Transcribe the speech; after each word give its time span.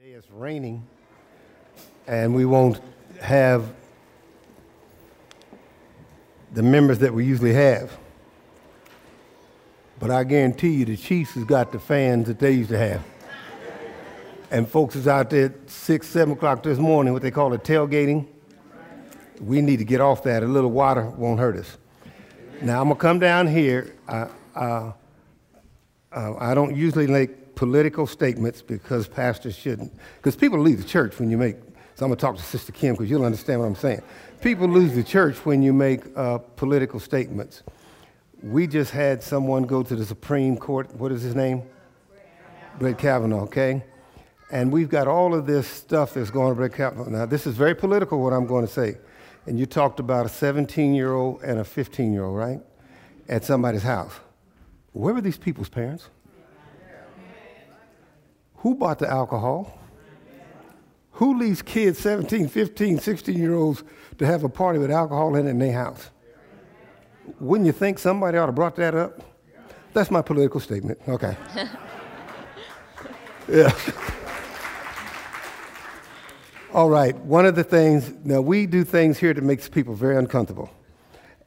Today 0.00 0.12
it's 0.12 0.30
raining, 0.30 0.86
and 2.06 2.34
we 2.34 2.46
won't 2.46 2.80
have 3.20 3.74
the 6.54 6.62
members 6.62 7.00
that 7.00 7.12
we 7.12 7.26
usually 7.26 7.52
have. 7.52 7.98
But 9.98 10.10
I 10.10 10.24
guarantee 10.24 10.70
you 10.70 10.84
the 10.86 10.96
Chiefs 10.96 11.32
has 11.32 11.44
got 11.44 11.70
the 11.70 11.78
fans 11.78 12.28
that 12.28 12.38
they 12.38 12.52
used 12.52 12.70
to 12.70 12.78
have. 12.78 13.04
And 14.50 14.66
folks 14.66 14.96
is 14.96 15.06
out 15.06 15.28
there 15.28 15.46
at 15.46 15.68
6, 15.68 16.06
7 16.06 16.32
o'clock 16.32 16.62
this 16.62 16.78
morning, 16.78 17.12
what 17.12 17.20
they 17.20 17.30
call 17.30 17.52
it 17.52 17.62
tailgating. 17.62 18.26
We 19.38 19.60
need 19.60 19.80
to 19.80 19.84
get 19.84 20.00
off 20.00 20.22
that. 20.22 20.42
A 20.42 20.46
little 20.46 20.70
water 20.70 21.10
won't 21.10 21.40
hurt 21.40 21.58
us. 21.58 21.76
Now, 22.62 22.80
I'm 22.80 22.88
to 22.88 22.94
come 22.94 23.18
down 23.18 23.48
here. 23.48 23.94
Uh, 24.08 24.28
uh, 24.54 24.92
uh, 26.10 26.34
I 26.38 26.54
don't 26.54 26.74
usually 26.74 27.06
make 27.06 27.39
political 27.60 28.06
statements 28.06 28.62
because 28.62 29.06
pastors 29.06 29.54
shouldn't. 29.54 29.92
Because 30.16 30.34
people 30.34 30.58
leave 30.58 30.78
the 30.78 30.88
church 30.88 31.20
when 31.20 31.30
you 31.30 31.36
make, 31.36 31.56
so 31.94 32.06
I'm 32.06 32.08
going 32.08 32.16
to 32.16 32.16
talk 32.16 32.36
to 32.36 32.42
Sister 32.42 32.72
Kim 32.72 32.94
because 32.94 33.10
you'll 33.10 33.26
understand 33.26 33.60
what 33.60 33.66
I'm 33.66 33.74
saying. 33.74 34.00
People 34.40 34.66
lose 34.66 34.94
the 34.94 35.04
church 35.04 35.44
when 35.44 35.60
you 35.60 35.74
make 35.74 36.00
uh, 36.16 36.38
political 36.38 36.98
statements. 36.98 37.62
We 38.42 38.66
just 38.66 38.92
had 38.92 39.22
someone 39.22 39.64
go 39.64 39.82
to 39.82 39.94
the 39.94 40.06
Supreme 40.06 40.56
Court. 40.56 40.94
What 40.94 41.12
is 41.12 41.20
his 41.20 41.34
name? 41.34 41.64
Brett 42.78 42.96
Kavanaugh, 42.96 43.42
okay? 43.42 43.84
And 44.50 44.72
we've 44.72 44.88
got 44.88 45.06
all 45.06 45.34
of 45.34 45.44
this 45.44 45.68
stuff 45.68 46.14
that's 46.14 46.30
going 46.30 46.48
on 46.48 46.54
Brett 46.54 46.72
Kavanaugh. 46.72 47.10
Now, 47.10 47.26
this 47.26 47.46
is 47.46 47.56
very 47.56 47.74
political, 47.74 48.22
what 48.22 48.32
I'm 48.32 48.46
going 48.46 48.66
to 48.66 48.72
say. 48.72 48.96
And 49.44 49.58
you 49.58 49.66
talked 49.66 50.00
about 50.00 50.24
a 50.24 50.30
17 50.30 50.94
year 50.94 51.12
old 51.12 51.42
and 51.42 51.60
a 51.60 51.64
15 51.64 52.10
year 52.10 52.24
old, 52.24 52.38
right? 52.38 52.60
At 53.28 53.44
somebody's 53.44 53.82
house. 53.82 54.14
Where 54.92 55.12
were 55.12 55.20
these 55.20 55.36
people's 55.36 55.68
parents? 55.68 56.08
Who 58.60 58.74
bought 58.74 58.98
the 58.98 59.10
alcohol? 59.10 59.78
Who 61.12 61.38
leaves 61.38 61.60
kids, 61.62 61.98
17, 61.98 62.48
15, 62.48 62.98
16 62.98 63.38
year 63.38 63.54
olds, 63.54 63.82
to 64.18 64.26
have 64.26 64.44
a 64.44 64.48
party 64.48 64.78
with 64.78 64.90
alcohol 64.90 65.34
in 65.36 65.46
it 65.46 65.50
in 65.50 65.58
their 65.58 65.72
house? 65.72 66.10
Wouldn't 67.38 67.66
you 67.66 67.72
think 67.72 67.98
somebody 67.98 68.38
ought 68.38 68.46
to 68.46 68.52
brought 68.52 68.76
that 68.76 68.94
up? 68.94 69.22
That's 69.92 70.10
my 70.10 70.22
political 70.22 70.60
statement. 70.60 70.98
Okay. 71.08 71.36
yeah. 73.48 73.72
All 76.72 76.88
right. 76.88 77.16
One 77.16 77.46
of 77.46 77.56
the 77.56 77.64
things, 77.64 78.12
now 78.24 78.40
we 78.40 78.66
do 78.66 78.84
things 78.84 79.18
here 79.18 79.34
that 79.34 79.42
makes 79.42 79.68
people 79.68 79.94
very 79.94 80.16
uncomfortable. 80.16 80.70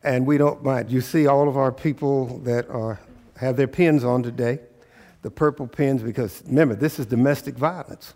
And 0.04 0.26
we 0.26 0.38
don't 0.38 0.64
mind. 0.64 0.92
You 0.92 1.00
see 1.00 1.28
all 1.28 1.48
of 1.48 1.56
our 1.58 1.72
people 1.72 2.40
that 2.40 2.70
are, 2.70 3.00
have 3.38 3.56
their 3.56 3.70
pins 3.70 4.04
on 4.04 4.22
today, 4.22 4.60
the 5.24 5.32
purple 5.32 5.66
pins, 5.66 6.04
because 6.04 6.44
remember, 6.46 6.76
this 6.76 7.00
is 7.00 7.08
domestic 7.08 7.56
violence. 7.56 8.14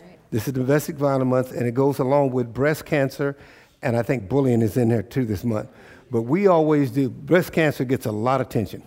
Right. 0.00 0.18
This 0.30 0.46
is 0.46 0.52
domestic 0.52 0.96
violence 0.96 1.28
month, 1.28 1.52
and 1.52 1.66
it 1.66 1.72
goes 1.72 1.98
along 1.98 2.32
with 2.32 2.52
breast 2.52 2.84
cancer, 2.84 3.36
and 3.80 3.96
I 3.96 4.02
think 4.02 4.28
bullying 4.28 4.60
is 4.60 4.76
in 4.76 4.88
there 4.88 5.02
too 5.02 5.24
this 5.24 5.44
month. 5.44 5.70
But 6.10 6.22
we 6.22 6.48
always 6.48 6.90
do, 6.90 7.08
breast 7.08 7.52
cancer 7.52 7.84
gets 7.84 8.06
a 8.06 8.12
lot 8.12 8.40
of 8.40 8.48
attention, 8.48 8.82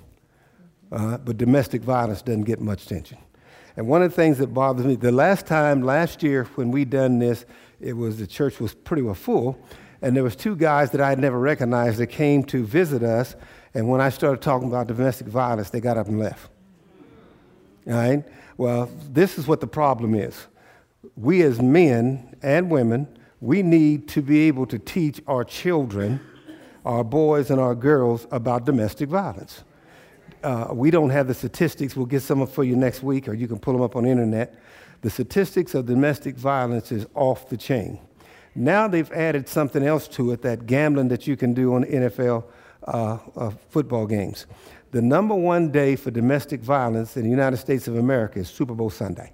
uh, 0.92 1.18
but 1.18 1.38
domestic 1.38 1.82
violence 1.82 2.22
doesn't 2.22 2.44
get 2.44 2.60
much 2.62 2.86
attention. 2.86 3.18
And 3.78 3.88
one 3.88 4.04
of 4.04 4.12
the 4.12 4.16
things 4.16 4.38
that 4.38 4.54
bothers 4.54 4.86
me, 4.86 4.96
the 4.96 5.12
last 5.12 5.46
time, 5.46 5.82
last 5.82 6.24
year, 6.24 6.44
when 6.56 6.72
we 6.72 6.86
done 6.86 7.20
this, 7.20 7.46
it 7.80 7.94
was 7.94 8.18
the 8.18 8.28
church 8.28 8.60
was 8.60 8.74
pretty 8.74 9.02
well 9.02 9.16
full, 9.16 9.58
and 10.02 10.16
there 10.16 10.24
was 10.24 10.36
two 10.36 10.56
guys 10.58 10.92
that 10.92 11.02
I 11.02 11.10
had 11.10 11.20
never 11.20 11.40
recognized 11.40 11.98
that 12.00 12.08
came 12.08 12.44
to 12.46 12.66
visit 12.66 13.02
us. 13.02 13.36
And 13.74 13.90
when 13.90 14.02
I 14.02 14.10
started 14.10 14.42
talking 14.42 14.68
about 14.68 14.88
domestic 14.88 15.28
violence, 15.28 15.70
they 15.70 15.80
got 15.80 15.98
up 15.98 16.08
and 16.08 16.20
left. 16.20 16.50
All 17.88 17.94
right? 17.94 18.24
Well, 18.58 18.90
this 19.12 19.38
is 19.38 19.48
what 19.48 19.62
the 19.62 19.68
problem 19.68 20.16
is. 20.16 20.48
We 21.16 21.44
as 21.44 21.62
men 21.62 22.36
and 22.42 22.70
women, 22.70 23.08
we 23.42 23.62
need 23.62 24.08
to 24.10 24.22
be 24.22 24.48
able 24.48 24.66
to 24.68 24.80
teach 24.80 25.22
our 25.28 25.44
children, 25.44 26.20
our 26.86 27.04
boys 27.04 27.52
and 27.52 27.60
our 27.60 27.76
girls 27.76 28.28
about 28.32 28.66
domestic 28.66 29.10
violence 29.10 29.64
uh, 30.46 30.68
we 30.72 30.92
don't 30.92 31.10
have 31.10 31.28
the 31.28 31.34
statistics. 31.34 31.96
We'll 31.96 32.06
get 32.06 32.22
some 32.22 32.46
for 32.46 32.64
you 32.64 32.76
next 32.76 33.02
week, 33.02 33.28
or 33.28 33.34
you 33.34 33.48
can 33.48 33.58
pull 33.58 33.74
them 33.74 33.82
up 33.82 33.96
on 33.96 34.04
the 34.04 34.12
internet. 34.12 34.56
The 35.02 35.10
statistics 35.10 35.74
of 35.74 35.88
domestic 35.88 36.36
violence 36.36 36.92
is 36.92 37.08
off 37.16 37.50
the 37.50 37.58
chain. 37.58 38.00
Now 38.54 38.88
they've 38.88 39.12
added 39.12 39.50
something 39.50 39.84
else 39.84 40.08
to 40.10 40.32
it, 40.32 40.44
that 40.44 40.68
gambling 40.68 41.10
that 41.10 41.26
you 41.26 41.36
can 41.36 41.54
do 41.54 41.74
on 41.74 41.84
NFL 41.84 42.46
uh, 42.88 43.18
uh, 43.36 43.50
football 43.70 44.06
games. 44.06 44.46
The 44.96 45.02
number 45.02 45.36
one 45.36 45.72
day 45.72 45.98
for 45.98 46.10
domestic 46.10 46.62
violence 46.62 47.18
in 47.18 47.24
the 47.24 47.30
United 47.30 47.58
States 47.58 47.90
of 47.90 47.98
America 47.98 48.40
is 48.40 48.48
Super 48.48 48.74
Bowl 48.74 48.90
Sunday. 48.90 49.34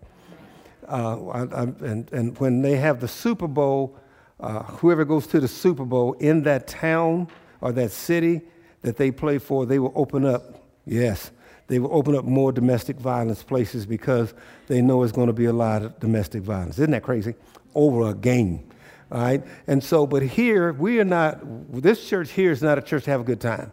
Uh, 0.88 1.28
I, 1.28 1.40
I, 1.42 1.62
and, 1.62 2.12
and, 2.12 2.36
when 2.40 2.64
they 2.64 2.78
have 2.78 3.00
the 3.00 3.08
Super 3.08 3.48
Bowl, 3.48 3.96
uh, 4.40 4.64
whoever 4.64 5.06
goes 5.06 5.28
to 5.28 5.40
the 5.40 5.48
Super 5.48 5.86
Bowl 5.86 6.14
in 6.14 6.42
that 6.42 6.68
town 6.68 7.28
or 7.62 7.72
that 7.74 7.92
city 7.92 8.42
that 8.82 8.98
they 8.98 9.12
play 9.12 9.38
for, 9.38 9.68
they 9.68 9.78
will 9.78 9.94
open 9.96 10.26
up 10.26 10.64
Yes, 10.88 11.30
they 11.68 11.78
will 11.78 11.94
open 11.94 12.16
up 12.16 12.26
more 12.26 12.52
domestic 12.52 12.98
violence 12.98 13.44
places 13.44 13.86
because 13.86 14.34
they 14.66 14.82
know 14.82 15.04
it's 15.04 15.12
going 15.12 15.28
to 15.28 15.34
be 15.34 15.46
a 15.46 15.54
lot 15.54 15.84
of 15.84 16.00
domestic 16.00 16.42
violence. 16.42 16.80
Isn't 16.80 16.90
that 16.90 17.04
crazy? 17.04 17.36
Over 17.76 18.10
a 18.10 18.16
game. 18.16 18.68
All 19.12 19.22
right? 19.22 19.44
And 19.68 19.84
so, 19.84 20.08
but 20.08 20.24
here, 20.24 20.74
we 20.74 21.00
are 21.00 21.06
not, 21.06 21.40
this 21.72 22.10
church 22.10 22.32
here 22.32 22.52
is 22.52 22.64
not 22.64 22.80
a 22.80 22.82
church 22.82 23.04
to 23.04 23.12
have 23.12 23.22
a 23.22 23.24
good 23.24 23.40
time. 23.40 23.72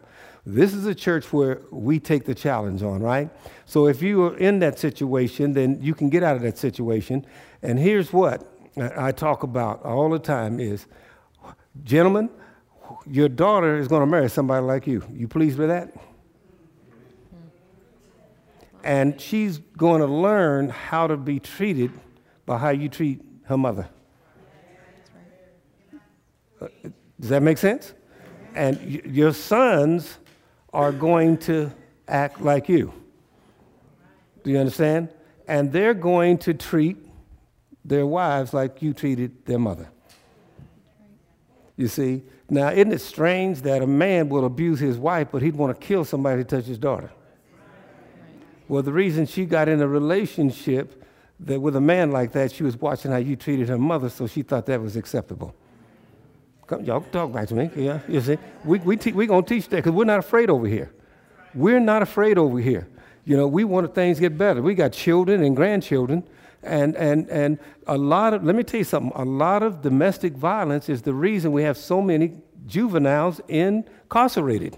This 0.51 0.73
is 0.73 0.87
a 0.87 0.95
church 0.95 1.31
where 1.31 1.61
we 1.69 1.99
take 1.99 2.25
the 2.25 2.33
challenge 2.33 2.81
on, 2.81 3.03
right? 3.03 3.29
So 3.65 3.85
if 3.85 4.01
you 4.01 4.23
are 4.23 4.37
in 4.37 4.57
that 4.59 4.79
situation, 4.79 5.53
then 5.53 5.79
you 5.79 5.93
can 5.93 6.09
get 6.09 6.23
out 6.23 6.35
of 6.35 6.41
that 6.41 6.57
situation. 6.57 7.23
And 7.61 7.77
here's 7.77 8.11
what 8.11 8.51
I 8.97 9.11
talk 9.11 9.43
about 9.43 9.85
all 9.85 10.09
the 10.09 10.17
time 10.17 10.59
is, 10.59 10.87
gentlemen, 11.83 12.31
your 13.05 13.29
daughter 13.29 13.77
is 13.77 13.87
going 13.87 13.99
to 13.99 14.07
marry 14.07 14.27
somebody 14.27 14.65
like 14.65 14.87
you. 14.87 15.03
You 15.13 15.27
pleased 15.27 15.59
with 15.59 15.69
that? 15.69 15.93
And 18.83 19.21
she's 19.21 19.59
going 19.59 20.01
to 20.01 20.07
learn 20.07 20.69
how 20.69 21.05
to 21.05 21.15
be 21.15 21.39
treated 21.39 21.91
by 22.47 22.57
how 22.57 22.69
you 22.69 22.89
treat 22.89 23.21
her 23.43 23.57
mother. 23.57 23.87
Uh, 26.59 26.69
does 27.19 27.29
that 27.29 27.43
make 27.43 27.59
sense? 27.59 27.93
And 28.55 28.81
your 29.05 29.31
sons 29.31 30.17
are 30.73 30.91
going 30.91 31.37
to 31.37 31.71
act 32.07 32.41
like 32.41 32.69
you. 32.69 32.93
Do 34.43 34.51
you 34.51 34.57
understand? 34.57 35.09
And 35.47 35.71
they're 35.71 35.93
going 35.93 36.37
to 36.39 36.53
treat 36.53 36.97
their 37.83 38.05
wives 38.05 38.53
like 38.53 38.81
you 38.81 38.93
treated 38.93 39.45
their 39.45 39.59
mother. 39.59 39.89
You 41.75 41.87
see? 41.87 42.23
Now, 42.49 42.69
isn't 42.69 42.91
it 42.91 43.01
strange 43.01 43.61
that 43.61 43.81
a 43.81 43.87
man 43.87 44.29
will 44.29 44.45
abuse 44.45 44.79
his 44.79 44.97
wife, 44.97 45.29
but 45.31 45.41
he'd 45.41 45.55
want 45.55 45.79
to 45.79 45.85
kill 45.85 46.03
somebody 46.03 46.43
to 46.43 46.47
touch 46.47 46.65
his 46.65 46.77
daughter? 46.77 47.11
Well, 48.67 48.83
the 48.83 48.93
reason 48.93 49.25
she 49.25 49.45
got 49.45 49.67
in 49.67 49.81
a 49.81 49.87
relationship 49.87 51.03
that 51.39 51.59
with 51.59 51.75
a 51.75 51.81
man 51.81 52.11
like 52.11 52.33
that, 52.33 52.51
she 52.51 52.63
was 52.63 52.77
watching 52.77 53.11
how 53.11 53.17
you 53.17 53.35
treated 53.35 53.69
her 53.69 53.77
mother, 53.77 54.09
so 54.09 54.27
she 54.27 54.41
thought 54.41 54.65
that 54.67 54.81
was 54.81 54.95
acceptable. 54.95 55.55
Come, 56.69 56.83
y'all 56.83 57.01
talk 57.01 57.33
back 57.33 57.47
to 57.47 57.55
me. 57.55 57.71
Yeah, 57.75 57.99
you 58.07 58.21
see, 58.21 58.37
we 58.63 58.77
we 58.77 58.95
te- 58.95 59.11
we 59.11 59.25
gonna 59.25 59.41
teach 59.41 59.67
that 59.69 59.77
because 59.77 59.91
we're 59.91 60.05
not 60.05 60.19
afraid 60.19 60.51
over 60.51 60.67
here. 60.67 60.91
We're 61.55 61.79
not 61.79 62.03
afraid 62.03 62.37
over 62.37 62.59
here. 62.59 62.87
You 63.25 63.37
know, 63.37 63.47
we 63.47 63.63
want 63.63 63.95
things 63.95 64.17
to 64.17 64.21
get 64.21 64.37
better. 64.37 64.61
We 64.61 64.75
got 64.75 64.91
children 64.91 65.41
and 65.41 65.55
grandchildren, 65.55 66.23
and 66.61 66.95
and 66.95 67.27
and 67.31 67.57
a 67.87 67.97
lot 67.97 68.35
of. 68.35 68.43
Let 68.43 68.55
me 68.55 68.61
tell 68.61 68.77
you 68.77 68.83
something. 68.83 69.11
A 69.15 69.25
lot 69.25 69.63
of 69.63 69.81
domestic 69.81 70.33
violence 70.33 70.89
is 70.89 71.01
the 71.01 71.13
reason 71.13 71.51
we 71.53 71.63
have 71.63 71.75
so 71.75 72.03
many 72.03 72.33
juveniles 72.67 73.41
incarcerated 73.47 74.77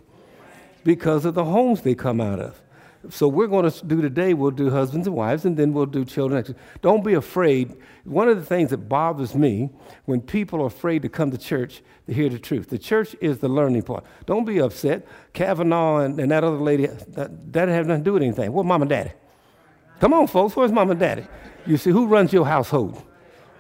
because 0.85 1.25
of 1.25 1.33
the 1.33 1.43
homes 1.43 1.81
they 1.81 1.93
come 1.93 2.21
out 2.21 2.39
of. 2.39 2.61
So 3.09 3.27
we're 3.27 3.47
going 3.47 3.69
to 3.69 3.85
do 3.85 4.01
today, 4.01 4.33
we'll 4.35 4.51
do 4.51 4.69
husbands 4.69 5.07
and 5.07 5.15
wives, 5.15 5.45
and 5.45 5.57
then 5.57 5.73
we'll 5.73 5.87
do 5.87 6.05
children. 6.05 6.55
Don't 6.81 7.03
be 7.03 7.15
afraid. 7.15 7.75
One 8.03 8.27
of 8.29 8.37
the 8.37 8.45
things 8.45 8.69
that 8.69 8.77
bothers 8.89 9.33
me 9.33 9.71
when 10.05 10.21
people 10.21 10.61
are 10.61 10.67
afraid 10.67 11.01
to 11.01 11.09
come 11.09 11.31
to 11.31 11.37
church 11.37 11.81
to 12.05 12.13
hear 12.13 12.29
the 12.29 12.37
truth. 12.37 12.69
The 12.69 12.77
church 12.77 13.15
is 13.19 13.39
the 13.39 13.49
learning 13.49 13.83
part. 13.83 14.05
Don't 14.27 14.45
be 14.45 14.61
upset. 14.61 15.07
Kavanaugh 15.33 15.99
and, 15.99 16.19
and 16.19 16.31
that 16.31 16.43
other 16.43 16.57
lady, 16.57 16.85
that, 16.85 17.53
that 17.53 17.69
have 17.69 17.87
nothing 17.87 18.03
to 18.03 18.05
do 18.05 18.13
with 18.13 18.23
anything. 18.23 18.53
Well, 18.53 18.63
mom 18.63 18.83
and 18.83 18.89
daddy? 18.89 19.13
Come 19.99 20.13
on, 20.13 20.27
folks, 20.27 20.55
where's 20.55 20.71
mom 20.71 20.91
and 20.91 20.99
daddy? 20.99 21.25
You 21.65 21.77
see, 21.77 21.89
who 21.91 22.07
runs 22.07 22.31
your 22.31 22.45
household? 22.45 23.03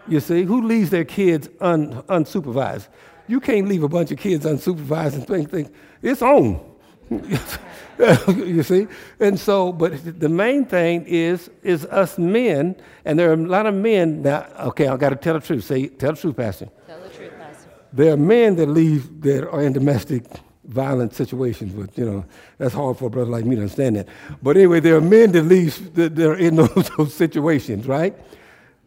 You 0.07 0.19
see, 0.19 0.43
who 0.43 0.61
leaves 0.61 0.89
their 0.89 1.05
kids 1.05 1.49
un, 1.59 2.03
unsupervised? 2.03 2.87
You 3.27 3.39
can't 3.39 3.67
leave 3.67 3.83
a 3.83 3.89
bunch 3.89 4.11
of 4.11 4.17
kids 4.17 4.45
unsupervised 4.45 5.13
and 5.13 5.25
think, 5.25 5.49
think 5.49 5.73
it's 6.01 6.21
on. 6.21 6.70
you 8.27 8.63
see? 8.63 8.87
And 9.19 9.39
so, 9.39 9.73
but 9.73 10.19
the 10.19 10.29
main 10.29 10.65
thing 10.65 11.05
is 11.05 11.49
is 11.61 11.85
us 11.85 12.17
men, 12.17 12.75
and 13.05 13.19
there 13.19 13.29
are 13.29 13.33
a 13.33 13.37
lot 13.37 13.65
of 13.65 13.75
men 13.75 14.23
that 14.23 14.57
okay, 14.61 14.87
I 14.87 14.95
gotta 14.97 15.17
tell 15.17 15.33
the 15.33 15.41
truth. 15.41 15.65
Say 15.65 15.87
tell 15.87 16.13
the 16.13 16.21
truth, 16.21 16.37
Pastor. 16.37 16.69
Tell 16.87 17.01
the 17.01 17.09
truth, 17.09 17.33
Pastor. 17.37 17.69
There 17.91 18.13
are 18.13 18.17
men 18.17 18.55
that 18.55 18.67
leave 18.67 19.21
that 19.21 19.49
are 19.49 19.61
in 19.61 19.73
domestic 19.73 20.23
violent 20.63 21.13
situations, 21.13 21.73
but 21.73 21.97
you 21.97 22.05
know, 22.05 22.25
that's 22.57 22.73
hard 22.73 22.97
for 22.97 23.05
a 23.05 23.09
brother 23.09 23.29
like 23.29 23.43
me 23.43 23.55
to 23.55 23.61
understand 23.61 23.97
that. 23.97 24.07
But 24.41 24.55
anyway, 24.55 24.79
there 24.79 24.95
are 24.95 25.01
men 25.01 25.33
that 25.33 25.43
leave 25.43 25.93
that, 25.95 26.15
that 26.15 26.29
are 26.29 26.37
in 26.37 26.55
those, 26.61 26.89
those 26.97 27.13
situations, 27.13 27.87
right? 27.87 28.15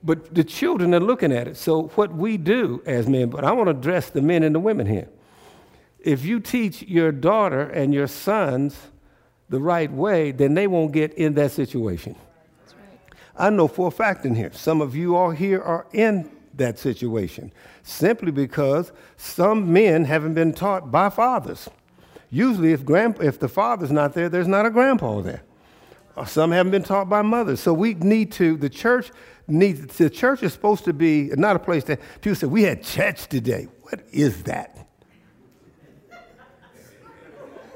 But 0.02 0.34
the 0.34 0.44
children 0.44 0.94
are 0.94 1.00
looking 1.00 1.32
at 1.32 1.46
it. 1.46 1.56
So, 1.56 1.88
what 1.94 2.12
we 2.14 2.38
do 2.38 2.82
as 2.86 3.06
men, 3.06 3.28
but 3.28 3.44
I 3.44 3.52
want 3.52 3.66
to 3.66 3.70
address 3.72 4.10
the 4.10 4.22
men 4.22 4.42
and 4.42 4.54
the 4.54 4.60
women 4.60 4.86
here. 4.86 5.08
If 6.04 6.24
you 6.24 6.38
teach 6.38 6.82
your 6.82 7.10
daughter 7.12 7.62
and 7.62 7.94
your 7.94 8.06
sons 8.06 8.76
the 9.48 9.58
right 9.58 9.90
way, 9.90 10.32
then 10.32 10.54
they 10.54 10.66
won't 10.66 10.92
get 10.92 11.14
in 11.14 11.34
that 11.34 11.50
situation. 11.50 12.14
I 13.36 13.50
know 13.50 13.66
for 13.66 13.88
a 13.88 13.90
fact 13.90 14.24
in 14.24 14.34
here, 14.34 14.52
some 14.52 14.80
of 14.80 14.94
you 14.94 15.16
all 15.16 15.30
here 15.30 15.60
are 15.60 15.86
in 15.92 16.30
that 16.54 16.78
situation 16.78 17.52
simply 17.82 18.30
because 18.30 18.92
some 19.16 19.72
men 19.72 20.04
haven't 20.04 20.34
been 20.34 20.52
taught 20.52 20.92
by 20.92 21.10
fathers. 21.10 21.68
Usually, 22.30 22.72
if, 22.72 22.84
grand, 22.84 23.20
if 23.20 23.40
the 23.40 23.48
father's 23.48 23.90
not 23.90 24.12
there, 24.12 24.28
there's 24.28 24.46
not 24.46 24.66
a 24.66 24.70
grandpa 24.70 25.20
there. 25.20 25.42
Uh, 26.16 26.24
some 26.24 26.52
haven't 26.52 26.70
been 26.70 26.82
taught 26.82 27.08
by 27.08 27.22
mothers. 27.22 27.60
So 27.60 27.72
we 27.72 27.94
need 27.94 28.30
to, 28.32 28.56
the 28.56 28.68
church 28.68 29.10
needs, 29.48 29.96
the 29.96 30.10
church 30.10 30.42
is 30.42 30.52
supposed 30.52 30.84
to 30.84 30.92
be 30.92 31.30
not 31.34 31.56
a 31.56 31.58
place 31.58 31.84
that 31.84 32.00
people 32.20 32.36
say, 32.36 32.46
we 32.46 32.62
had 32.62 32.82
church 32.82 33.26
today. 33.26 33.68
What 33.82 34.00
is 34.12 34.44
that? 34.44 34.83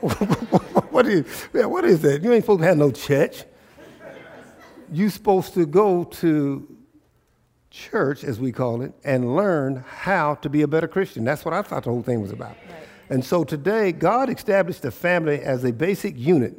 what, 0.90 1.06
is, 1.06 1.48
yeah, 1.52 1.64
what 1.64 1.84
is 1.84 2.02
that? 2.02 2.22
You 2.22 2.32
ain't 2.32 2.44
supposed 2.44 2.60
to 2.60 2.66
have 2.66 2.76
no 2.76 2.90
church. 2.90 3.44
You're 4.92 5.10
supposed 5.10 5.54
to 5.54 5.66
go 5.66 6.04
to 6.04 6.76
church, 7.70 8.24
as 8.24 8.40
we 8.40 8.52
call 8.52 8.82
it, 8.82 8.92
and 9.04 9.36
learn 9.36 9.84
how 9.86 10.36
to 10.36 10.48
be 10.48 10.62
a 10.62 10.68
better 10.68 10.88
Christian. 10.88 11.24
That's 11.24 11.44
what 11.44 11.52
I 11.52 11.62
thought 11.62 11.84
the 11.84 11.90
whole 11.90 12.02
thing 12.02 12.20
was 12.22 12.32
about. 12.32 12.50
Right. 12.50 12.88
And 13.10 13.24
so 13.24 13.44
today, 13.44 13.92
God 13.92 14.30
established 14.30 14.82
the 14.82 14.90
family 14.90 15.40
as 15.40 15.64
a 15.64 15.72
basic 15.72 16.16
unit 16.16 16.56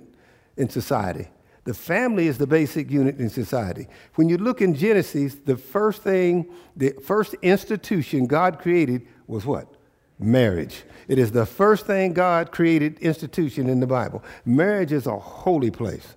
in 0.58 0.70
society. 0.70 1.28
The 1.64 1.74
family 1.74 2.28
is 2.28 2.38
the 2.38 2.48
basic 2.48 2.90
unit 2.90 3.20
in 3.20 3.30
society. 3.30 3.88
When 4.16 4.30
you 4.30 4.38
look 4.38 4.62
in 4.62 4.74
Genesis, 4.74 5.36
the 5.36 5.56
first 5.56 6.02
thing, 6.02 6.52
the 6.76 6.94
first 7.04 7.36
institution 7.42 8.26
God 8.26 8.60
created 8.60 9.08
was 9.28 9.46
what? 9.46 9.76
Marriage. 10.20 10.84
It 11.08 11.18
is 11.18 11.32
the 11.32 11.46
first 11.46 11.88
thing 11.88 12.14
God 12.14 12.52
created 12.52 13.00
institution 13.00 13.70
in 13.70 13.80
the 13.80 13.88
Bible. 13.88 14.24
Marriage 14.46 14.92
is 14.92 15.08
a 15.08 15.18
holy 15.18 15.72
place. 15.72 16.16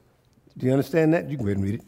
Do 0.58 0.66
you 0.66 0.72
understand 0.72 1.14
that? 1.14 1.30
You 1.30 1.36
can 1.36 1.46
go 1.46 1.50
ahead 1.50 1.58
and 1.58 1.64
read 1.64 1.80
it. 1.80 1.86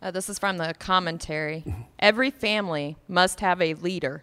Uh, 0.00 0.10
this 0.10 0.28
is 0.28 0.38
from 0.38 0.56
the 0.56 0.74
commentary. 0.78 1.64
Every 1.98 2.30
family 2.30 2.96
must 3.08 3.40
have 3.40 3.60
a 3.60 3.74
leader. 3.74 4.22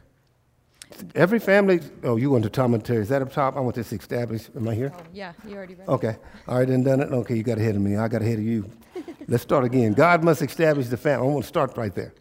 Every 1.13 1.39
family, 1.39 1.79
oh, 2.03 2.15
you 2.15 2.29
want 2.29 2.43
the 2.43 2.49
commentary. 2.49 3.01
Is 3.01 3.09
that 3.09 3.21
up 3.21 3.31
top? 3.31 3.57
I 3.57 3.59
want 3.59 3.75
this 3.75 3.91
established. 3.91 4.49
Am 4.55 4.67
I 4.67 4.75
here? 4.75 4.93
Oh, 4.95 5.01
yeah, 5.13 5.33
you 5.47 5.55
already 5.55 5.75
read 5.75 5.87
Okay. 5.89 6.15
All 6.47 6.59
right, 6.59 6.67
then 6.67 6.83
done 6.83 7.01
it. 7.01 7.11
Okay, 7.11 7.35
you 7.35 7.43
got 7.43 7.57
ahead 7.57 7.75
of 7.75 7.81
me. 7.81 7.97
I 7.97 8.07
got 8.07 8.21
ahead 8.21 8.39
of 8.39 8.45
you. 8.45 8.69
Let's 9.27 9.43
start 9.43 9.65
again. 9.65 9.93
God 9.93 10.23
must 10.23 10.41
establish 10.41 10.87
the 10.87 10.97
family. 10.97 11.27
I 11.27 11.31
want 11.31 11.43
to 11.43 11.47
start 11.47 11.75
right 11.77 11.93
there. 11.93 12.13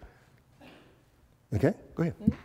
Okay, 1.55 1.75
go 1.95 2.03
ahead. 2.03 2.15
Mm-hmm. 2.21 2.44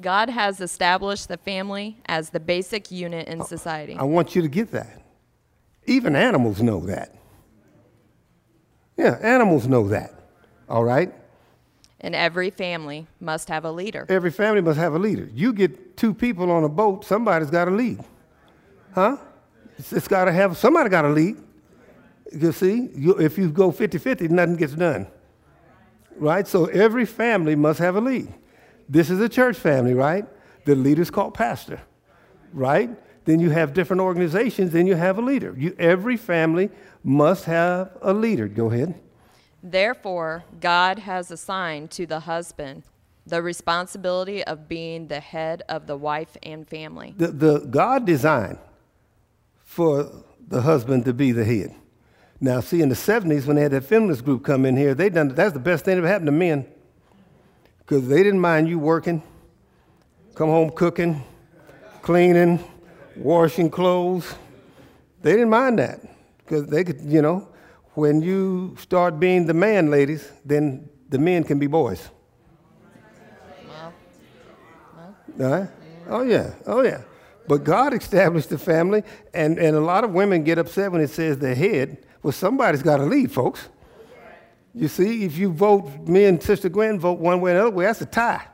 God 0.00 0.30
has 0.30 0.60
established 0.60 1.28
the 1.28 1.36
family 1.36 1.98
as 2.06 2.30
the 2.30 2.40
basic 2.40 2.90
unit 2.90 3.28
in 3.28 3.44
society. 3.44 3.96
I 3.96 4.04
want 4.04 4.34
you 4.34 4.42
to 4.42 4.48
get 4.48 4.70
that. 4.72 5.02
Even 5.86 6.14
animals 6.14 6.62
know 6.62 6.80
that. 6.86 7.14
Yeah, 8.96 9.18
animals 9.22 9.66
know 9.66 9.88
that. 9.88 10.12
All 10.68 10.84
right? 10.84 11.12
And 12.00 12.14
every 12.14 12.50
family 12.50 13.06
must 13.18 13.48
have 13.48 13.64
a 13.64 13.72
leader. 13.72 14.06
Every 14.08 14.30
family 14.30 14.60
must 14.60 14.78
have 14.78 14.94
a 14.94 14.98
leader. 14.98 15.28
You 15.34 15.52
get 15.52 15.96
two 15.96 16.14
people 16.14 16.50
on 16.50 16.64
a 16.64 16.68
boat, 16.68 17.04
somebody's 17.04 17.50
got 17.50 17.66
to 17.66 17.70
lead. 17.70 18.02
Huh? 18.94 19.16
it's, 19.80 19.92
it's 19.92 20.08
got 20.08 20.26
to 20.26 20.32
have, 20.32 20.56
somebody 20.56 20.90
got 20.90 21.02
to 21.02 21.08
lead. 21.08 21.36
You 22.32 22.52
see, 22.52 22.90
you, 22.94 23.18
if 23.18 23.36
you 23.36 23.50
go 23.50 23.72
50 23.72 23.98
50, 23.98 24.28
nothing 24.28 24.56
gets 24.56 24.74
done. 24.74 25.06
Right? 26.16 26.46
So 26.46 26.66
every 26.66 27.06
family 27.06 27.56
must 27.56 27.80
have 27.80 27.96
a 27.96 28.00
lead. 28.00 28.32
This 28.90 29.08
is 29.08 29.20
a 29.20 29.28
church 29.28 29.56
family, 29.56 29.94
right? 29.94 30.26
The 30.64 30.74
leader's 30.74 31.12
called 31.12 31.32
pastor, 31.32 31.80
right? 32.52 32.90
Then 33.24 33.38
you 33.38 33.50
have 33.50 33.72
different 33.72 34.02
organizations, 34.02 34.72
then 34.72 34.88
you 34.88 34.96
have 34.96 35.16
a 35.16 35.20
leader. 35.20 35.54
You, 35.56 35.76
every 35.78 36.16
family 36.16 36.70
must 37.04 37.44
have 37.44 37.96
a 38.02 38.12
leader. 38.12 38.48
Go 38.48 38.68
ahead. 38.68 38.96
Therefore, 39.62 40.42
God 40.60 40.98
has 40.98 41.30
assigned 41.30 41.92
to 41.92 42.04
the 42.04 42.20
husband 42.20 42.82
the 43.24 43.40
responsibility 43.40 44.42
of 44.42 44.68
being 44.68 45.06
the 45.06 45.20
head 45.20 45.62
of 45.68 45.86
the 45.86 45.96
wife 45.96 46.36
and 46.42 46.66
family. 46.66 47.14
The, 47.16 47.28
the 47.28 47.58
God 47.60 48.04
designed 48.04 48.58
for 49.60 50.10
the 50.48 50.62
husband 50.62 51.04
to 51.04 51.12
be 51.12 51.30
the 51.30 51.44
head. 51.44 51.76
Now, 52.40 52.58
see, 52.58 52.82
in 52.82 52.88
the 52.88 52.96
70s, 52.96 53.46
when 53.46 53.54
they 53.54 53.62
had 53.62 53.70
that 53.70 53.84
feminist 53.84 54.24
group 54.24 54.42
come 54.42 54.66
in 54.66 54.76
here, 54.76 54.94
they 54.94 55.10
done 55.10 55.28
that's 55.28 55.52
the 55.52 55.60
best 55.60 55.84
thing 55.84 55.94
that 55.94 55.98
ever 55.98 56.08
happened 56.08 56.26
to 56.26 56.32
men 56.32 56.66
because 57.90 58.06
they 58.06 58.22
didn't 58.22 58.38
mind 58.38 58.68
you 58.68 58.78
working, 58.78 59.20
come 60.36 60.48
home 60.48 60.70
cooking, 60.70 61.24
cleaning, 62.02 62.62
washing 63.16 63.68
clothes. 63.68 64.32
They 65.22 65.32
didn't 65.32 65.50
mind 65.50 65.80
that 65.80 65.98
because 66.38 66.68
they 66.68 66.84
could, 66.84 67.00
you 67.00 67.20
know, 67.20 67.48
when 67.94 68.22
you 68.22 68.76
start 68.78 69.18
being 69.18 69.44
the 69.44 69.54
man, 69.54 69.90
ladies, 69.90 70.30
then 70.44 70.88
the 71.08 71.18
men 71.18 71.42
can 71.42 71.58
be 71.58 71.66
boys. 71.66 72.08
Well, 75.36 75.68
Oh, 76.08 76.22
yeah. 76.22 76.52
Oh, 76.66 76.82
yeah. 76.82 77.02
But 77.48 77.64
God 77.64 77.92
established 77.92 78.50
the 78.50 78.58
family, 78.58 79.02
and, 79.34 79.58
and 79.58 79.74
a 79.74 79.80
lot 79.80 80.04
of 80.04 80.12
women 80.12 80.44
get 80.44 80.58
upset 80.58 80.92
when 80.92 81.00
it 81.00 81.10
says 81.10 81.38
the 81.38 81.56
head. 81.56 82.06
Well, 82.22 82.30
somebody's 82.32 82.84
got 82.84 82.98
to 82.98 83.04
lead, 83.04 83.32
folks. 83.32 83.68
You 84.74 84.88
see, 84.88 85.24
if 85.24 85.36
you 85.36 85.52
vote, 85.52 86.06
me 86.06 86.26
and 86.26 86.42
Sister 86.42 86.68
Gwen 86.68 87.00
vote 87.00 87.18
one 87.18 87.40
way 87.40 87.52
or 87.52 87.54
another 87.54 87.70
way, 87.70 87.86
that's 87.86 88.00
a 88.00 88.06
tie. 88.06 88.46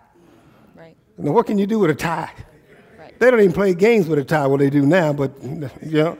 Right. 0.75 0.97
Now, 1.19 1.33
what 1.33 1.47
can 1.47 1.59
you 1.59 1.67
do 1.67 1.79
with 1.79 1.91
a 1.91 1.95
tie? 1.95 2.31
Right. 2.99 3.19
They 3.19 3.31
don't 3.31 3.41
even 3.41 3.53
play 3.53 3.75
games 3.75 4.09
with 4.09 4.19
a 4.19 4.25
tie, 4.25 4.47
what 4.47 4.61
they 4.61 4.71
do 4.71 4.87
now, 4.87 5.13
but, 5.13 5.33
you 5.43 5.71
know, 5.83 6.19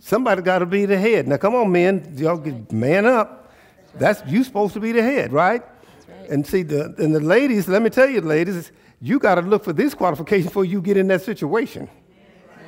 somebody 0.00 0.42
got 0.42 0.58
to 0.58 0.66
be 0.66 0.84
the 0.84 0.98
head. 0.98 1.28
Now, 1.28 1.36
come 1.36 1.54
on, 1.54 1.70
men, 1.70 2.14
y'all 2.16 2.38
get 2.38 2.72
man 2.72 3.06
up. 3.06 3.52
That's 3.94 4.20
you 4.26 4.42
supposed 4.42 4.74
to 4.74 4.80
be 4.80 4.90
the 4.90 5.02
head, 5.02 5.32
right? 5.32 5.62
right. 6.08 6.30
And 6.30 6.44
see, 6.44 6.62
the, 6.62 6.94
and 6.98 7.14
the 7.14 7.20
ladies, 7.20 7.68
let 7.68 7.82
me 7.82 7.90
tell 7.90 8.08
you, 8.08 8.20
ladies, 8.20 8.72
you 9.00 9.20
got 9.20 9.36
to 9.36 9.42
look 9.42 9.62
for 9.62 9.72
this 9.72 9.94
qualification 9.94 10.46
before 10.46 10.64
you 10.64 10.82
get 10.82 10.96
in 10.96 11.06
that 11.08 11.22
situation. 11.22 11.88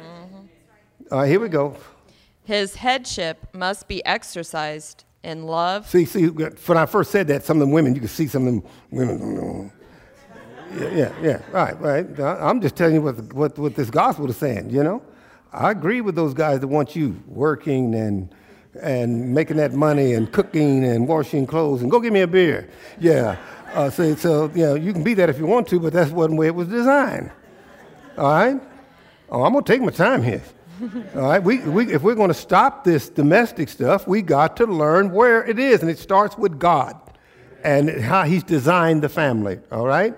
Mm-hmm. 0.00 0.36
All 1.10 1.18
right, 1.18 1.28
here 1.28 1.40
we 1.40 1.48
go. 1.48 1.76
His 2.44 2.76
headship 2.76 3.48
must 3.52 3.88
be 3.88 4.04
exercised 4.06 5.05
in 5.26 5.44
love. 5.44 5.88
See, 5.88 6.04
see, 6.04 6.28
when 6.28 6.78
I 6.78 6.86
first 6.86 7.10
said 7.10 7.26
that, 7.28 7.44
some 7.44 7.56
of 7.56 7.60
them 7.60 7.72
women, 7.72 7.94
you 7.94 8.00
could 8.00 8.10
see 8.10 8.28
some 8.28 8.46
of 8.46 8.54
them 8.54 8.62
women. 8.90 9.72
Yeah, 10.78 10.88
yeah, 10.90 11.12
yeah. 11.22 11.42
Right, 11.50 11.80
right. 11.80 12.20
I'm 12.20 12.60
just 12.60 12.76
telling 12.76 12.94
you 12.94 13.02
what, 13.02 13.32
what, 13.32 13.58
what 13.58 13.74
this 13.74 13.90
gospel 13.90 14.30
is 14.30 14.36
saying, 14.36 14.70
you 14.70 14.82
know? 14.82 15.02
I 15.52 15.70
agree 15.70 16.00
with 16.00 16.14
those 16.14 16.32
guys 16.32 16.60
that 16.60 16.68
want 16.68 16.94
you 16.94 17.20
working 17.26 17.94
and, 17.94 18.32
and 18.80 19.34
making 19.34 19.56
that 19.56 19.72
money 19.72 20.12
and 20.14 20.30
cooking 20.30 20.84
and 20.84 21.08
washing 21.08 21.46
clothes 21.46 21.82
and 21.82 21.90
go 21.90 21.98
get 21.98 22.12
me 22.12 22.20
a 22.20 22.26
beer. 22.26 22.70
Yeah. 23.00 23.36
Uh, 23.72 23.90
so, 23.90 24.14
so, 24.14 24.50
you 24.54 24.64
know, 24.64 24.74
you 24.74 24.92
can 24.92 25.02
be 25.02 25.14
that 25.14 25.28
if 25.28 25.38
you 25.38 25.46
want 25.46 25.66
to, 25.68 25.80
but 25.80 25.92
that's 25.92 26.10
one 26.10 26.36
way 26.36 26.46
it 26.46 26.54
was 26.54 26.68
designed. 26.68 27.32
All 28.16 28.32
right? 28.32 28.60
Oh, 29.28 29.42
I'm 29.42 29.52
going 29.52 29.64
to 29.64 29.72
take 29.72 29.82
my 29.82 29.90
time 29.90 30.22
here. 30.22 30.42
All 31.14 31.22
right, 31.22 31.42
we, 31.42 31.58
we, 31.60 31.92
if 31.92 32.02
we're 32.02 32.14
going 32.14 32.28
to 32.28 32.34
stop 32.34 32.84
this 32.84 33.08
domestic 33.08 33.68
stuff, 33.68 34.06
we 34.06 34.22
got 34.22 34.56
to 34.58 34.66
learn 34.66 35.10
where 35.10 35.44
it 35.44 35.58
is, 35.58 35.80
and 35.80 35.90
it 35.90 35.98
starts 35.98 36.36
with 36.36 36.58
God 36.58 37.00
and 37.64 37.90
how 37.90 38.24
He's 38.24 38.42
designed 38.42 39.02
the 39.02 39.08
family. 39.08 39.58
All 39.72 39.86
right. 39.86 40.14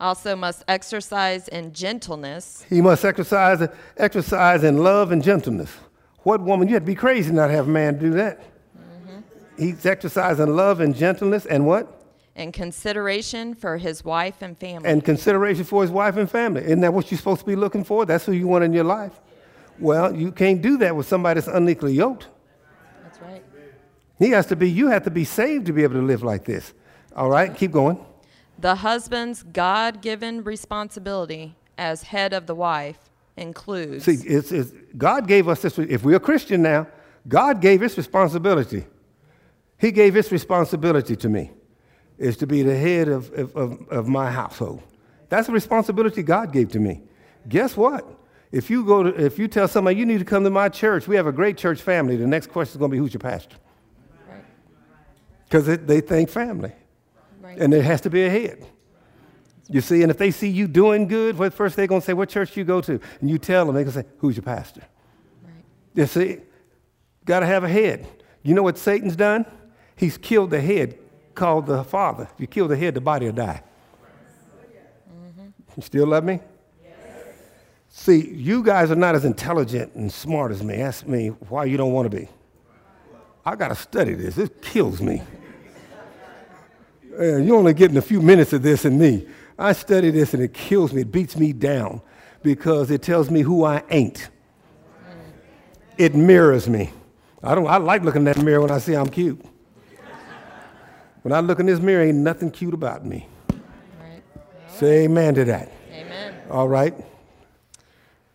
Also, 0.00 0.36
must 0.36 0.64
exercise 0.68 1.48
in 1.48 1.72
gentleness. 1.72 2.64
He 2.68 2.80
must 2.80 3.04
exercise 3.04 3.68
exercise 3.96 4.62
in 4.62 4.78
love 4.78 5.10
and 5.10 5.22
gentleness. 5.22 5.70
What 6.22 6.40
woman? 6.40 6.68
You 6.68 6.74
have 6.74 6.84
to 6.84 6.86
be 6.86 6.94
crazy 6.94 7.32
not 7.32 7.48
to 7.48 7.52
have 7.54 7.66
a 7.66 7.70
man 7.70 7.98
do 7.98 8.10
that. 8.10 8.40
Mm-hmm. 8.40 9.18
He's 9.58 9.84
exercising 9.84 10.54
love 10.54 10.78
and 10.80 10.94
gentleness 10.94 11.46
and 11.46 11.66
what? 11.66 11.94
And 12.36 12.52
consideration 12.52 13.56
for 13.56 13.76
his 13.76 14.04
wife 14.04 14.40
and 14.40 14.56
family. 14.56 14.88
And 14.88 15.04
consideration 15.04 15.64
for 15.64 15.82
his 15.82 15.90
wife 15.90 16.16
and 16.16 16.30
family. 16.30 16.62
Isn't 16.62 16.80
that 16.82 16.94
what 16.94 17.10
you're 17.10 17.18
supposed 17.18 17.40
to 17.40 17.46
be 17.46 17.56
looking 17.56 17.82
for? 17.82 18.06
That's 18.06 18.24
who 18.24 18.32
you 18.32 18.46
want 18.46 18.62
in 18.62 18.72
your 18.72 18.84
life. 18.84 19.20
Well, 19.80 20.14
you 20.14 20.32
can't 20.32 20.60
do 20.60 20.78
that 20.78 20.94
with 20.96 21.06
somebody 21.06 21.40
that's 21.40 21.54
unequally 21.54 21.94
yoked. 21.94 22.28
That's 23.02 23.20
right. 23.20 23.44
He 24.18 24.30
has 24.30 24.46
to 24.46 24.56
be, 24.56 24.70
you 24.70 24.88
have 24.88 25.04
to 25.04 25.10
be 25.10 25.24
saved 25.24 25.66
to 25.66 25.72
be 25.72 25.82
able 25.82 25.94
to 25.94 26.02
live 26.02 26.22
like 26.22 26.44
this. 26.44 26.74
All 27.14 27.30
right, 27.30 27.54
keep 27.54 27.72
going. 27.72 28.04
The 28.58 28.76
husband's 28.76 29.42
God 29.44 30.02
given 30.02 30.42
responsibility 30.42 31.54
as 31.76 32.02
head 32.02 32.32
of 32.32 32.46
the 32.46 32.54
wife 32.54 32.98
includes. 33.36 34.04
See, 34.04 34.14
it's, 34.26 34.50
it's, 34.50 34.72
God 34.96 35.28
gave 35.28 35.48
us 35.48 35.62
this, 35.62 35.78
if 35.78 36.02
we're 36.02 36.16
a 36.16 36.20
Christian 36.20 36.62
now, 36.62 36.88
God 37.28 37.60
gave 37.60 37.80
this 37.80 37.96
responsibility. 37.96 38.84
He 39.78 39.92
gave 39.92 40.14
this 40.14 40.32
responsibility 40.32 41.14
to 41.14 41.28
me, 41.28 41.52
is 42.18 42.36
to 42.38 42.46
be 42.46 42.62
the 42.62 42.76
head 42.76 43.06
of, 43.08 43.32
of, 43.54 43.88
of 43.88 44.08
my 44.08 44.30
household. 44.30 44.82
That's 45.28 45.48
a 45.48 45.52
responsibility 45.52 46.24
God 46.24 46.52
gave 46.52 46.70
to 46.72 46.80
me. 46.80 47.02
Guess 47.48 47.76
what? 47.76 48.04
If 48.50 48.70
you 48.70 48.84
go 48.84 49.02
to, 49.02 49.24
if 49.24 49.38
you 49.38 49.46
tell 49.46 49.68
somebody 49.68 49.98
you 49.98 50.06
need 50.06 50.18
to 50.18 50.24
come 50.24 50.44
to 50.44 50.50
my 50.50 50.68
church, 50.68 51.06
we 51.06 51.16
have 51.16 51.26
a 51.26 51.32
great 51.32 51.58
church 51.58 51.82
family. 51.82 52.16
The 52.16 52.26
next 52.26 52.48
question 52.48 52.72
is 52.72 52.76
going 52.78 52.90
to 52.90 52.94
be 52.94 52.98
who's 52.98 53.12
your 53.12 53.20
pastor? 53.20 53.56
Because 55.44 55.68
right. 55.68 55.86
they 55.86 56.00
think 56.00 56.28
family. 56.30 56.72
right. 57.40 57.58
And 57.58 57.72
there 57.72 57.82
has 57.82 58.00
to 58.02 58.10
be 58.10 58.24
a 58.24 58.30
head. 58.30 58.66
You 59.70 59.82
see, 59.82 60.02
and 60.02 60.10
if 60.10 60.16
they 60.16 60.30
see 60.30 60.48
you 60.48 60.66
doing 60.66 61.08
good, 61.08 61.38
what 61.38 61.52
first 61.52 61.76
they're 61.76 61.86
going 61.86 62.00
to 62.00 62.04
say, 62.04 62.14
What 62.14 62.30
church 62.30 62.56
you 62.56 62.64
go 62.64 62.80
to? 62.80 62.98
And 63.20 63.28
you 63.28 63.36
tell 63.36 63.66
them, 63.66 63.74
they're 63.74 63.84
going 63.84 63.94
to 63.94 64.02
say, 64.02 64.08
Who's 64.18 64.36
your 64.36 64.44
pastor? 64.44 64.82
Right. 65.42 65.64
You 65.94 66.06
see, 66.06 66.38
got 67.26 67.40
to 67.40 67.46
have 67.46 67.64
a 67.64 67.68
head. 67.68 68.06
You 68.42 68.54
know 68.54 68.62
what 68.62 68.78
Satan's 68.78 69.16
done? 69.16 69.44
He's 69.94 70.16
killed 70.16 70.50
the 70.50 70.60
head 70.60 70.98
called 71.34 71.66
the 71.66 71.84
father. 71.84 72.28
If 72.32 72.40
you 72.40 72.46
kill 72.46 72.66
the 72.66 72.76
head, 72.76 72.94
the 72.94 73.00
body 73.00 73.26
will 73.26 73.32
die. 73.32 73.62
Mm-hmm. 75.12 75.48
You 75.76 75.82
still 75.82 76.06
love 76.06 76.24
me? 76.24 76.40
See, 77.98 78.30
you 78.32 78.62
guys 78.62 78.92
are 78.92 78.96
not 78.96 79.16
as 79.16 79.24
intelligent 79.24 79.92
and 79.96 80.10
smart 80.10 80.52
as 80.52 80.62
me. 80.62 80.76
Ask 80.76 81.04
me 81.08 81.30
why 81.48 81.64
you 81.64 81.76
don't 81.76 81.92
want 81.92 82.08
to 82.08 82.16
be. 82.16 82.28
I 83.44 83.56
got 83.56 83.68
to 83.68 83.74
study 83.74 84.14
this. 84.14 84.38
It 84.38 84.62
kills 84.62 85.02
me. 85.02 85.20
Uh, 87.18 87.38
you're 87.38 87.56
only 87.56 87.74
getting 87.74 87.96
a 87.96 88.02
few 88.02 88.22
minutes 88.22 88.52
of 88.52 88.62
this 88.62 88.84
and 88.84 89.00
me. 89.00 89.26
I 89.58 89.72
study 89.72 90.12
this 90.12 90.32
and 90.32 90.40
it 90.40 90.54
kills 90.54 90.92
me. 90.92 91.00
It 91.00 91.10
beats 91.10 91.36
me 91.36 91.52
down 91.52 92.00
because 92.44 92.92
it 92.92 93.02
tells 93.02 93.32
me 93.32 93.40
who 93.40 93.64
I 93.64 93.82
ain't. 93.90 94.30
It 95.98 96.14
mirrors 96.14 96.68
me. 96.68 96.92
I 97.42 97.56
don't. 97.56 97.66
I 97.66 97.78
like 97.78 98.04
looking 98.04 98.20
in 98.20 98.26
that 98.26 98.38
mirror 98.38 98.60
when 98.60 98.70
I 98.70 98.78
see 98.78 98.94
I'm 98.94 99.08
cute. 99.08 99.44
When 101.22 101.32
I 101.32 101.40
look 101.40 101.58
in 101.58 101.66
this 101.66 101.80
mirror, 101.80 102.04
ain't 102.04 102.18
nothing 102.18 102.52
cute 102.52 102.74
about 102.74 103.04
me. 103.04 103.26
Right. 104.00 104.22
Say 104.68 105.04
amen 105.04 105.34
to 105.34 105.44
that. 105.46 105.72
Amen. 105.92 106.34
All 106.48 106.68
right. 106.68 106.94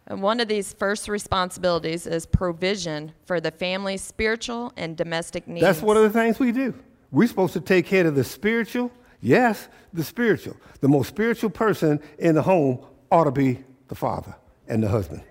And 0.08 0.22
one 0.22 0.40
of 0.40 0.48
these 0.48 0.74
first 0.74 1.08
responsibilities 1.08 2.06
is 2.06 2.26
provision 2.26 3.14
for 3.26 3.40
the 3.40 3.52
family's 3.52 4.02
spiritual 4.02 4.74
and 4.76 4.98
domestic 4.98 5.48
needs. 5.48 5.62
That's 5.62 5.82
one 5.82 5.96
of 5.96 6.04
the 6.04 6.10
things 6.10 6.40
we 6.40 6.52
do. 6.52 6.74
We're 7.12 7.28
supposed 7.28 7.54
to 7.54 7.62
take 7.62 7.86
care 7.86 8.06
of 8.06 8.16
the 8.16 8.24
spiritual. 8.24 8.92
Yes, 9.22 9.70
the 9.94 10.04
spiritual. 10.04 10.58
The 10.82 10.90
most 10.90 11.08
spiritual 11.08 11.50
person 11.50 12.02
in 12.20 12.36
the 12.36 12.42
home 12.42 12.86
ought 13.12 13.24
to 13.26 13.32
be 13.32 13.64
the 13.88 13.96
father 13.96 14.36
and 14.68 14.84
the 14.84 14.90
husband. 14.90 15.24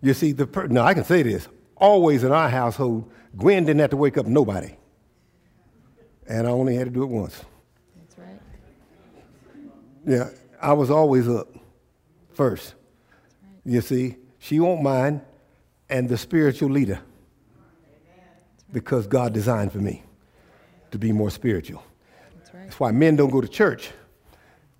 You 0.00 0.14
see, 0.14 0.32
the 0.32 0.46
per- 0.46 0.66
now 0.66 0.84
I 0.84 0.94
can 0.94 1.04
say 1.04 1.22
this. 1.22 1.48
Always 1.76 2.24
in 2.24 2.32
our 2.32 2.48
household, 2.48 3.10
Gwen 3.36 3.64
didn't 3.64 3.80
have 3.80 3.90
to 3.90 3.96
wake 3.96 4.16
up 4.16 4.26
nobody, 4.26 4.76
and 6.26 6.46
I 6.46 6.50
only 6.50 6.76
had 6.76 6.86
to 6.86 6.90
do 6.90 7.02
it 7.02 7.08
once. 7.08 7.42
That's 7.96 8.18
right. 8.18 8.40
Yeah, 10.06 10.28
I 10.62 10.72
was 10.72 10.90
always 10.90 11.28
up 11.28 11.48
first. 12.32 12.74
You 13.64 13.80
see, 13.80 14.16
she 14.38 14.60
won't 14.60 14.82
mind, 14.82 15.22
and 15.88 16.08
the 16.08 16.18
spiritual 16.18 16.70
leader, 16.70 17.00
because 18.72 19.06
God 19.06 19.32
designed 19.32 19.72
for 19.72 19.78
me 19.78 20.02
to 20.90 20.98
be 20.98 21.12
more 21.12 21.30
spiritual. 21.30 21.82
That's 22.36 22.54
right. 22.54 22.64
That's 22.64 22.80
why 22.80 22.90
men 22.90 23.16
don't 23.16 23.30
go 23.30 23.40
to 23.40 23.48
church. 23.48 23.90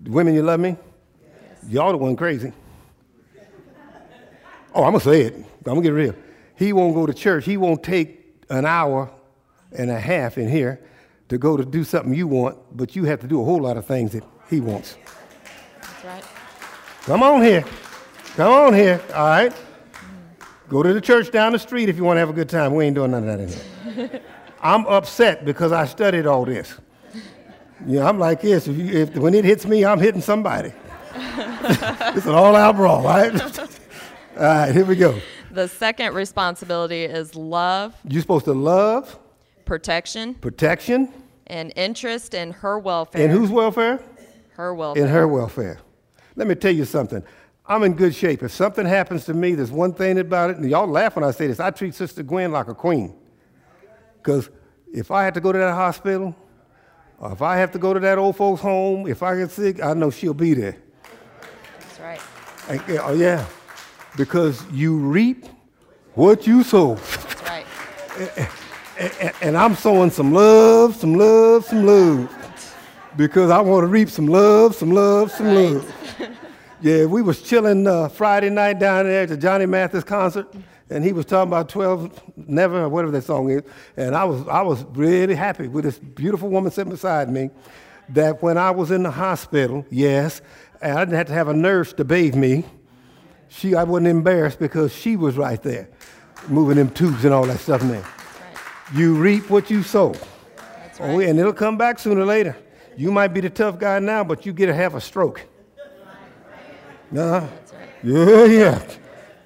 The 0.00 0.10
women, 0.10 0.34
you 0.34 0.42
love 0.42 0.60
me? 0.60 0.76
Yes. 1.22 1.70
Y'all 1.70 1.92
the 1.92 1.98
one 1.98 2.16
crazy. 2.16 2.52
Oh, 4.74 4.82
I'm 4.82 4.92
gonna 4.92 5.00
say 5.00 5.22
it. 5.22 5.34
I'm 5.34 5.44
gonna 5.64 5.82
get 5.82 5.90
real. 5.90 6.14
He 6.56 6.72
won't 6.72 6.94
go 6.94 7.06
to 7.06 7.14
church. 7.14 7.44
He 7.44 7.56
won't 7.56 7.82
take 7.82 8.44
an 8.50 8.66
hour 8.66 9.10
and 9.72 9.90
a 9.90 9.98
half 9.98 10.36
in 10.36 10.48
here 10.48 10.80
to 11.28 11.38
go 11.38 11.56
to 11.56 11.64
do 11.64 11.84
something 11.84 12.12
you 12.12 12.26
want, 12.26 12.58
but 12.76 12.94
you 12.94 13.04
have 13.04 13.20
to 13.20 13.26
do 13.26 13.40
a 13.40 13.44
whole 13.44 13.62
lot 13.62 13.76
of 13.76 13.86
things 13.86 14.12
that 14.12 14.24
he 14.50 14.60
wants. 14.60 14.96
That's 15.80 16.04
right. 16.04 16.24
Come 17.02 17.22
on 17.22 17.42
here. 17.42 17.64
Come 18.36 18.52
on 18.52 18.74
here. 18.74 19.00
All 19.14 19.26
right. 19.28 19.52
Go 20.68 20.82
to 20.82 20.92
the 20.92 21.00
church 21.00 21.30
down 21.30 21.52
the 21.52 21.58
street 21.58 21.88
if 21.88 21.96
you 21.96 22.02
want 22.02 22.16
to 22.16 22.20
have 22.20 22.30
a 22.30 22.32
good 22.32 22.48
time. 22.48 22.74
We 22.74 22.84
ain't 22.84 22.96
doing 22.96 23.12
none 23.12 23.28
of 23.28 23.38
that 23.38 23.40
in 23.40 24.08
here. 24.08 24.20
I'm 24.60 24.86
upset 24.86 25.44
because 25.44 25.70
I 25.70 25.84
studied 25.86 26.26
all 26.26 26.44
this. 26.44 26.74
You 27.86 28.00
know, 28.00 28.06
I'm 28.06 28.18
like 28.18 28.40
this. 28.40 28.66
If, 28.66 28.76
you, 28.76 28.86
if 28.86 29.14
when 29.16 29.34
it 29.34 29.44
hits 29.44 29.66
me, 29.66 29.84
I'm 29.84 30.00
hitting 30.00 30.20
somebody. 30.20 30.72
it's 31.14 32.26
an 32.26 32.34
all-out 32.34 32.74
brawl, 32.74 33.04
right? 33.04 33.40
all 33.60 33.66
right, 34.36 34.72
here 34.72 34.84
we 34.84 34.96
go. 34.96 35.16
The 35.52 35.68
second 35.68 36.14
responsibility 36.14 37.04
is 37.04 37.36
love, 37.36 37.94
You're 38.08 38.22
supposed 38.22 38.46
to 38.46 38.52
love, 38.52 39.16
protection, 39.64 40.34
protection, 40.34 41.12
and 41.46 41.72
interest 41.76 42.34
in 42.34 42.50
her 42.50 42.80
welfare. 42.80 43.22
and 43.22 43.30
whose 43.30 43.50
welfare? 43.50 44.00
Her 44.54 44.74
welfare. 44.74 45.04
in 45.04 45.08
her 45.08 45.28
welfare. 45.28 45.78
Let 46.34 46.48
me 46.48 46.56
tell 46.56 46.74
you 46.74 46.84
something. 46.84 47.22
I'm 47.66 47.82
in 47.82 47.94
good 47.94 48.14
shape. 48.14 48.42
If 48.42 48.52
something 48.52 48.84
happens 48.84 49.24
to 49.24 49.34
me, 49.34 49.54
there's 49.54 49.72
one 49.72 49.94
thing 49.94 50.18
about 50.18 50.50
it, 50.50 50.58
and 50.58 50.68
y'all 50.68 50.86
laugh 50.86 51.16
when 51.16 51.24
I 51.24 51.30
say 51.30 51.46
this. 51.46 51.60
I 51.60 51.70
treat 51.70 51.94
Sister 51.94 52.22
Gwen 52.22 52.52
like 52.52 52.68
a 52.68 52.74
queen. 52.74 53.14
Because 54.18 54.50
if 54.92 55.10
I 55.10 55.24
have 55.24 55.34
to 55.34 55.40
go 55.40 55.50
to 55.50 55.58
that 55.58 55.74
hospital, 55.74 56.36
or 57.18 57.32
if 57.32 57.40
I 57.40 57.56
have 57.56 57.72
to 57.72 57.78
go 57.78 57.94
to 57.94 58.00
that 58.00 58.18
old 58.18 58.36
folks' 58.36 58.60
home, 58.60 59.06
if 59.06 59.22
I 59.22 59.36
get 59.36 59.50
sick, 59.50 59.82
I 59.82 59.94
know 59.94 60.10
she'll 60.10 60.34
be 60.34 60.52
there. 60.52 60.76
That's 61.78 62.00
right. 62.00 62.20
And, 62.68 62.82
oh, 63.00 63.14
yeah. 63.14 63.46
Because 64.16 64.62
you 64.70 64.96
reap 64.96 65.46
what 66.14 66.46
you 66.46 66.62
sow. 66.62 66.96
That's 66.96 67.42
right. 67.48 67.66
and, 68.98 69.32
and 69.42 69.56
I'm 69.56 69.74
sowing 69.74 70.10
some 70.10 70.32
love, 70.34 70.96
some 70.96 71.14
love, 71.14 71.64
some 71.64 71.86
love. 71.86 72.30
Because 73.16 73.50
I 73.50 73.60
want 73.60 73.84
to 73.84 73.86
reap 73.88 74.10
some 74.10 74.26
love, 74.26 74.74
some 74.74 74.90
love, 74.90 75.30
some 75.30 75.46
Right. 75.46 75.72
love. 75.72 75.94
Yeah, 76.84 77.06
we 77.06 77.22
was 77.22 77.40
chilling 77.40 77.86
uh, 77.86 78.10
Friday 78.10 78.50
night 78.50 78.78
down 78.78 79.06
there 79.06 79.22
at 79.22 79.30
the 79.30 79.38
Johnny 79.38 79.64
Mathis 79.64 80.04
concert, 80.04 80.54
and 80.90 81.02
he 81.02 81.14
was 81.14 81.24
talking 81.24 81.48
about 81.48 81.70
12 81.70 82.22
Never, 82.36 82.82
or 82.82 82.90
whatever 82.90 83.10
that 83.12 83.24
song 83.24 83.48
is. 83.48 83.62
And 83.96 84.14
I 84.14 84.24
was, 84.24 84.46
I 84.48 84.60
was 84.60 84.84
really 84.90 85.34
happy 85.34 85.66
with 85.66 85.84
this 85.84 85.98
beautiful 85.98 86.50
woman 86.50 86.70
sitting 86.70 86.90
beside 86.90 87.30
me 87.30 87.48
that 88.10 88.42
when 88.42 88.58
I 88.58 88.70
was 88.70 88.90
in 88.90 89.02
the 89.02 89.10
hospital, 89.10 89.86
yes, 89.88 90.42
and 90.82 90.98
I 90.98 91.06
didn't 91.06 91.16
have 91.16 91.28
to 91.28 91.32
have 91.32 91.48
a 91.48 91.54
nurse 91.54 91.94
to 91.94 92.04
bathe 92.04 92.34
me, 92.34 92.66
she, 93.48 93.74
I 93.74 93.84
wasn't 93.84 94.08
embarrassed 94.08 94.58
because 94.58 94.94
she 94.94 95.16
was 95.16 95.38
right 95.38 95.62
there, 95.62 95.88
moving 96.48 96.76
them 96.76 96.90
tubes 96.90 97.24
and 97.24 97.32
all 97.32 97.46
that 97.46 97.60
stuff 97.60 97.80
in 97.80 97.88
there. 97.88 98.02
Right. 98.02 98.94
You 98.94 99.14
reap 99.14 99.48
what 99.48 99.70
you 99.70 99.82
sow. 99.82 100.14
That's 100.54 101.00
Oh, 101.00 101.18
and 101.18 101.40
it'll 101.40 101.54
come 101.54 101.78
back 101.78 101.98
sooner 101.98 102.20
or 102.20 102.26
later. 102.26 102.54
You 102.94 103.10
might 103.10 103.28
be 103.28 103.40
the 103.40 103.48
tough 103.48 103.78
guy 103.78 104.00
now, 104.00 104.22
but 104.22 104.44
you 104.44 104.52
get 104.52 104.66
to 104.66 104.74
have 104.74 104.94
a 104.94 105.00
stroke. 105.00 105.46
Uh-huh. 107.16 107.40
That's 107.40 107.72
right. 107.72 107.88
Yeah, 108.02 108.44
yeah. 108.44 108.90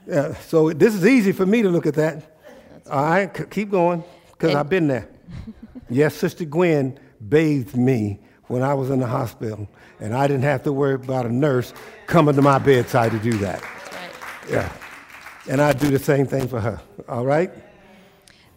Yeah. 0.07 0.35
So 0.35 0.73
this 0.73 0.95
is 0.95 1.07
easy 1.07 1.33
for 1.33 1.47
me 1.47 1.63
to 1.63 1.69
look 1.69 1.87
at 1.87 1.95
that. 1.95 2.37
All 2.91 3.03
right, 3.03 3.37
c- 3.37 3.45
keep 3.51 3.71
going, 3.71 4.03
because 4.33 4.55
I've 4.55 4.71
been 4.71 4.89
there. 4.89 5.09
yes, 5.91 6.15
Sister 6.15 6.47
Gwen 6.47 6.99
bathed 7.29 7.77
me 7.77 8.21
when 8.47 8.63
I 8.63 8.73
was 8.73 8.89
in 8.89 8.99
the 8.99 9.07
hospital, 9.07 9.69
and 10.01 10.15
I 10.15 10.27
didn't 10.27 10.45
have 10.45 10.63
to 10.63 10.73
worry 10.73 10.95
about 10.95 11.27
a 11.27 11.33
nurse 11.33 11.75
coming 12.07 12.35
to 12.37 12.43
my 12.43 12.59
bedside 12.59 13.13
to 13.13 13.19
do 13.19 13.33
that. 13.39 13.61
Right. 13.63 14.51
Yeah. 14.51 14.73
And 15.51 15.61
I 15.61 15.73
do 15.75 15.91
the 15.91 15.99
same 15.99 16.27
thing 16.27 16.49
for 16.49 16.61
her. 16.61 16.81
All 17.09 17.27
right? 17.27 17.51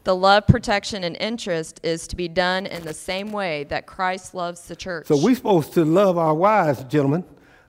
The 0.04 0.16
love, 0.16 0.48
protection, 0.48 1.04
and 1.04 1.16
interest 1.18 1.80
is 1.84 2.08
to 2.08 2.16
be 2.16 2.28
done 2.28 2.66
in 2.66 2.84
the 2.84 2.94
same 2.94 3.32
way 3.32 3.66
that 3.66 3.86
Christ 3.86 4.34
loves 4.34 4.68
the 4.68 4.76
church. 4.76 5.08
So 5.08 5.22
we're 5.22 5.36
supposed 5.36 5.74
to 5.74 5.86
love 5.86 6.18
our 6.18 6.34
wives, 6.34 6.84
gentlemen, 6.86 7.24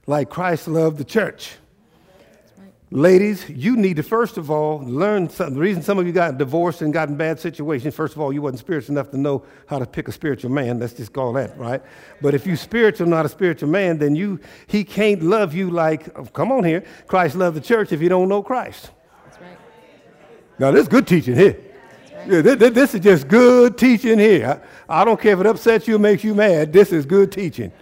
like 0.06 0.30
Christ 0.30 0.68
loved 0.68 0.98
the 0.98 1.04
church. 1.04 1.52
Ladies, 2.90 3.48
you 3.48 3.74
need 3.76 3.96
to 3.96 4.02
first 4.02 4.36
of 4.36 4.50
all 4.50 4.80
learn 4.84 5.26
something. 5.30 5.54
The 5.54 5.60
reason 5.60 5.82
some 5.82 5.98
of 5.98 6.06
you 6.06 6.12
got 6.12 6.36
divorced 6.36 6.82
and 6.82 6.92
got 6.92 7.08
in 7.08 7.16
bad 7.16 7.40
situations, 7.40 7.94
first 7.94 8.14
of 8.14 8.20
all, 8.20 8.34
you 8.34 8.42
wasn't 8.42 8.58
spiritual 8.58 8.92
enough 8.92 9.10
to 9.12 9.16
know 9.16 9.44
how 9.66 9.78
to 9.78 9.86
pick 9.86 10.08
a 10.08 10.12
spiritual 10.12 10.50
man. 10.50 10.78
Let's 10.78 10.92
just 10.92 11.10
call 11.10 11.32
that, 11.32 11.58
right? 11.58 11.82
But 12.20 12.34
if 12.34 12.46
you 12.46 12.54
spiritual, 12.54 13.06
not 13.06 13.24
a 13.24 13.30
spiritual 13.30 13.70
man, 13.70 13.96
then 13.96 14.14
you 14.14 14.40
he 14.66 14.84
can't 14.84 15.22
love 15.22 15.54
you 15.54 15.70
like, 15.70 16.14
oh, 16.18 16.26
come 16.26 16.52
on 16.52 16.64
here, 16.64 16.84
Christ 17.06 17.34
loved 17.34 17.56
the 17.56 17.62
church 17.62 17.92
if 17.92 18.02
you 18.02 18.10
don't 18.10 18.28
know 18.28 18.42
Christ. 18.42 18.90
That's 19.24 19.40
right. 19.40 19.58
Now, 20.58 20.70
this 20.70 20.82
is 20.82 20.88
good 20.88 21.06
teaching 21.06 21.34
here. 21.34 21.58
Yeah, 22.26 22.42
thi- 22.42 22.56
thi- 22.56 22.68
this, 22.68 22.94
is 22.94 23.00
just 23.00 23.26
good 23.26 23.78
teaching 23.78 24.18
here. 24.18 24.62
I, 24.86 25.00
I 25.00 25.04
don't 25.06 25.18
care 25.18 25.32
if 25.32 25.40
it 25.40 25.46
upsets 25.46 25.88
you 25.88 25.96
or 25.96 25.98
makes 25.98 26.22
you 26.22 26.34
mad. 26.34 26.74
This 26.74 26.92
is 26.92 27.06
good 27.06 27.32
teaching. 27.32 27.72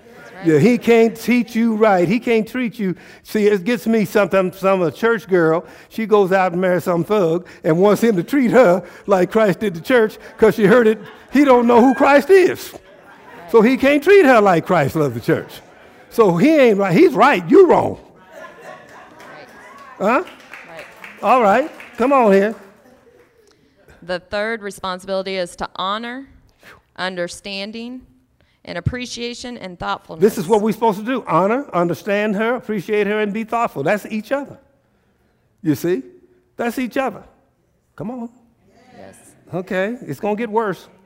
Yeah, 0.44 0.58
he 0.58 0.78
can't 0.78 1.16
teach 1.16 1.54
you 1.54 1.76
right. 1.76 2.08
He 2.08 2.18
can't 2.18 2.48
treat 2.48 2.78
you. 2.78 2.96
See, 3.22 3.46
it 3.46 3.64
gets 3.64 3.86
me 3.86 4.04
sometimes. 4.04 4.58
Some 4.58 4.82
a 4.82 4.90
church 4.90 5.28
girl, 5.28 5.64
she 5.88 6.06
goes 6.06 6.32
out 6.32 6.52
and 6.52 6.60
marries 6.60 6.84
some 6.84 7.04
thug 7.04 7.46
and 7.64 7.78
wants 7.78 8.02
him 8.02 8.16
to 8.16 8.22
treat 8.22 8.50
her 8.50 8.86
like 9.06 9.30
Christ 9.30 9.60
did 9.60 9.74
the 9.74 9.80
church 9.80 10.18
because 10.36 10.54
she 10.54 10.64
heard 10.64 10.86
it. 10.86 10.98
He 11.32 11.44
don't 11.44 11.66
know 11.66 11.80
who 11.80 11.94
Christ 11.94 12.30
is, 12.30 12.74
so 13.50 13.62
he 13.62 13.76
can't 13.76 14.02
treat 14.02 14.24
her 14.24 14.40
like 14.40 14.66
Christ 14.66 14.96
loved 14.96 15.14
the 15.14 15.20
church. 15.20 15.60
So 16.10 16.36
he 16.36 16.56
ain't 16.56 16.78
right. 16.78 16.96
He's 16.96 17.12
right. 17.12 17.48
You 17.48 17.68
wrong. 17.68 18.00
Huh? 19.98 20.24
Right. 20.68 20.86
All 21.22 21.42
right. 21.42 21.70
Come 21.96 22.12
on 22.12 22.32
here. 22.32 22.54
The 24.02 24.18
third 24.18 24.62
responsibility 24.62 25.36
is 25.36 25.54
to 25.56 25.68
honor, 25.76 26.26
understanding, 26.96 28.06
and 28.70 28.78
appreciation 28.78 29.58
and 29.58 29.78
thoughtfulness. 29.78 30.22
This 30.22 30.38
is 30.38 30.46
what 30.46 30.62
we're 30.62 30.72
supposed 30.72 31.00
to 31.00 31.04
do 31.04 31.24
honor, 31.26 31.68
understand 31.72 32.36
her, 32.36 32.54
appreciate 32.54 33.06
her, 33.06 33.20
and 33.20 33.34
be 33.34 33.44
thoughtful. 33.44 33.82
That's 33.82 34.06
each 34.06 34.32
other. 34.32 34.58
You 35.62 35.74
see? 35.74 36.02
That's 36.56 36.78
each 36.78 36.96
other. 36.96 37.24
Come 37.96 38.10
on. 38.10 38.30
Yes. 38.96 39.32
Okay, 39.52 39.98
it's 40.02 40.20
going 40.20 40.36
to 40.36 40.40
get 40.40 40.50
worse. 40.50 40.88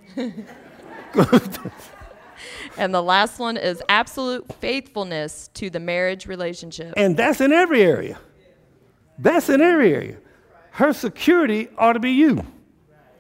And 2.77 2.93
the 2.93 3.03
last 3.03 3.39
one 3.39 3.57
is 3.57 3.83
absolute 3.89 4.53
faithfulness 4.55 5.49
to 5.55 5.71
the 5.71 5.81
marriage 5.81 6.27
relationship. 6.27 6.95
And 6.97 7.17
that's 7.17 7.41
in 7.41 7.53
every 7.53 7.83
area. 7.83 8.19
That's 9.19 9.49
in 9.49 9.61
every 9.61 9.95
area. 9.95 10.17
Her 10.73 10.93
security 10.93 11.69
ought 11.79 11.93
to 11.93 12.01
be 12.01 12.11
you. 12.11 12.45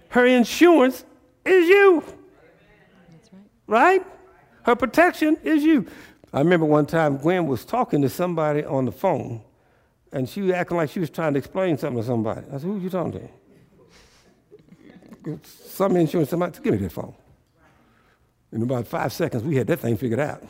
Her 0.08 0.26
insurance 0.26 1.04
is 1.44 1.68
you. 1.68 2.02
That's 3.12 3.30
right. 3.68 4.04
Her 4.64 4.74
protection 4.74 5.36
is 5.44 5.62
you. 5.62 5.86
I 6.32 6.38
remember 6.38 6.66
one 6.66 6.86
time 6.86 7.18
Gwen 7.18 7.46
was 7.46 7.64
talking 7.64 8.02
to 8.02 8.08
somebody 8.08 8.64
on 8.64 8.86
the 8.86 8.92
phone, 8.92 9.42
and 10.12 10.28
she 10.28 10.42
was 10.42 10.52
acting 10.52 10.76
like 10.76 10.90
she 10.90 11.00
was 11.00 11.10
trying 11.10 11.34
to 11.34 11.38
explain 11.38 11.78
something 11.78 12.02
to 12.02 12.06
somebody. 12.06 12.46
I 12.48 12.52
said, 12.52 12.62
Who 12.62 12.76
are 12.76 12.80
you 12.80 12.90
talking 12.90 13.12
to? 15.24 15.38
Some 15.48 15.96
insurance, 15.96 16.30
somebody, 16.30 16.58
give 16.62 16.72
me 16.72 16.78
that 16.78 16.92
phone. 16.92 17.14
In 18.52 18.62
about 18.62 18.86
five 18.86 19.12
seconds, 19.12 19.42
we 19.42 19.56
had 19.56 19.66
that 19.66 19.80
thing 19.80 19.96
figured 19.96 20.20
out. 20.20 20.42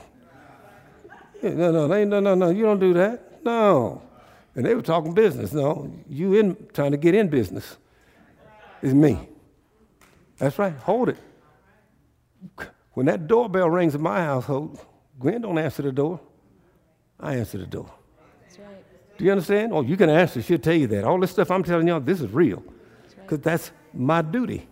No, 1.43 1.71
no, 1.71 1.87
no, 1.87 2.21
no, 2.21 2.35
no, 2.35 2.51
you 2.51 2.65
don't 2.65 2.81
do 2.81 2.93
that. 2.95 3.45
No. 3.45 4.03
And 4.55 4.65
they 4.65 4.75
were 4.75 4.83
talking 4.83 5.13
business. 5.13 5.53
No, 5.53 5.93
you 6.09 6.35
in 6.35 6.57
trying 6.73 6.93
to 6.93 6.97
get 6.97 7.15
in 7.15 7.29
business. 7.29 7.77
It's 8.83 8.95
me. 8.95 9.29
That's 10.39 10.59
right. 10.59 10.75
Hold 10.77 11.11
it. 11.11 11.17
When 12.95 13.07
that 13.07 13.27
doorbell 13.27 13.69
rings 13.69 13.95
in 13.95 14.01
my 14.01 14.23
household, 14.23 14.81
Gwen 15.19 15.41
don't 15.43 15.59
answer 15.59 15.83
the 15.83 15.93
door. 15.93 16.21
I 17.21 17.37
answer 17.37 17.59
the 17.59 17.67
door. 17.67 17.91
That's 18.43 18.59
right. 18.59 19.19
Do 19.19 19.25
you 19.25 19.31
understand? 19.31 19.73
Oh, 19.73 19.83
you 19.83 19.97
can 19.97 20.11
answer. 20.11 20.43
She'll 20.43 20.59
tell 20.59 20.75
you 20.75 20.87
that. 20.89 21.05
All 21.05 21.19
this 21.21 21.31
stuff 21.31 21.51
I'm 21.51 21.63
telling 21.63 21.87
y'all, 21.87 22.01
this 22.01 22.21
is 22.21 22.31
real. 22.31 22.63
Because 23.23 23.41
that's 23.41 23.71
my 23.93 24.23
duty. 24.23 24.67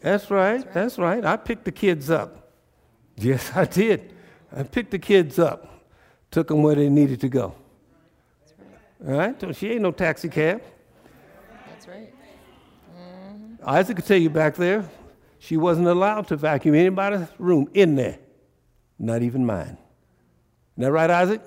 That's 0.00 0.30
right. 0.30 0.72
That's 0.72 0.98
right. 0.98 1.24
I 1.24 1.36
picked 1.36 1.64
the 1.64 1.72
kids 1.72 2.10
up. 2.10 2.52
Yes, 3.16 3.50
I 3.54 3.64
did. 3.64 4.14
I 4.54 4.62
picked 4.62 4.90
the 4.90 4.98
kids 4.98 5.38
up, 5.38 5.84
took 6.30 6.48
them 6.48 6.62
where 6.62 6.74
they 6.74 6.88
needed 6.88 7.20
to 7.20 7.28
go. 7.28 7.54
All 9.06 9.14
right? 9.14 9.40
So 9.40 9.52
she 9.52 9.70
ain't 9.70 9.82
no 9.82 9.92
taxi 9.92 10.28
cab. 10.28 10.62
That's 11.68 11.86
right. 11.86 12.12
Mm-hmm. 12.96 13.68
Isaac 13.68 13.96
could 13.96 14.06
tell 14.06 14.18
you 14.18 14.30
back 14.30 14.56
there, 14.56 14.88
she 15.40 15.56
wasn't 15.56 15.88
allowed 15.88 16.28
to 16.28 16.36
vacuum 16.36 16.74
anybody's 16.74 17.26
room 17.38 17.68
in 17.72 17.96
there, 17.96 18.18
not 18.98 19.22
even 19.22 19.44
mine. 19.44 19.78
Isn't 20.76 20.84
that 20.84 20.92
right, 20.92 21.10
Isaac? 21.10 21.40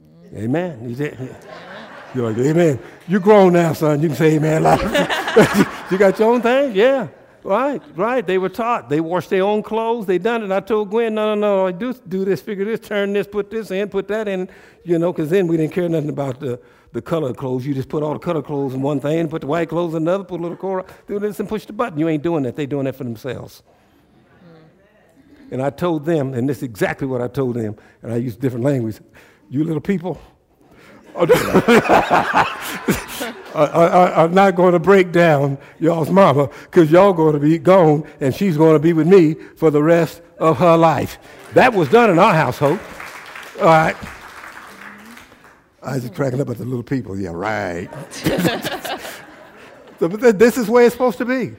Mm. 0.00 0.38
Amen. 0.38 0.88
He 0.88 0.94
said, 0.94 1.18
You're 2.14 2.32
like, 2.32 2.38
Amen. 2.38 2.78
You're 3.08 3.20
grown 3.20 3.52
now, 3.52 3.72
son. 3.72 4.00
You 4.00 4.08
can 4.08 4.16
say 4.16 4.36
Amen. 4.36 4.62
you 5.90 5.98
got 5.98 6.18
your 6.18 6.32
own 6.32 6.40
thing? 6.40 6.74
Yeah. 6.74 7.08
Right, 7.42 7.82
right. 7.94 8.26
They 8.26 8.38
were 8.38 8.48
taught. 8.48 8.88
They 8.88 9.00
washed 9.00 9.30
their 9.30 9.42
own 9.42 9.62
clothes. 9.62 10.06
They 10.06 10.18
done 10.18 10.44
it. 10.44 10.52
I 10.52 10.60
told 10.60 10.90
Gwen, 10.90 11.14
no, 11.14 11.34
no, 11.34 11.40
no. 11.40 11.66
I 11.66 11.72
do 11.72 11.92
do 11.92 12.24
this, 12.24 12.40
figure 12.40 12.64
this, 12.64 12.80
turn 12.80 13.12
this, 13.12 13.26
put 13.26 13.50
this 13.50 13.70
in, 13.70 13.88
put 13.88 14.08
that 14.08 14.28
in. 14.28 14.48
You 14.84 14.98
know, 14.98 15.12
because 15.12 15.30
then 15.30 15.48
we 15.48 15.56
didn't 15.56 15.72
care 15.72 15.88
nothing 15.88 16.08
about 16.08 16.40
the, 16.40 16.60
the 16.96 17.02
color 17.02 17.32
clothes. 17.32 17.64
You 17.64 17.74
just 17.74 17.88
put 17.88 18.02
all 18.02 18.14
the 18.14 18.18
color 18.18 18.42
clothes 18.42 18.74
in 18.74 18.82
one 18.82 18.98
thing, 18.98 19.28
put 19.28 19.42
the 19.42 19.46
white 19.46 19.68
clothes 19.68 19.94
in 19.94 20.02
another, 20.02 20.24
put 20.24 20.40
a 20.40 20.42
little 20.42 20.56
core, 20.56 20.84
do 21.06 21.18
this 21.20 21.38
and 21.38 21.48
push 21.48 21.66
the 21.66 21.72
button. 21.72 21.98
You 21.98 22.08
ain't 22.08 22.22
doing 22.22 22.42
that. 22.44 22.56
They 22.56 22.66
doing 22.66 22.86
that 22.86 22.96
for 22.96 23.04
themselves. 23.04 23.62
Mm. 24.42 25.52
And 25.52 25.62
I 25.62 25.70
told 25.70 26.04
them, 26.04 26.34
and 26.34 26.48
this 26.48 26.56
is 26.58 26.62
exactly 26.64 27.06
what 27.06 27.20
I 27.20 27.28
told 27.28 27.54
them, 27.54 27.76
and 28.02 28.12
I 28.12 28.16
used 28.16 28.40
different 28.40 28.64
language. 28.64 28.98
You 29.50 29.62
little 29.62 29.80
people 29.80 30.20
are, 31.14 31.30
are 33.54 34.28
not 34.28 34.56
going 34.56 34.72
to 34.72 34.78
break 34.78 35.12
down 35.12 35.58
y'all's 35.78 36.10
mama 36.10 36.48
because 36.64 36.90
y'all 36.90 37.12
going 37.12 37.34
to 37.34 37.40
be 37.40 37.58
gone 37.58 38.04
and 38.20 38.34
she's 38.34 38.56
going 38.56 38.74
to 38.74 38.80
be 38.80 38.92
with 38.92 39.06
me 39.06 39.34
for 39.34 39.70
the 39.70 39.82
rest 39.82 40.22
of 40.38 40.58
her 40.58 40.76
life. 40.76 41.18
That 41.52 41.74
was 41.74 41.88
done 41.90 42.10
in 42.10 42.18
our 42.18 42.34
household. 42.34 42.80
All 43.60 43.66
right. 43.66 43.96
I 45.86 45.94
was 45.94 46.04
mm. 46.04 46.14
cracking 46.14 46.40
up 46.40 46.50
at 46.50 46.58
the 46.58 46.64
little 46.64 46.82
people. 46.82 47.18
Yeah, 47.18 47.30
right. 47.30 47.88
So, 49.98 50.10
but 50.10 50.38
this 50.38 50.58
is 50.58 50.68
where 50.68 50.84
it's 50.84 50.94
supposed 50.94 51.16
to 51.18 51.24
be. 51.24 51.54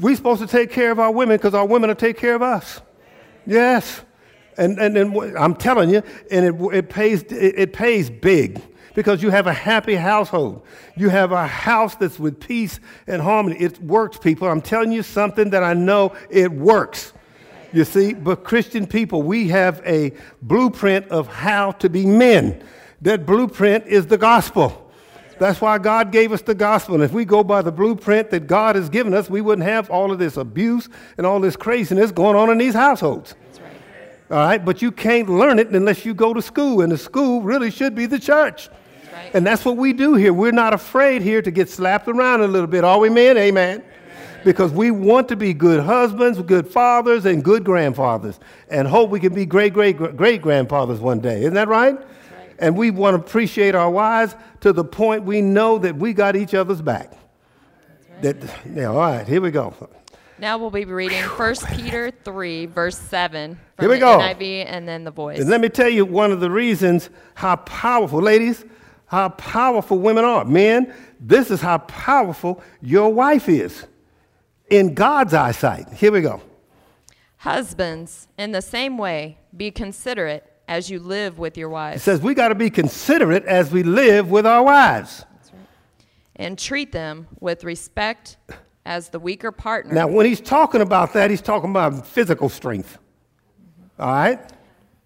We're 0.00 0.14
supposed 0.14 0.40
to 0.40 0.46
take 0.46 0.70
care 0.70 0.92
of 0.92 1.00
our 1.00 1.10
women 1.10 1.36
because 1.36 1.54
our 1.54 1.66
women 1.66 1.88
will 1.88 1.96
take 1.96 2.16
care 2.16 2.36
of 2.36 2.42
us. 2.42 2.80
Yes. 3.46 4.02
And, 4.56 4.78
and, 4.78 4.96
and 4.96 5.36
I'm 5.36 5.56
telling 5.56 5.90
you, 5.90 6.02
and 6.30 6.46
it, 6.46 6.74
it, 6.74 6.88
pays, 6.88 7.22
it, 7.24 7.58
it 7.58 7.72
pays 7.72 8.10
big 8.10 8.62
because 8.94 9.22
you 9.22 9.30
have 9.30 9.48
a 9.48 9.52
happy 9.52 9.96
household. 9.96 10.62
You 10.96 11.08
have 11.08 11.32
a 11.32 11.46
house 11.46 11.96
that's 11.96 12.18
with 12.18 12.38
peace 12.38 12.78
and 13.08 13.20
harmony. 13.20 13.56
It 13.58 13.80
works, 13.80 14.18
people. 14.18 14.48
I'm 14.48 14.62
telling 14.62 14.92
you 14.92 15.02
something 15.02 15.50
that 15.50 15.64
I 15.64 15.74
know 15.74 16.14
it 16.30 16.52
works. 16.52 17.12
You 17.72 17.84
see, 17.84 18.14
but 18.14 18.44
Christian 18.44 18.86
people, 18.86 19.22
we 19.22 19.48
have 19.48 19.82
a 19.84 20.12
blueprint 20.42 21.08
of 21.08 21.26
how 21.26 21.72
to 21.72 21.88
be 21.88 22.06
men. 22.06 22.62
That 23.04 23.26
blueprint 23.26 23.86
is 23.86 24.06
the 24.06 24.16
gospel. 24.16 24.80
That's 25.38 25.60
why 25.60 25.76
God 25.76 26.10
gave 26.10 26.32
us 26.32 26.40
the 26.40 26.54
gospel. 26.54 26.94
And 26.94 27.04
if 27.04 27.12
we 27.12 27.26
go 27.26 27.44
by 27.44 27.60
the 27.60 27.70
blueprint 27.70 28.30
that 28.30 28.46
God 28.46 28.76
has 28.76 28.88
given 28.88 29.12
us, 29.12 29.28
we 29.28 29.42
wouldn't 29.42 29.68
have 29.68 29.90
all 29.90 30.10
of 30.10 30.18
this 30.18 30.38
abuse 30.38 30.88
and 31.18 31.26
all 31.26 31.38
this 31.38 31.54
craziness 31.54 32.10
going 32.10 32.34
on 32.34 32.48
in 32.48 32.56
these 32.56 32.72
households. 32.72 33.34
All 34.30 34.38
right, 34.38 34.64
but 34.64 34.80
you 34.80 34.90
can't 34.90 35.28
learn 35.28 35.58
it 35.58 35.68
unless 35.68 36.06
you 36.06 36.14
go 36.14 36.32
to 36.32 36.40
school, 36.40 36.80
and 36.80 36.90
the 36.90 36.96
school 36.96 37.42
really 37.42 37.70
should 37.70 37.94
be 37.94 38.06
the 38.06 38.18
church. 38.18 38.70
right. 39.12 39.30
And 39.34 39.46
that's 39.46 39.66
what 39.66 39.76
we 39.76 39.92
do 39.92 40.14
here. 40.14 40.32
We're 40.32 40.50
not 40.50 40.72
afraid 40.72 41.20
here 41.20 41.42
to 41.42 41.50
get 41.50 41.68
slapped 41.68 42.08
around 42.08 42.40
a 42.40 42.46
little 42.46 42.66
bit, 42.66 42.84
are 42.84 42.98
we, 42.98 43.10
men? 43.10 43.36
Amen. 43.36 43.84
Because 44.42 44.72
we 44.72 44.90
want 44.90 45.28
to 45.28 45.36
be 45.36 45.52
good 45.52 45.80
husbands, 45.80 46.40
good 46.40 46.66
fathers, 46.66 47.26
and 47.26 47.44
good 47.44 47.64
grandfathers, 47.64 48.40
and 48.70 48.88
hope 48.88 49.10
we 49.10 49.20
can 49.20 49.34
be 49.34 49.44
great, 49.44 49.74
great, 49.74 49.98
great 50.16 50.40
grandfathers 50.40 51.00
one 51.00 51.20
day. 51.20 51.40
Isn't 51.40 51.54
that 51.54 51.68
right? 51.68 51.98
And 52.58 52.76
we 52.76 52.90
want 52.90 53.16
to 53.16 53.20
appreciate 53.20 53.74
our 53.74 53.90
wives 53.90 54.36
to 54.60 54.72
the 54.72 54.84
point 54.84 55.24
we 55.24 55.40
know 55.40 55.78
that 55.78 55.96
we 55.96 56.12
got 56.12 56.36
each 56.36 56.54
other's 56.54 56.82
back. 56.82 57.12
That, 58.22 58.36
yeah, 58.72 58.86
all 58.86 58.96
right, 58.96 59.26
here 59.26 59.40
we 59.40 59.50
go. 59.50 59.74
Now 60.38 60.58
we'll 60.58 60.70
be 60.70 60.84
reading 60.84 61.22
1 61.22 61.54
Peter 61.74 62.10
3, 62.10 62.66
verse 62.66 62.98
7 62.98 63.54
from 63.54 63.82
Here 63.82 63.88
we 63.88 63.96
the 63.96 64.00
go. 64.00 64.18
NIV 64.18 64.66
and 64.66 64.88
then 64.88 65.04
the 65.04 65.10
voice. 65.10 65.40
And 65.40 65.48
let 65.48 65.60
me 65.60 65.68
tell 65.68 65.88
you 65.88 66.04
one 66.04 66.32
of 66.32 66.40
the 66.40 66.50
reasons 66.50 67.10
how 67.34 67.56
powerful, 67.56 68.20
ladies, 68.20 68.64
how 69.06 69.28
powerful 69.30 69.98
women 69.98 70.24
are. 70.24 70.44
Men, 70.44 70.92
this 71.20 71.50
is 71.50 71.60
how 71.60 71.78
powerful 71.78 72.62
your 72.80 73.12
wife 73.12 73.48
is 73.48 73.86
in 74.70 74.94
God's 74.94 75.34
eyesight. 75.34 75.92
Here 75.92 76.10
we 76.10 76.20
go. 76.20 76.40
Husbands, 77.38 78.26
in 78.38 78.52
the 78.52 78.62
same 78.62 78.98
way, 78.98 79.38
be 79.56 79.70
considerate 79.70 80.50
as 80.68 80.90
you 80.90 80.98
live 80.98 81.38
with 81.38 81.56
your 81.58 81.68
It 81.68 81.72
wives, 81.72 82.02
says 82.02 82.20
we 82.20 82.34
got 82.34 82.48
to 82.48 82.54
be 82.54 82.70
considerate 82.70 83.44
as 83.44 83.70
we 83.70 83.82
live 83.82 84.30
with 84.30 84.46
our 84.46 84.62
wives. 84.62 85.24
and 86.36 86.58
treat 86.58 86.90
them 86.92 87.26
with 87.40 87.62
respect 87.64 88.36
as 88.86 89.08
the 89.10 89.18
weaker 89.20 89.52
partner, 89.52 89.94
Now, 89.94 90.08
when 90.08 90.26
he's 90.26 90.40
talking 90.40 90.80
about 90.80 91.12
that, 91.14 91.30
he's 91.30 91.40
talking 91.40 91.70
about 91.70 92.06
physical 92.06 92.48
strength. 92.48 92.98
All 93.98 94.08
right? 94.12 94.40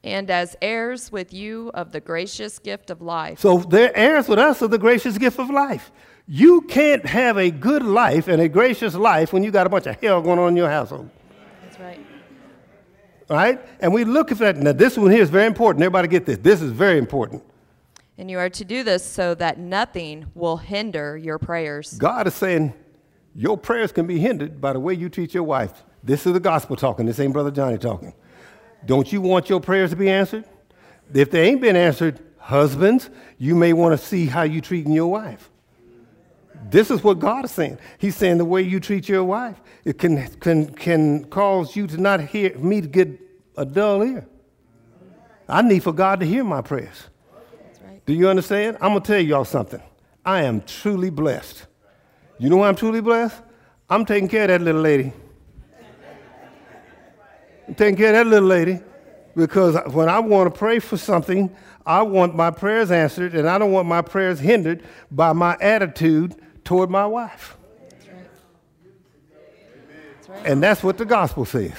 and 0.04 0.30
as 0.30 0.56
heirs 0.62 1.10
with 1.12 1.34
you 1.34 1.70
of 1.74 1.90
the 1.92 2.00
gracious 2.00 2.58
gift 2.60 2.88
of 2.88 3.02
life. 3.02 3.40
So 3.40 3.58
they're 3.58 3.94
heirs 3.96 4.28
with 4.28 4.38
us 4.38 4.62
of 4.62 4.70
the 4.70 4.78
gracious 4.78 5.18
gift 5.18 5.38
of 5.40 5.50
life. 5.50 5.90
You 6.26 6.62
can't 6.62 7.04
have 7.04 7.36
a 7.36 7.50
good 7.50 7.82
life 7.82 8.28
and 8.28 8.40
a 8.40 8.48
gracious 8.48 8.94
life 8.94 9.32
when 9.32 9.42
you 9.42 9.50
got 9.50 9.66
a 9.66 9.70
bunch 9.70 9.86
of 9.86 10.00
hell 10.00 10.22
going 10.22 10.38
on 10.38 10.50
in 10.50 10.56
your 10.56 10.70
household. 10.70 11.10
That's 11.62 11.80
right. 11.80 11.98
Right? 13.28 13.60
And 13.80 13.92
we 13.92 14.04
look 14.04 14.32
at 14.32 14.38
that. 14.38 14.56
Now, 14.56 14.72
this 14.72 14.96
one 14.96 15.10
here 15.10 15.22
is 15.22 15.30
very 15.30 15.46
important. 15.46 15.82
Everybody 15.82 16.08
get 16.08 16.24
this. 16.24 16.38
This 16.38 16.62
is 16.62 16.72
very 16.72 16.98
important. 16.98 17.42
And 18.16 18.30
you 18.30 18.38
are 18.38 18.50
to 18.50 18.64
do 18.64 18.82
this 18.82 19.04
so 19.04 19.34
that 19.34 19.58
nothing 19.58 20.26
will 20.34 20.56
hinder 20.56 21.16
your 21.16 21.38
prayers. 21.38 21.92
God 21.98 22.26
is 22.26 22.34
saying 22.34 22.72
your 23.34 23.56
prayers 23.56 23.92
can 23.92 24.06
be 24.06 24.18
hindered 24.18 24.60
by 24.60 24.72
the 24.72 24.80
way 24.80 24.94
you 24.94 25.08
treat 25.08 25.34
your 25.34 25.44
wife. 25.44 25.84
This 26.02 26.26
is 26.26 26.32
the 26.32 26.40
gospel 26.40 26.74
talking. 26.74 27.06
This 27.06 27.20
ain't 27.20 27.32
Brother 27.32 27.50
Johnny 27.50 27.78
talking. 27.78 28.14
Don't 28.86 29.12
you 29.12 29.20
want 29.20 29.48
your 29.48 29.60
prayers 29.60 29.90
to 29.90 29.96
be 29.96 30.10
answered? 30.10 30.44
If 31.12 31.30
they 31.30 31.48
ain't 31.48 31.60
been 31.60 31.76
answered, 31.76 32.18
husbands, 32.38 33.10
you 33.38 33.54
may 33.54 33.72
want 33.72 33.98
to 33.98 34.04
see 34.04 34.26
how 34.26 34.42
you 34.42 34.60
treating 34.60 34.92
your 34.92 35.08
wife. 35.08 35.50
This 36.70 36.90
is 36.90 37.02
what 37.02 37.18
God 37.18 37.44
is 37.44 37.50
saying. 37.50 37.78
He's 37.98 38.16
saying 38.16 38.38
the 38.38 38.44
way 38.44 38.62
you 38.62 38.80
treat 38.80 39.08
your 39.08 39.24
wife, 39.24 39.60
it 39.84 39.98
can, 39.98 40.26
can, 40.36 40.72
can 40.74 41.24
cause 41.26 41.76
you 41.76 41.86
to 41.86 41.96
not 41.98 42.20
hear 42.20 42.56
me 42.58 42.80
to 42.80 42.88
get 42.88 43.08
a 43.56 43.64
dull 43.64 44.02
ear. 44.02 44.26
I 45.48 45.62
need 45.62 45.82
for 45.82 45.92
God 45.92 46.20
to 46.20 46.26
hear 46.26 46.44
my 46.44 46.60
prayers. 46.60 47.08
Right. 47.82 48.04
Do 48.04 48.12
you 48.12 48.28
understand? 48.28 48.76
I'm 48.80 48.90
going 48.90 49.02
to 49.02 49.06
tell 49.06 49.20
y'all 49.20 49.44
something. 49.44 49.82
I 50.24 50.42
am 50.42 50.60
truly 50.62 51.10
blessed. 51.10 51.66
You 52.38 52.50
know 52.50 52.58
why 52.58 52.68
I'm 52.68 52.76
truly 52.76 53.00
blessed? 53.00 53.40
I'm 53.88 54.04
taking 54.04 54.28
care 54.28 54.42
of 54.42 54.48
that 54.48 54.60
little 54.60 54.82
lady. 54.82 55.12
I'm 57.66 57.74
taking 57.74 57.96
care 57.96 58.08
of 58.08 58.14
that 58.14 58.26
little 58.26 58.48
lady 58.48 58.80
because 59.34 59.76
when 59.92 60.08
I 60.08 60.18
want 60.18 60.52
to 60.52 60.58
pray 60.58 60.78
for 60.78 60.96
something, 60.96 61.54
I 61.86 62.02
want 62.02 62.34
my 62.34 62.50
prayers 62.50 62.90
answered, 62.90 63.34
and 63.34 63.48
I 63.48 63.56
don't 63.56 63.72
want 63.72 63.88
my 63.88 64.02
prayers 64.02 64.38
hindered 64.40 64.82
by 65.10 65.32
my 65.32 65.56
attitude 65.60 66.36
toward 66.68 66.90
my 66.90 67.06
wife. 67.06 67.56
And 70.44 70.62
that's 70.62 70.82
what 70.82 70.98
the 70.98 71.06
gospel 71.06 71.46
says. 71.46 71.72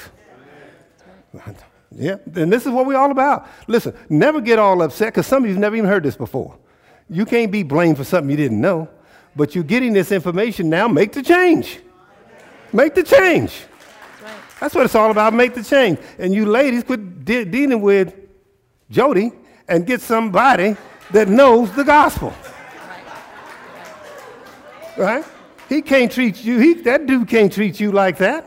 Yeah, 1.92 2.16
and 2.34 2.52
this 2.52 2.66
is 2.66 2.72
what 2.72 2.88
we're 2.88 2.98
all 2.98 3.12
about. 3.12 3.48
Listen, 3.68 3.94
never 4.10 4.42
get 4.42 4.58
all 4.58 4.82
upset 4.82 5.14
because 5.14 5.28
some 5.28 5.44
of 5.44 5.50
you've 5.50 5.60
never 5.60 5.76
even 5.76 5.88
heard 5.88 6.02
this 6.02 6.16
before. 6.16 6.58
You 7.08 7.26
can't 7.26 7.52
be 7.52 7.62
blamed 7.62 7.98
for 7.98 8.04
something 8.04 8.32
you 8.32 8.36
didn't 8.36 8.60
know, 8.60 8.90
but 9.36 9.54
you're 9.54 9.64
getting 9.64 9.94
this 9.94 10.12
information 10.12 10.72
now. 10.72 10.88
Make 10.88 11.12
the 11.14 11.22
change. 11.22 11.80
Make 12.74 12.96
the 12.96 13.04
change. 13.04 13.66
That's. 14.22 14.60
That's 14.60 14.76
what 14.76 14.86
it's 14.86 14.96
all 14.96 15.12
about. 15.12 15.36
Make 15.36 15.54
the 15.54 15.64
change. 15.64 16.00
And 16.18 16.34
you 16.34 16.48
ladies, 16.48 16.84
quit 16.84 17.26
de- 17.26 17.46
dealing 17.46 17.82
with 17.82 18.16
Jody 18.90 19.34
and 19.68 19.86
get 19.86 20.02
somebody 20.02 20.76
that 21.12 21.28
knows 21.28 21.72
the 21.76 21.84
gospel. 21.84 22.34
Right? 25.00 25.26
He 25.70 25.82
can't 25.82 26.12
treat 26.12 26.44
you. 26.44 26.60
He, 26.60 26.74
that 26.82 27.06
dude 27.06 27.28
can't 27.28 27.52
treat 27.52 27.80
you 27.80 27.92
like 27.92 28.18
that. 28.18 28.46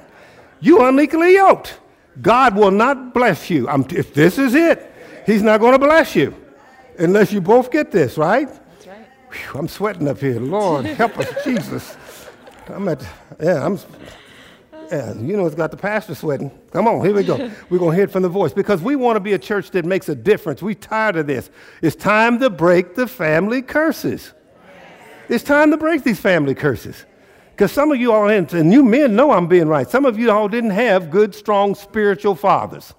You 0.61 0.85
unequally 0.85 1.35
yoked. 1.35 1.79
God 2.21 2.55
will 2.55 2.71
not 2.71 3.15
bless 3.15 3.49
you. 3.49 3.69
I'm, 3.69 3.87
if 3.91 4.13
this 4.13 4.39
is 4.39 4.55
it, 4.55 4.93
He's 5.25 5.43
not 5.43 5.61
going 5.61 5.73
to 5.73 5.79
bless 5.79 6.15
you 6.15 6.35
unless 6.99 7.33
you 7.33 7.41
both 7.41 7.71
get 7.71 7.91
this, 7.91 8.19
right? 8.19 8.49
That's 8.49 8.87
right. 8.87 9.07
Whew, 9.31 9.61
I'm 9.61 9.69
sweating 9.69 10.09
up 10.09 10.19
here. 10.19 10.41
Lord, 10.41 10.85
help 10.85 11.19
us, 11.19 11.33
Jesus. 11.45 11.97
I'm 12.69 12.89
at, 12.89 13.03
yeah, 13.41 13.65
I'm, 13.65 13.79
yeah, 14.91 15.15
you 15.15 15.37
know, 15.37 15.47
it's 15.47 15.55
got 15.55 15.71
the 15.71 15.77
pastor 15.77 16.15
sweating. 16.15 16.51
Come 16.71 16.87
on, 16.87 17.05
here 17.05 17.15
we 17.15 17.25
go. 17.25 17.37
We're 17.71 17.79
going 17.79 17.93
to 17.93 17.97
hear 17.97 18.05
it 18.05 18.11
from 18.11 18.23
the 18.23 18.29
voice 18.29 18.53
because 18.53 18.83
we 18.83 18.95
want 18.95 19.17
to 19.17 19.21
be 19.21 19.33
a 19.33 19.39
church 19.39 19.71
that 19.71 19.85
makes 19.85 20.09
a 20.09 20.15
difference. 20.15 20.63
We're 20.63 20.75
tired 20.75 21.17
of 21.17 21.27
this. 21.27 21.51
It's 21.81 21.97
time 21.97 22.39
to 22.41 22.51
break 22.51 22.95
the 22.95 23.07
family 23.07 23.63
curses. 23.63 24.33
It's 25.29 25.45
time 25.45 25.71
to 25.71 25.77
break 25.77 26.03
these 26.03 26.21
family 26.21 26.55
curses. 26.55 27.05
Because 27.51 27.73
some 27.73 27.93
of 27.93 28.01
you 28.01 28.13
all, 28.13 28.29
and 28.29 28.73
you 28.73 28.83
men 28.83 29.15
know 29.15 29.31
I'm 29.31 29.47
being 29.47 29.69
right, 29.69 29.89
some 29.89 30.05
of 30.05 30.19
you 30.19 30.31
all 30.31 30.49
didn't 30.49 30.71
have 30.71 31.11
good, 31.11 31.35
strong 31.35 31.75
spiritual 31.75 32.35
fathers. 32.35 32.95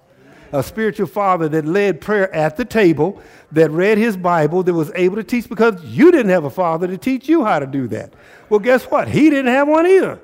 A 0.52 0.62
spiritual 0.62 1.08
father 1.08 1.48
that 1.48 1.64
led 1.64 2.00
prayer 2.00 2.32
at 2.32 2.56
the 2.56 2.64
table, 2.64 3.20
that 3.50 3.70
read 3.72 3.98
his 3.98 4.16
Bible, 4.16 4.62
that 4.62 4.72
was 4.72 4.92
able 4.94 5.16
to 5.16 5.24
teach 5.24 5.48
because 5.48 5.84
you 5.84 6.12
didn't 6.12 6.30
have 6.30 6.44
a 6.44 6.50
father 6.50 6.86
to 6.86 6.96
teach 6.96 7.28
you 7.28 7.44
how 7.44 7.58
to 7.58 7.66
do 7.66 7.88
that. 7.88 8.14
Well, 8.48 8.60
guess 8.60 8.84
what? 8.84 9.08
He 9.08 9.30
didn't 9.30 9.52
have 9.52 9.66
one 9.66 9.86
either. 9.86 10.20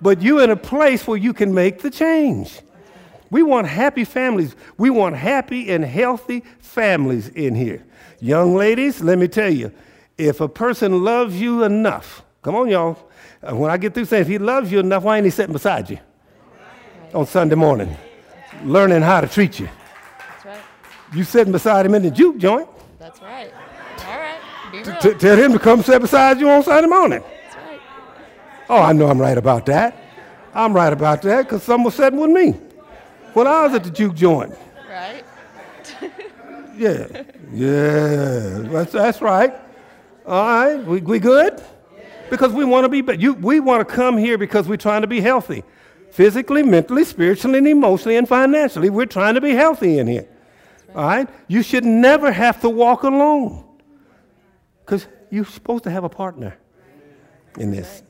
But 0.00 0.22
you're 0.22 0.42
in 0.42 0.50
a 0.50 0.56
place 0.56 1.06
where 1.06 1.18
you 1.18 1.34
can 1.34 1.52
make 1.52 1.82
the 1.82 1.90
change. 1.90 2.60
We 3.30 3.42
want 3.42 3.66
happy 3.66 4.04
families. 4.04 4.56
We 4.78 4.90
want 4.90 5.16
happy 5.16 5.70
and 5.70 5.84
healthy 5.84 6.44
families 6.60 7.28
in 7.28 7.54
here. 7.54 7.84
Young 8.20 8.54
ladies, 8.54 9.02
let 9.02 9.18
me 9.18 9.28
tell 9.28 9.52
you, 9.52 9.70
if 10.18 10.40
a 10.40 10.48
person 10.48 11.04
loves 11.04 11.40
you 11.40 11.64
enough, 11.64 12.22
come 12.42 12.54
on, 12.54 12.68
y'all, 12.68 12.94
when 13.42 13.70
I 13.70 13.76
get 13.76 13.94
through 13.94 14.06
saying, 14.06 14.22
if 14.22 14.28
he 14.28 14.38
loves 14.38 14.70
you 14.70 14.80
enough, 14.80 15.02
why 15.02 15.16
ain't 15.16 15.24
he 15.24 15.30
sitting 15.30 15.52
beside 15.52 15.90
you 15.90 15.98
on 17.12 17.26
Sunday 17.26 17.56
morning, 17.56 17.96
learning 18.64 19.02
how 19.02 19.20
to 19.20 19.28
treat 19.28 19.58
you? 19.58 19.68
That's 20.18 20.44
right. 20.46 20.60
You 21.14 21.24
sitting 21.24 21.52
beside 21.52 21.86
him 21.86 21.94
in 21.94 22.02
the 22.02 22.10
juke 22.10 22.38
joint. 22.38 22.68
That's 22.98 23.20
right. 23.20 23.52
All 24.06 24.18
right. 24.18 24.38
Be 24.72 24.82
real. 24.82 24.96
T- 25.00 25.14
tell 25.14 25.36
him 25.36 25.52
to 25.52 25.58
come 25.58 25.82
sit 25.82 26.00
beside 26.00 26.40
you 26.40 26.48
on 26.48 26.62
Sunday 26.62 26.88
morning. 26.88 27.22
That's 27.22 27.56
right. 27.56 27.80
Oh, 28.68 28.80
I 28.80 28.92
know 28.92 29.08
I'm 29.08 29.20
right 29.20 29.36
about 29.36 29.66
that. 29.66 29.96
I'm 30.54 30.72
right 30.72 30.92
about 30.92 31.22
that 31.22 31.42
because 31.42 31.62
someone 31.64 31.86
was 31.86 31.94
sitting 31.94 32.18
with 32.18 32.30
me 32.30 32.52
when 33.34 33.46
I 33.46 33.64
was 33.64 33.74
at 33.74 33.84
the 33.84 33.90
juke 33.90 34.14
joint. 34.14 34.54
Right. 34.88 35.24
yeah. 36.76 37.24
Yeah. 37.52 38.62
That's, 38.70 38.92
that's 38.92 39.20
right. 39.20 39.52
All 40.26 40.44
right. 40.44 40.76
We, 40.76 41.00
we 41.00 41.18
good? 41.18 41.62
Because 42.30 42.52
we 42.52 42.64
want 42.64 42.90
to 42.90 43.02
be, 43.02 43.16
you, 43.16 43.34
we 43.34 43.60
want 43.60 43.86
to 43.86 43.94
come 43.94 44.16
here 44.16 44.38
because 44.38 44.66
we're 44.66 44.76
trying 44.76 45.02
to 45.02 45.06
be 45.06 45.20
healthy. 45.20 45.62
Physically, 46.10 46.62
mentally, 46.62 47.04
spiritually, 47.04 47.58
and 47.58 47.68
emotionally, 47.68 48.16
and 48.16 48.28
financially. 48.28 48.88
We're 48.88 49.06
trying 49.06 49.34
to 49.34 49.40
be 49.40 49.50
healthy 49.50 49.98
in 49.98 50.06
here. 50.06 50.28
All 50.94 51.06
right? 51.06 51.28
You 51.48 51.62
should 51.62 51.84
never 51.84 52.32
have 52.32 52.60
to 52.62 52.70
walk 52.70 53.02
alone. 53.02 53.64
Because 54.84 55.06
you're 55.30 55.44
supposed 55.44 55.84
to 55.84 55.90
have 55.90 56.04
a 56.04 56.08
partner 56.08 56.56
in 57.58 57.70
this. 57.70 58.02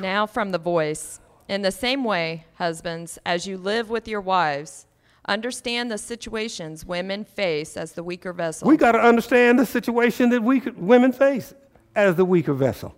Now 0.00 0.26
from 0.26 0.50
the 0.50 0.58
voice. 0.58 1.20
In 1.48 1.62
the 1.62 1.72
same 1.72 2.04
way, 2.04 2.46
husbands, 2.54 3.18
as 3.26 3.46
you 3.46 3.58
live 3.58 3.90
with 3.90 4.08
your 4.08 4.20
wives, 4.20 4.86
understand 5.26 5.90
the 5.90 5.98
situations 5.98 6.84
women 6.84 7.24
face 7.24 7.76
as 7.76 7.92
the 7.92 8.02
weaker 8.02 8.32
vessel. 8.32 8.68
We 8.68 8.76
got 8.76 8.92
to 8.92 9.00
understand 9.00 9.58
the 9.58 9.66
situation 9.66 10.30
that 10.30 10.42
we, 10.42 10.60
women 10.76 11.12
face 11.12 11.54
as 11.94 12.16
the 12.16 12.24
weaker 12.24 12.52
vessel. 12.52 12.94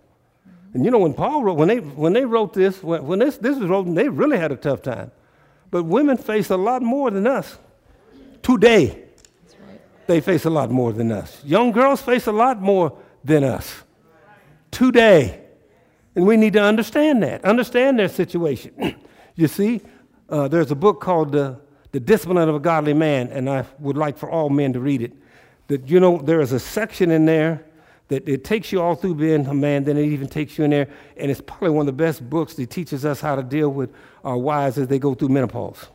And 0.73 0.83
you 0.83 0.91
know, 0.91 0.99
when 0.99 1.13
Paul 1.13 1.43
wrote, 1.43 1.57
when 1.57 1.67
they, 1.67 1.79
when 1.79 2.13
they 2.13 2.25
wrote 2.25 2.53
this, 2.53 2.83
when, 2.83 3.05
when 3.05 3.19
this, 3.19 3.37
this 3.37 3.57
was 3.57 3.69
written, 3.69 3.93
they 3.93 4.09
really 4.09 4.37
had 4.37 4.51
a 4.51 4.57
tough 4.57 4.81
time. 4.81 5.11
But 5.71 5.83
women 5.83 6.17
face 6.17 6.49
a 6.49 6.57
lot 6.57 6.81
more 6.81 7.11
than 7.11 7.27
us. 7.27 7.57
Today, 8.41 9.03
right. 9.67 9.81
they 10.07 10.21
face 10.21 10.45
a 10.45 10.49
lot 10.49 10.69
more 10.69 10.93
than 10.93 11.11
us. 11.11 11.43
Young 11.43 11.71
girls 11.71 12.01
face 12.01 12.27
a 12.27 12.31
lot 12.31 12.61
more 12.61 12.97
than 13.23 13.43
us. 13.43 13.83
Today. 14.71 15.43
And 16.15 16.25
we 16.25 16.37
need 16.37 16.53
to 16.53 16.61
understand 16.61 17.21
that, 17.23 17.45
understand 17.45 17.99
their 17.99 18.07
situation. 18.07 18.95
you 19.35 19.47
see, 19.47 19.81
uh, 20.29 20.47
there's 20.47 20.71
a 20.71 20.75
book 20.75 20.99
called 20.99 21.31
the, 21.31 21.59
the 21.91 21.99
Discipline 21.99 22.37
of 22.37 22.55
a 22.55 22.59
Godly 22.59 22.93
Man, 22.93 23.27
and 23.29 23.49
I 23.49 23.65
would 23.79 23.97
like 23.97 24.17
for 24.17 24.29
all 24.29 24.49
men 24.49 24.73
to 24.73 24.79
read 24.79 25.01
it. 25.01 25.13
That, 25.67 25.89
you 25.89 25.99
know, 25.99 26.17
there 26.17 26.41
is 26.41 26.51
a 26.51 26.59
section 26.59 27.11
in 27.11 27.25
there 27.25 27.63
that 28.07 28.27
it 28.27 28.43
takes 28.43 28.71
you 28.71 28.81
all 28.81 28.95
through 28.95 29.15
being 29.15 29.45
a 29.47 29.53
man, 29.53 29.83
then 29.83 29.97
it 29.97 30.05
even 30.05 30.27
takes 30.27 30.57
you 30.57 30.63
in 30.63 30.69
there, 30.71 30.87
and 31.17 31.29
it's 31.29 31.41
probably 31.41 31.71
one 31.71 31.81
of 31.81 31.97
the 31.97 32.03
best 32.03 32.29
books 32.29 32.53
that 32.53 32.69
teaches 32.69 33.03
us 33.03 33.19
how 33.19 33.35
to 33.35 33.43
deal 33.43 33.69
with 33.69 33.93
our 34.23 34.37
wives 34.37 34.77
as 34.77 34.87
they 34.87 34.99
go 34.99 35.13
through 35.13 35.29
menopause. 35.29 35.87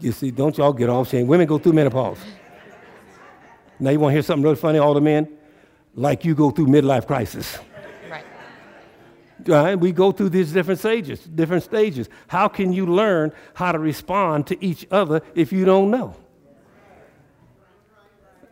You 0.00 0.12
see, 0.12 0.30
don't 0.30 0.56
y'all 0.56 0.72
get 0.72 0.88
off 0.88 1.08
saying 1.08 1.26
women 1.26 1.46
go 1.46 1.58
through 1.58 1.72
menopause. 1.72 2.18
Now 3.80 3.90
you 3.90 4.00
want 4.00 4.10
to 4.10 4.14
hear 4.14 4.22
something 4.22 4.42
really 4.42 4.56
funny, 4.56 4.78
all 4.78 4.94
the 4.94 5.00
men? 5.00 5.28
Like 5.94 6.24
you 6.24 6.34
go 6.34 6.50
through 6.50 6.66
midlife 6.66 7.06
crisis. 7.06 7.58
Right. 9.46 9.64
Right? 9.64 9.74
We 9.78 9.92
go 9.92 10.12
through 10.12 10.30
these 10.30 10.52
different 10.52 10.80
stages, 10.80 11.20
different 11.20 11.62
stages. 11.62 12.08
How 12.26 12.48
can 12.48 12.72
you 12.72 12.86
learn 12.86 13.32
how 13.54 13.72
to 13.72 13.78
respond 13.78 14.46
to 14.48 14.64
each 14.64 14.86
other 14.90 15.22
if 15.34 15.52
you 15.52 15.64
don't 15.64 15.90
know? 15.90 16.14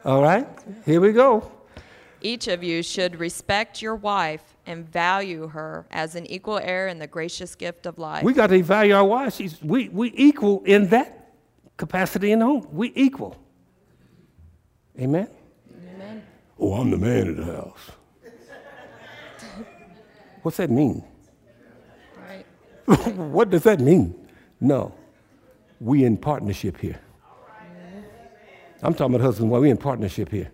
All 0.05 0.23
right, 0.23 0.47
here 0.85 1.01
we 1.01 1.11
go. 1.11 1.51
Each 2.21 2.47
of 2.47 2.63
you 2.63 2.83
should 2.85 3.19
respect 3.19 3.83
your 3.83 3.97
wife 3.97 4.57
and 4.65 4.89
value 4.89 5.49
her 5.49 5.85
as 5.91 6.15
an 6.15 6.27
equal 6.27 6.59
heir 6.59 6.87
in 6.87 7.01
the 7.01 7.09
gracious 7.09 7.57
gift 7.57 7.87
of 7.87 7.99
life. 7.99 8.23
We 8.23 8.33
got 8.33 8.49
to 8.49 8.63
value 8.63 8.95
our 8.95 9.05
wives. 9.05 9.37
She's, 9.37 9.61
we, 9.63 9.89
we 9.89 10.13
equal 10.15 10.63
in 10.65 10.89
that 10.91 11.33
capacity 11.77 12.31
in 12.31 12.39
the 12.39 12.47
home. 12.47 12.69
We 12.71 12.93
equal. 12.95 13.37
Amen? 15.01 15.29
Amen. 15.95 16.23
Oh, 16.59 16.75
I'm 16.75 16.91
the 16.91 16.99
man 16.99 17.29
of 17.29 17.37
the 17.37 17.45
house. 17.45 17.91
What's 20.47 20.59
that 20.59 20.71
mean? 20.71 21.03
Right. 22.17 22.47
what 23.17 23.51
does 23.51 23.65
that 23.65 23.81
mean? 23.81 24.15
No. 24.61 24.95
We 25.81 26.05
in 26.05 26.17
partnership 26.17 26.79
here. 26.79 27.01
I'm 28.81 28.95
talking 28.95 29.17
about 29.17 29.25
husband 29.25 29.51
Why 29.51 29.59
We 29.59 29.71
in 29.71 29.77
partnership 29.77 30.31
here. 30.31 30.53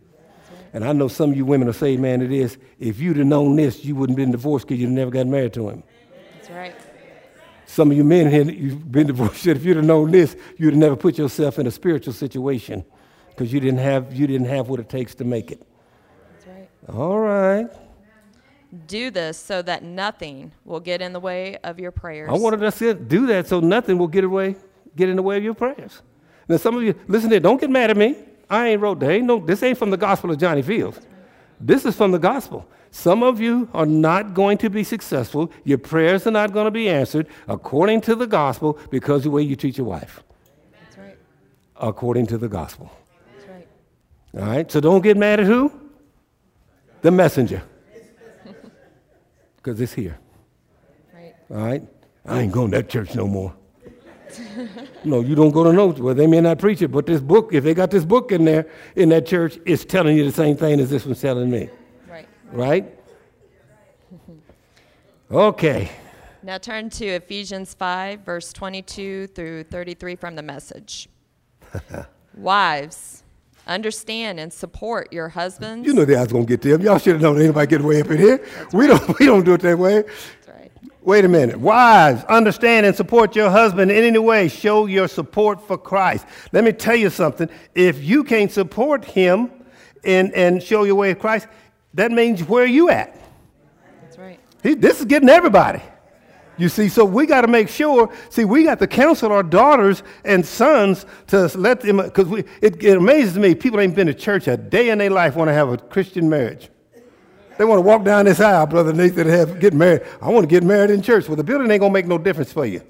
And 0.73 0.83
I 0.83 0.95
know 0.95 1.09
some 1.09 1.33
of 1.33 1.37
you 1.37 1.45
women 1.45 1.67
will 1.67 1.75
say, 1.75 1.99
man, 1.99 2.23
it 2.23 2.33
is, 2.33 2.57
if 2.79 3.01
you'd 3.01 3.19
have 3.19 3.27
known 3.27 3.55
this, 3.57 3.85
you 3.85 3.95
wouldn't 3.95 4.19
have 4.19 4.25
been 4.25 4.33
divorced 4.33 4.67
because 4.67 4.81
you'd 4.81 4.89
never 4.89 5.11
got 5.11 5.27
married 5.27 5.53
to 5.53 5.69
him. 5.69 5.83
That's 6.39 6.49
right. 6.49 6.75
Some 7.67 7.91
of 7.91 7.97
you 7.99 8.03
men 8.03 8.31
here, 8.31 8.45
you've 8.45 8.91
been 8.91 9.09
divorced. 9.09 9.47
If 9.47 9.63
you'd 9.63 9.77
have 9.77 9.85
known 9.85 10.11
this, 10.11 10.35
you'd 10.57 10.73
have 10.73 10.81
never 10.81 10.97
put 10.97 11.19
yourself 11.19 11.59
in 11.59 11.67
a 11.67 11.71
spiritual 11.71 12.15
situation 12.15 12.83
because 13.29 13.53
you 13.53 13.61
didn't 13.61 13.81
have 13.81 14.15
you 14.15 14.27
didn't 14.27 14.47
have 14.47 14.71
what 14.71 14.81
it 14.81 14.89
takes 14.89 15.15
to 15.17 15.25
make 15.25 15.51
it. 15.51 15.63
That's 16.33 16.47
right. 16.47 16.69
All 16.89 17.19
right. 17.19 17.69
Do 18.87 19.11
this 19.11 19.37
so 19.37 19.61
that 19.63 19.83
nothing 19.83 20.53
will 20.65 20.81
get 20.81 21.03
in 21.03 21.13
the 21.13 21.21
way 21.21 21.59
of 21.59 21.79
your 21.79 21.91
prayers. 21.91 22.31
I 22.31 22.33
wanted 22.33 22.63
us 22.63 22.79
to 22.79 22.95
do 22.95 23.27
that 23.27 23.47
so 23.47 23.61
nothing 23.61 23.99
will 23.99 24.09
get 24.09 24.25
away, 24.25 24.57
get 24.97 25.11
in 25.11 25.17
the 25.17 25.23
way 25.23 25.37
of 25.37 25.45
your 25.45 25.53
prayers. 25.55 26.01
Now, 26.49 26.57
some 26.57 26.77
of 26.77 26.83
you, 26.83 26.95
listen 27.07 27.29
to. 27.31 27.41
Don't 27.41 27.61
get 27.61 27.69
mad 27.69 27.91
at 27.91 27.97
me. 27.97 28.17
I 28.49 28.69
ain't 28.69 28.81
wrote 28.81 28.99
that. 29.01 29.11
Ain't 29.11 29.27
no, 29.27 29.39
this 29.39 29.63
ain't 29.63 29.77
from 29.77 29.91
the 29.91 29.97
gospel 29.97 30.31
of 30.31 30.39
Johnny 30.39 30.63
Fields. 30.63 31.01
This 31.61 31.85
is 31.85 31.95
from 31.95 32.13
the 32.13 32.19
gospel. 32.19 32.67
Some 32.91 33.23
of 33.23 33.41
you 33.41 33.69
are 33.73 33.87
not 33.87 34.35
going 34.35 34.59
to 34.59 34.69
be 34.69 34.85
successful. 34.85 35.51
Your 35.65 35.79
prayers 35.79 36.27
are 36.27 36.31
not 36.31 36.53
going 36.53 36.67
to 36.67 36.71
be 36.71 36.89
answered 36.89 37.27
according 37.49 38.03
to 38.03 38.15
the 38.15 38.27
gospel 38.27 38.79
because 38.91 39.19
of 39.19 39.25
the 39.25 39.31
way 39.31 39.43
you 39.43 39.57
treat 39.57 39.79
your 39.79 39.87
wife. 39.87 40.23
That's 40.73 40.99
right. 40.99 41.17
According 41.77 42.27
to 42.29 42.39
the 42.39 42.49
gospel. 42.49 42.91
That's 43.35 43.49
right. 43.49 43.69
All 44.35 44.49
right? 44.49 44.71
So 44.71 44.81
don't 44.81 45.03
get 45.03 45.17
mad 45.17 45.41
at 45.41 45.47
who? 45.47 45.73
The 47.01 47.11
messenger. 47.11 47.63
Because 49.62 49.81
it's 49.81 49.92
here. 49.92 50.18
Right. 51.14 51.35
All 51.51 51.57
right? 51.57 51.83
I 52.27 52.40
ain't 52.40 52.53
going 52.53 52.70
to 52.72 52.79
that 52.79 52.88
church 52.88 53.14
no 53.14 53.27
more. 53.27 53.55
no, 55.05 55.20
you 55.20 55.35
don't 55.35 55.51
go 55.51 55.64
to 55.64 55.72
no. 55.72 55.88
Well, 55.88 56.14
they 56.14 56.27
may 56.27 56.40
not 56.40 56.59
preach 56.59 56.83
it, 56.83 56.88
but 56.88 57.07
this 57.07 57.20
book, 57.20 57.53
if 57.53 57.62
they 57.62 57.75
got 57.75 57.90
this 57.90 58.05
book 58.05 58.33
in 58.33 58.44
there 58.44 58.66
in 58.96 59.09
that 59.11 59.27
church, 59.27 59.59
it's 59.66 59.85
telling 59.85 60.16
you 60.16 60.25
the 60.25 60.33
same 60.33 60.57
thing 60.57 60.81
as 60.81 60.90
this 60.90 61.05
one's 61.05 61.20
telling 61.20 61.51
me. 61.51 61.68
Right. 62.09 62.29
Right? 62.51 62.98
okay. 65.31 65.90
Now 66.42 66.59
turn 66.59 66.90
to 66.90 67.07
Ephesians 67.07 67.75
5, 67.75 68.20
verse 68.20 68.53
22 68.53 69.29
through 69.29 69.64
33 69.64 70.16
from 70.16 70.35
the 70.35 70.42
message. 70.42 71.09
Wives, 72.35 73.22
understand 73.73 74.39
and 74.39 74.53
support 74.53 75.13
your 75.13 75.29
husbands. 75.29 75.87
You 75.87 75.95
know 75.95 76.05
that 76.05 76.17
I 76.17 76.23
was 76.23 76.33
gonna 76.33 76.45
get 76.45 76.63
them. 76.63 76.81
Y'all 76.83 76.99
should 76.99 77.15
have 77.15 77.23
known 77.23 77.41
anybody 77.41 77.67
get 77.67 77.81
way 77.81 78.01
up 78.01 78.11
in 78.11 78.19
here. 78.19 78.45
We 78.73 78.87
don't 78.87 79.19
we 79.19 79.27
don't 79.27 79.45
do 79.45 79.55
it 79.55 79.61
that 79.63 79.79
way. 79.79 80.03
That's 80.03 80.49
right. 80.49 80.71
Wait 81.03 81.25
a 81.25 81.29
minute. 81.29 81.59
Wives, 81.59 82.25
understand 82.25 82.87
and 82.87 82.95
support 82.95 83.35
your 83.35 83.51
husband 83.51 83.91
in 83.91 84.05
any 84.05 84.19
way. 84.19 84.49
Show 84.49 84.87
your 84.87 85.09
support 85.09 85.67
for 85.67 85.77
Christ. 85.77 86.27
Let 86.53 86.65
me 86.65 86.73
tell 86.73 86.97
you 86.97 87.11
something. 87.11 87.49
If 87.75 88.03
you 88.05 88.23
can't 88.25 88.53
support 88.53 89.05
him 89.05 89.51
and, 90.05 90.33
and 90.35 90.63
show 90.63 90.85
your 90.85 90.95
way 90.95 91.11
of 91.11 91.19
Christ, 91.19 91.49
that 91.95 92.13
means 92.13 92.45
where 92.45 92.67
you 92.67 92.91
at? 92.91 93.19
That's 94.03 94.19
right. 94.19 94.39
He, 94.63 94.75
this 94.75 95.01
is 95.01 95.07
getting 95.07 95.29
everybody. 95.29 95.83
You 96.59 96.69
see, 96.69 96.88
so 96.88 97.05
we 97.05 97.27
got 97.27 97.41
to 97.41 97.49
make 97.49 97.69
sure. 97.69 98.12
See, 98.29 98.45
we 98.45 98.65
got 98.65 98.79
to 98.81 98.87
counsel 98.87 99.33
our 99.33 99.43
daughters 99.43 100.03
and 100.25 100.45
sons 100.45 101.07
to 101.29 101.51
let 101.57 101.81
them, 101.81 101.97
because 101.97 102.31
it, 102.61 102.83
it 102.83 102.97
amazes 102.99 103.38
me. 103.38 103.55
People 103.55 103.81
ain't 103.81 103.95
been 103.95 104.07
to 104.07 104.15
church 104.15 104.49
a 104.49 104.57
day 104.57 104.91
in 104.91 104.99
their 104.99 105.11
life 105.11 105.35
want 105.35 105.49
to 105.49 105.55
have 105.55 105.71
a 105.71 105.79
Christian 105.79 106.29
marriage. 106.29 106.69
They 107.59 107.65
want 107.65 107.79
to 107.79 107.83
walk 107.83 108.05
down 108.05 108.27
this 108.27 108.41
aisle, 108.41 108.67
Brother 108.67 108.93
Nathan, 108.93 109.29
and 109.29 109.31
have, 109.31 109.61
get 109.61 109.73
married. 109.73 110.03
I 110.21 110.29
want 110.29 110.45
to 110.45 110.49
get 110.49 110.62
married 110.62 110.91
in 110.91 111.01
church. 111.01 111.29
Well, 111.29 111.37
the 111.37 111.45
building 111.45 111.71
ain't 111.71 111.81
going 111.81 111.93
to 111.93 111.95
make 111.95 112.07
no 112.07 112.19
difference 112.19 112.53
for 112.53 112.67
you. 112.67 112.83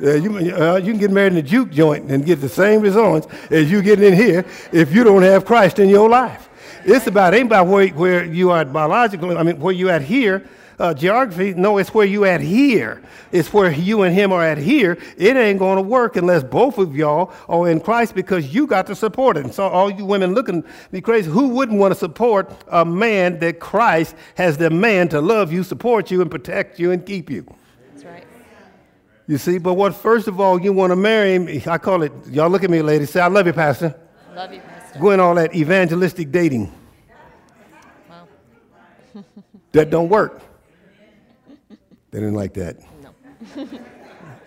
Uh, 0.00 0.14
you, 0.14 0.54
uh, 0.54 0.76
you 0.76 0.92
can 0.92 0.98
get 0.98 1.10
married 1.10 1.32
in 1.32 1.38
a 1.38 1.42
juke 1.42 1.70
joint 1.70 2.08
and 2.08 2.24
get 2.24 2.40
the 2.40 2.48
same 2.48 2.80
results 2.80 3.26
as 3.50 3.68
you 3.68 3.82
get 3.82 4.00
in 4.00 4.14
here 4.14 4.44
if 4.70 4.94
you 4.94 5.02
don't 5.02 5.22
have 5.22 5.44
Christ 5.44 5.80
in 5.80 5.88
your 5.88 6.08
life. 6.08 6.48
It's 6.84 7.08
about 7.08 7.34
ain't 7.34 7.46
about 7.46 7.66
where, 7.66 7.88
where 7.88 8.24
you 8.24 8.50
are 8.50 8.64
biologically. 8.64 9.36
I 9.36 9.42
mean, 9.42 9.58
where 9.58 9.74
you 9.74 9.90
at 9.90 10.02
here. 10.02 10.48
Uh, 10.78 10.94
geography, 10.94 11.54
no, 11.54 11.78
it's 11.78 11.92
where 11.92 12.06
you 12.06 12.24
at 12.24 12.40
here. 12.40 13.02
It's 13.32 13.52
where 13.52 13.70
you 13.70 14.02
and 14.02 14.14
him 14.14 14.32
are 14.32 14.44
at 14.44 14.58
here. 14.58 14.96
It 15.16 15.36
ain't 15.36 15.58
going 15.58 15.74
to 15.74 15.82
work 15.82 16.14
unless 16.14 16.44
both 16.44 16.78
of 16.78 16.94
y'all 16.94 17.32
are 17.48 17.68
in 17.68 17.80
Christ 17.80 18.14
because 18.14 18.54
you 18.54 18.64
got 18.66 18.86
to 18.86 18.94
support 18.94 19.36
it. 19.36 19.44
And 19.44 19.52
so, 19.52 19.66
all 19.66 19.90
you 19.90 20.04
women 20.04 20.34
looking 20.34 20.62
me 20.92 21.00
crazy, 21.00 21.28
who 21.28 21.48
wouldn't 21.48 21.80
want 21.80 21.92
to 21.92 21.98
support 21.98 22.52
a 22.68 22.84
man 22.84 23.40
that 23.40 23.58
Christ 23.58 24.14
has 24.36 24.56
the 24.56 24.70
man 24.70 25.08
to 25.08 25.20
love 25.20 25.52
you, 25.52 25.64
support 25.64 26.12
you, 26.12 26.22
and 26.22 26.30
protect 26.30 26.78
you 26.78 26.92
and 26.92 27.04
keep 27.04 27.28
you? 27.28 27.44
That's 27.92 28.04
right. 28.04 28.24
You 29.26 29.36
see, 29.36 29.58
but 29.58 29.74
what 29.74 29.96
first 29.96 30.28
of 30.28 30.38
all 30.38 30.60
you 30.60 30.72
want 30.72 30.92
to 30.92 30.96
marry 30.96 31.34
him, 31.34 31.48
I 31.66 31.78
call 31.78 32.04
it, 32.04 32.12
y'all 32.28 32.48
look 32.48 32.62
at 32.62 32.70
me, 32.70 32.82
ladies, 32.82 33.10
say, 33.10 33.20
I 33.20 33.26
love 33.26 33.48
you, 33.48 33.52
Pastor. 33.52 33.98
Love 34.32 34.52
you, 34.52 34.60
Pastor. 34.60 35.00
Going 35.00 35.18
all 35.18 35.34
that 35.34 35.56
evangelistic 35.56 36.30
dating. 36.30 36.72
Wow. 38.08 38.28
That 39.72 39.90
don't 39.90 40.08
work. 40.08 40.42
They 42.10 42.20
didn't 42.20 42.34
like 42.34 42.54
that. 42.54 42.76
No. 43.02 43.68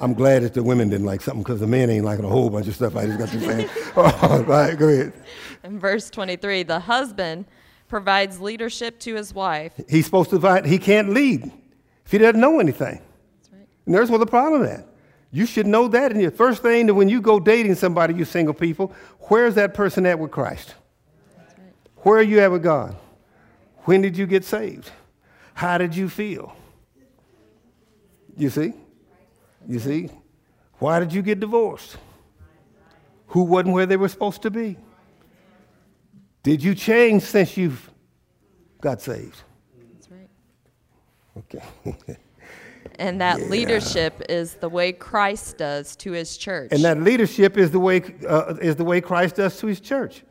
I'm 0.02 0.15
glad 0.15 0.41
that 0.41 0.56
the 0.56 0.63
women 0.63 0.89
didn't 0.89 1.06
like 1.06 1.21
something 1.21 1.43
because 1.43 1.60
the 1.60 1.67
men 1.67 1.89
ain't 1.91 2.04
liking 2.04 2.26
a 2.26 2.30
whole 2.30 2.50
bunch 2.50 2.67
of 2.67 2.76
stuff 2.76 2.95
I 2.95 3.06
just 3.06 3.19
got 3.19 3.30
to 3.30 3.39
say. 3.39 3.69
Oh, 3.95 4.19
all 4.21 4.43
right, 4.43 4.78
go 4.78 4.88
ahead. 4.88 5.13
In 5.63 5.80
verse 5.80 6.10
23, 6.10 6.63
the 6.63 6.80
husband 6.80 7.45
provides 7.88 8.39
leadership 8.39 9.00
to 9.02 9.15
his 9.15 9.34
wife. 9.34 9.74
He's 9.88 10.06
supposed 10.06 10.30
to 10.32 10.39
provide, 10.39 10.65
he 10.65 10.80
can't 10.80 11.10
lead 11.10 11.52
if 12.06 12.12
he 12.12 12.17
doesn't 12.17 12.39
know 12.39 12.60
anything. 12.60 13.00
That's 13.41 13.54
right. 13.54 13.67
And 13.86 13.93
there's 13.93 14.10
where 14.10 14.17
the 14.17 14.26
problem 14.26 14.63
is. 14.63 14.82
You 15.32 15.45
should 15.45 15.67
know 15.67 15.88
that. 15.89 16.12
And 16.12 16.21
the 16.21 16.32
first 16.32 16.62
thing 16.62 16.88
that 16.88 16.93
when 16.93 17.10
you 17.10 17.21
go 17.21 17.39
dating 17.39 17.76
somebody, 17.76 18.13
you 18.15 18.26
single 18.26 18.54
people, 18.54 18.93
where's 19.28 19.56
that 19.56 19.74
person 19.74 20.06
at 20.06 20.17
with 20.17 20.32
Christ? 20.32 20.74
That's 21.38 21.58
right. 21.60 21.74
Where 21.97 22.17
are 22.17 22.24
you 22.24 22.39
at 22.39 22.52
with 22.52 22.63
God? 22.63 22.95
When 23.84 24.02
did 24.02 24.17
you 24.17 24.26
get 24.26 24.45
saved? 24.45 24.89
How 25.54 25.78
did 25.78 25.95
you 25.95 26.10
feel? 26.10 26.56
You 28.41 28.49
see? 28.49 28.73
You 29.67 29.77
see? 29.77 30.10
Why 30.80 30.99
did 30.99 31.13
you 31.13 31.21
get 31.21 31.39
divorced? 31.39 31.97
Who 33.27 33.43
wasn't 33.43 33.75
where 33.75 33.86
they 33.86 33.97
were 33.97 34.10
supposed 34.10 34.41
to 34.41 34.49
be? 34.49 34.77
Did 36.41 36.63
you 36.63 36.73
change 36.73 37.21
since 37.21 37.56
you've 37.56 37.88
got 38.82 38.99
saved? 38.99 39.43
That's 39.93 40.10
right. 40.10 40.30
Okay. 41.38 42.17
And 42.95 43.21
that 43.21 43.49
leadership 43.49 44.21
is 44.27 44.56
the 44.56 44.69
way 44.69 44.91
Christ 44.91 45.58
does 45.60 45.95
to 45.97 46.12
his 46.12 46.36
church. 46.36 46.69
and 46.71 46.84
that 46.84 47.01
leadership 47.01 47.58
is 47.58 47.71
the 47.71 47.80
way 47.80 48.01
uh, 48.27 48.56
is 48.62 48.75
the 48.75 48.84
way 48.84 49.01
Christ 49.01 49.36
does 49.36 49.58
to 49.60 49.67
his 49.67 49.80
church. 49.80 50.23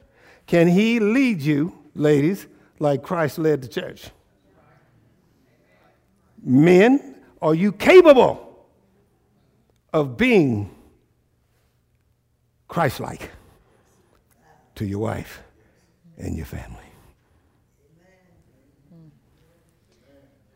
Can 0.47 0.69
he 0.69 1.01
lead 1.01 1.41
you, 1.41 1.77
ladies, 1.95 2.49
like 2.79 3.03
Christ 3.03 3.39
led 3.39 3.63
the 3.63 3.69
church? 3.69 4.11
Men, 6.43 7.10
are 7.43 7.55
you 7.55 7.73
capable 7.73 8.67
of 9.93 10.17
being 10.17 10.71
Christ 12.69 13.01
like 13.01 13.31
to 14.77 14.85
your 14.85 15.01
wife 15.01 15.43
and 16.19 16.37
your 16.37 16.47
family? 16.47 16.91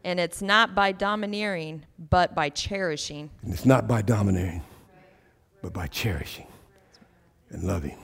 and 0.04 0.20
it's 0.20 0.42
not 0.42 0.74
by 0.74 0.92
domineering, 0.92 1.84
but 2.10 2.34
by 2.34 2.50
cherishing. 2.50 3.30
And 3.42 3.52
it's 3.52 3.64
not 3.64 3.88
by 3.88 4.02
domineering, 4.02 4.62
but 5.62 5.72
by 5.72 5.86
cherishing 5.86 6.46
and 7.50 7.64
loving. 7.64 7.96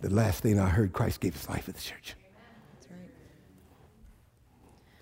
The 0.00 0.10
last 0.10 0.42
thing 0.42 0.58
I 0.58 0.68
heard, 0.68 0.92
Christ 0.92 1.20
gave 1.20 1.34
his 1.34 1.48
life 1.48 1.64
for 1.64 1.72
the 1.72 1.80
church. 1.80 2.16
That's 2.74 2.88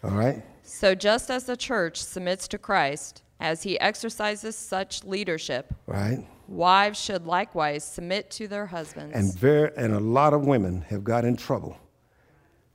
right. 0.03 0.13
All 0.13 0.19
right? 0.19 0.45
So 0.71 0.95
just 0.95 1.31
as 1.31 1.45
the 1.45 1.57
church 1.57 2.01
submits 2.01 2.47
to 2.49 2.59
Christ 2.59 3.23
as 3.41 3.65
he 3.65 3.79
exercises 3.81 4.55
such 4.55 5.03
leadership, 5.05 5.75
Right? 5.87 6.25
wives 6.47 6.99
should 7.01 7.27
likewise 7.27 7.85
submit 7.85 8.31
to 8.31 8.47
their 8.47 8.67
husbands. 8.67 9.15
And, 9.15 9.37
very, 9.37 9.73
and 9.77 9.95
a 9.95 10.01
lot 10.01 10.33
of 10.33 10.47
women 10.47 10.83
have 10.83 11.03
got 11.03 11.25
in 11.25 11.37
trouble 11.37 11.77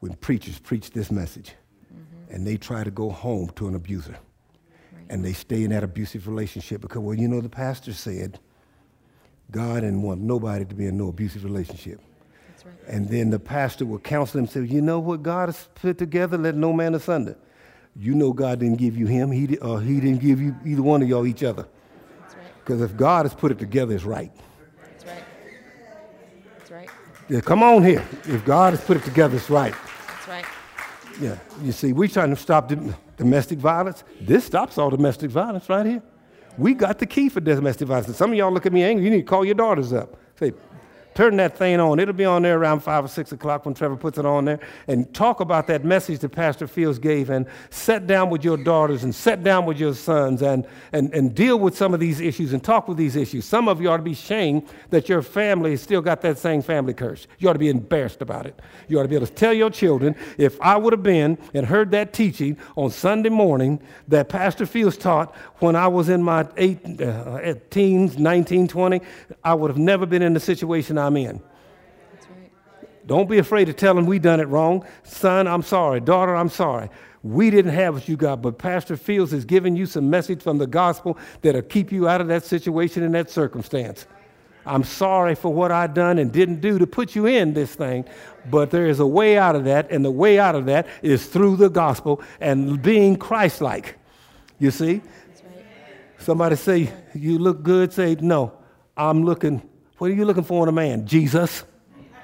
when 0.02 0.14
preachers 0.16 0.60
preach 0.60 0.92
this 0.92 1.10
message 1.10 1.54
mm-hmm. 1.94 2.34
and 2.34 2.46
they 2.46 2.58
try 2.58 2.84
to 2.84 2.92
go 2.92 3.10
home 3.10 3.50
to 3.56 3.68
an 3.68 3.76
abuser. 3.76 4.18
And 5.10 5.24
they 5.24 5.34
stay 5.34 5.64
in 5.64 5.70
that 5.70 5.84
abusive 5.84 6.28
relationship 6.28 6.82
because, 6.82 7.00
well, 7.00 7.16
you 7.16 7.28
know, 7.28 7.40
the 7.40 7.50
pastor 7.50 7.94
said 7.94 8.40
God 9.52 9.82
didn't 9.82 10.02
want 10.02 10.20
nobody 10.20 10.66
to 10.66 10.76
be 10.76 10.88
in 10.88 10.98
no 10.98 11.10
abusive 11.10 11.44
relationship. 11.46 12.02
That's 12.50 12.66
right. 12.66 12.76
And 12.88 13.08
then 13.08 13.30
the 13.30 13.40
pastor 13.40 13.86
will 13.86 14.00
counsel 14.00 14.40
them 14.40 14.46
and 14.46 14.52
say, 14.52 14.74
you 14.74 14.82
know 14.82 15.00
what 15.00 15.24
God 15.24 15.48
has 15.48 15.70
put 15.76 15.98
together, 15.98 16.38
let 16.38 16.56
no 16.56 16.74
man 16.74 16.96
asunder. 16.96 17.38
You 17.98 18.14
know 18.14 18.34
God 18.34 18.60
didn't 18.60 18.78
give 18.78 18.98
you 18.98 19.06
him, 19.08 19.32
he, 19.32 19.58
or 19.58 19.78
uh, 19.78 19.80
he 19.80 20.02
didn't 20.02 20.20
give 20.20 20.42
you 20.42 20.56
either 20.66 20.82
one 20.82 21.02
of 21.02 21.08
y'all 21.08 21.26
each 21.26 21.44
other. 21.44 21.66
That's 22.22 22.36
right. 22.36 22.44
Because 22.60 22.82
if 22.82 22.98
God 22.98 23.26
has 23.26 23.34
put 23.34 23.52
it 23.52 23.60
together, 23.60 23.96
it's 23.96 24.04
right. 24.04 24.32
That's 24.92 25.06
right. 25.06 25.24
That's 26.58 26.72
right. 26.72 26.90
Yeah, 27.30 27.40
come 27.40 27.64
on 27.64 27.84
here. 27.84 28.06
If 28.26 28.44
God 28.44 28.74
has 28.74 28.84
put 28.84 28.98
it 28.98 29.04
together, 29.04 29.38
it's 29.38 29.50
right. 29.50 29.74
That's 30.08 30.28
right. 30.28 30.46
Yeah, 31.22 31.38
you 31.64 31.72
see, 31.72 31.94
we're 31.94 32.10
trying 32.10 32.32
to 32.32 32.36
stop 32.36 32.70
domestic 33.16 33.60
violence. 33.60 34.04
This 34.20 34.44
stops 34.44 34.78
all 34.78 34.90
domestic 34.90 35.32
violence 35.32 35.70
right 35.70 35.86
here. 35.86 36.04
We 36.58 36.74
got 36.74 37.00
the 37.00 37.06
key 37.06 37.30
for 37.30 37.40
domestic 37.40 37.88
violence. 37.88 38.16
Some 38.18 38.32
of 38.32 38.38
y'all 38.38 38.52
look 38.52 38.66
at 38.66 38.74
me 38.74 38.84
angry. 38.84 39.06
You 39.06 39.12
need 39.12 39.18
to 39.18 39.24
call 39.24 39.46
your 39.46 39.56
daughters 39.56 39.94
up. 39.94 40.18
Say, 40.38 40.54
turn 41.16 41.38
that 41.38 41.58
thing 41.58 41.80
on. 41.80 42.00
It'll 42.00 42.14
be 42.14 42.26
on 42.26 42.42
there 42.42 42.60
around 42.60 42.82
five 42.82 43.06
or 43.06 43.08
six 43.08 43.32
o'clock 43.32 43.66
when 43.66 43.74
Trevor 43.74 43.96
puts 43.96 44.18
it 44.18 44.26
on 44.26 44.46
there. 44.46 44.60
And 44.88 45.12
talk 45.14 45.40
about 45.40 45.66
that 45.68 45.86
message 45.86 46.20
that 46.20 46.30
Pastor 46.30 46.68
Fields 46.68 47.00
gave. 47.00 47.30
And 47.30 47.48
sit 47.70 48.06
down 48.06 48.30
with 48.30 48.44
your 48.44 48.58
daughters 48.58 49.04
and 49.04 49.16
sit 49.16 49.42
down 49.44 49.66
with 49.66 49.80
your 49.80 49.94
sons 49.94 50.42
and, 50.42 50.68
and, 50.92 51.14
and 51.14 51.34
deal 51.34 51.58
with 51.58 51.76
some 51.76 51.94
of 51.94 52.02
these 52.02 52.20
issues 52.20 52.52
and 52.52 52.62
talk 52.62 52.90
with 52.90 52.98
these 52.98 53.16
issues. 53.16 53.46
Some 53.46 53.70
of 53.70 53.82
you 53.82 53.90
ought 53.90 53.98
to 53.98 54.04
be 54.04 54.12
ashamed 54.12 54.68
that 54.90 55.08
your 55.08 55.22
family 55.22 55.72
has 55.72 55.82
still 55.82 56.02
got 56.02 56.22
that 56.22 56.38
same 56.38 56.62
family 56.62 56.94
curse. 56.94 57.28
You 57.40 57.50
ought 57.50 57.54
to 57.54 57.60
be 57.60 57.70
embarrassed 57.70 58.22
about 58.22 58.46
it. 58.46 58.60
You 58.90 59.00
ought 59.00 59.04
to 59.04 59.10
be 59.10 59.16
able 59.16 59.28
to 59.28 59.34
tell 59.34 59.54
your 59.54 59.70
children, 59.70 60.16
if 60.38 60.60
I 60.60 60.76
would 60.76 60.92
have 60.92 61.04
been 61.04 61.38
and 61.54 61.66
heard 61.66 61.92
that 61.92 62.12
teaching 62.12 62.58
on 62.76 62.92
Sunday 62.92 63.30
morning 63.30 63.82
that 64.10 64.28
Pastor 64.28 64.66
Fields 64.66 64.98
taught 64.98 65.34
when 65.60 65.78
I 65.78 65.88
was 65.88 66.10
in 66.10 66.22
my 66.22 66.46
eight, 66.58 67.02
uh, 67.02 67.54
teens, 67.70 68.18
19, 68.18 68.68
20, 68.68 69.02
I 69.44 69.54
would 69.54 69.72
have 69.72 69.78
never 69.78 70.06
been 70.06 70.22
in 70.22 70.34
the 70.34 70.40
situation 70.40 70.98
I'm 70.98 71.05
in. 71.16 71.42
That's 72.12 72.28
right. 72.30 73.08
Don't 73.08 73.30
be 73.30 73.38
afraid 73.38 73.66
to 73.66 73.74
tell 73.74 73.94
them 73.94 74.06
we 74.06 74.20
done 74.20 74.40
it 74.40 74.48
wrong. 74.48 74.86
Son, 75.04 75.48
I'm 75.48 75.62
sorry. 75.62 76.00
Daughter, 76.00 76.36
I'm 76.36 76.50
sorry. 76.50 76.90
We 77.24 77.50
didn't 77.50 77.74
have 77.74 77.96
what 77.96 78.08
you 78.08 78.18
got, 78.18 78.42
but 78.42 78.58
Pastor 78.60 78.98
Fields 78.98 79.32
has 79.32 79.46
given 79.46 79.76
you 79.76 79.86
some 79.88 80.10
message 80.10 80.42
from 80.44 80.58
the 80.60 80.68
gospel 80.68 81.18
that'll 81.42 81.64
keep 81.64 81.92
you 81.92 82.08
out 82.08 82.22
of 82.22 82.28
that 82.28 82.44
situation 82.44 83.04
and 83.04 83.16
that 83.16 83.30
circumstance. 83.30 84.06
I'm 84.68 84.84
sorry 84.84 85.36
for 85.36 85.54
what 85.54 85.72
I 85.72 85.88
done 85.88 86.18
and 86.18 86.32
didn't 86.32 86.60
do 86.62 86.80
to 86.80 86.88
put 86.88 87.16
you 87.16 87.28
in 87.28 87.54
this 87.54 87.76
thing, 87.76 88.06
but 88.50 88.72
there 88.72 88.88
is 88.88 89.00
a 89.00 89.06
way 89.06 89.38
out 89.38 89.56
of 89.56 89.64
that, 89.66 89.92
and 89.92 90.04
the 90.04 90.12
way 90.12 90.40
out 90.40 90.56
of 90.56 90.66
that 90.66 90.88
is 91.04 91.28
through 91.28 91.56
the 91.58 91.70
gospel 91.70 92.22
and 92.40 92.82
being 92.82 93.16
Christ-like. 93.16 93.96
You 94.58 94.72
see? 94.72 94.94
Right. 94.96 95.04
Somebody 96.18 96.56
say, 96.56 96.92
you 97.14 97.38
look 97.38 97.62
good, 97.62 97.94
say, 97.94 98.16
no, 98.20 98.54
I'm 98.98 99.24
looking, 99.24 99.68
what 99.98 100.12
are 100.12 100.14
you 100.14 100.26
looking 100.26 100.44
for 100.44 100.64
in 100.64 100.70
a 100.70 100.72
man? 100.72 101.06
Jesus. 101.08 101.64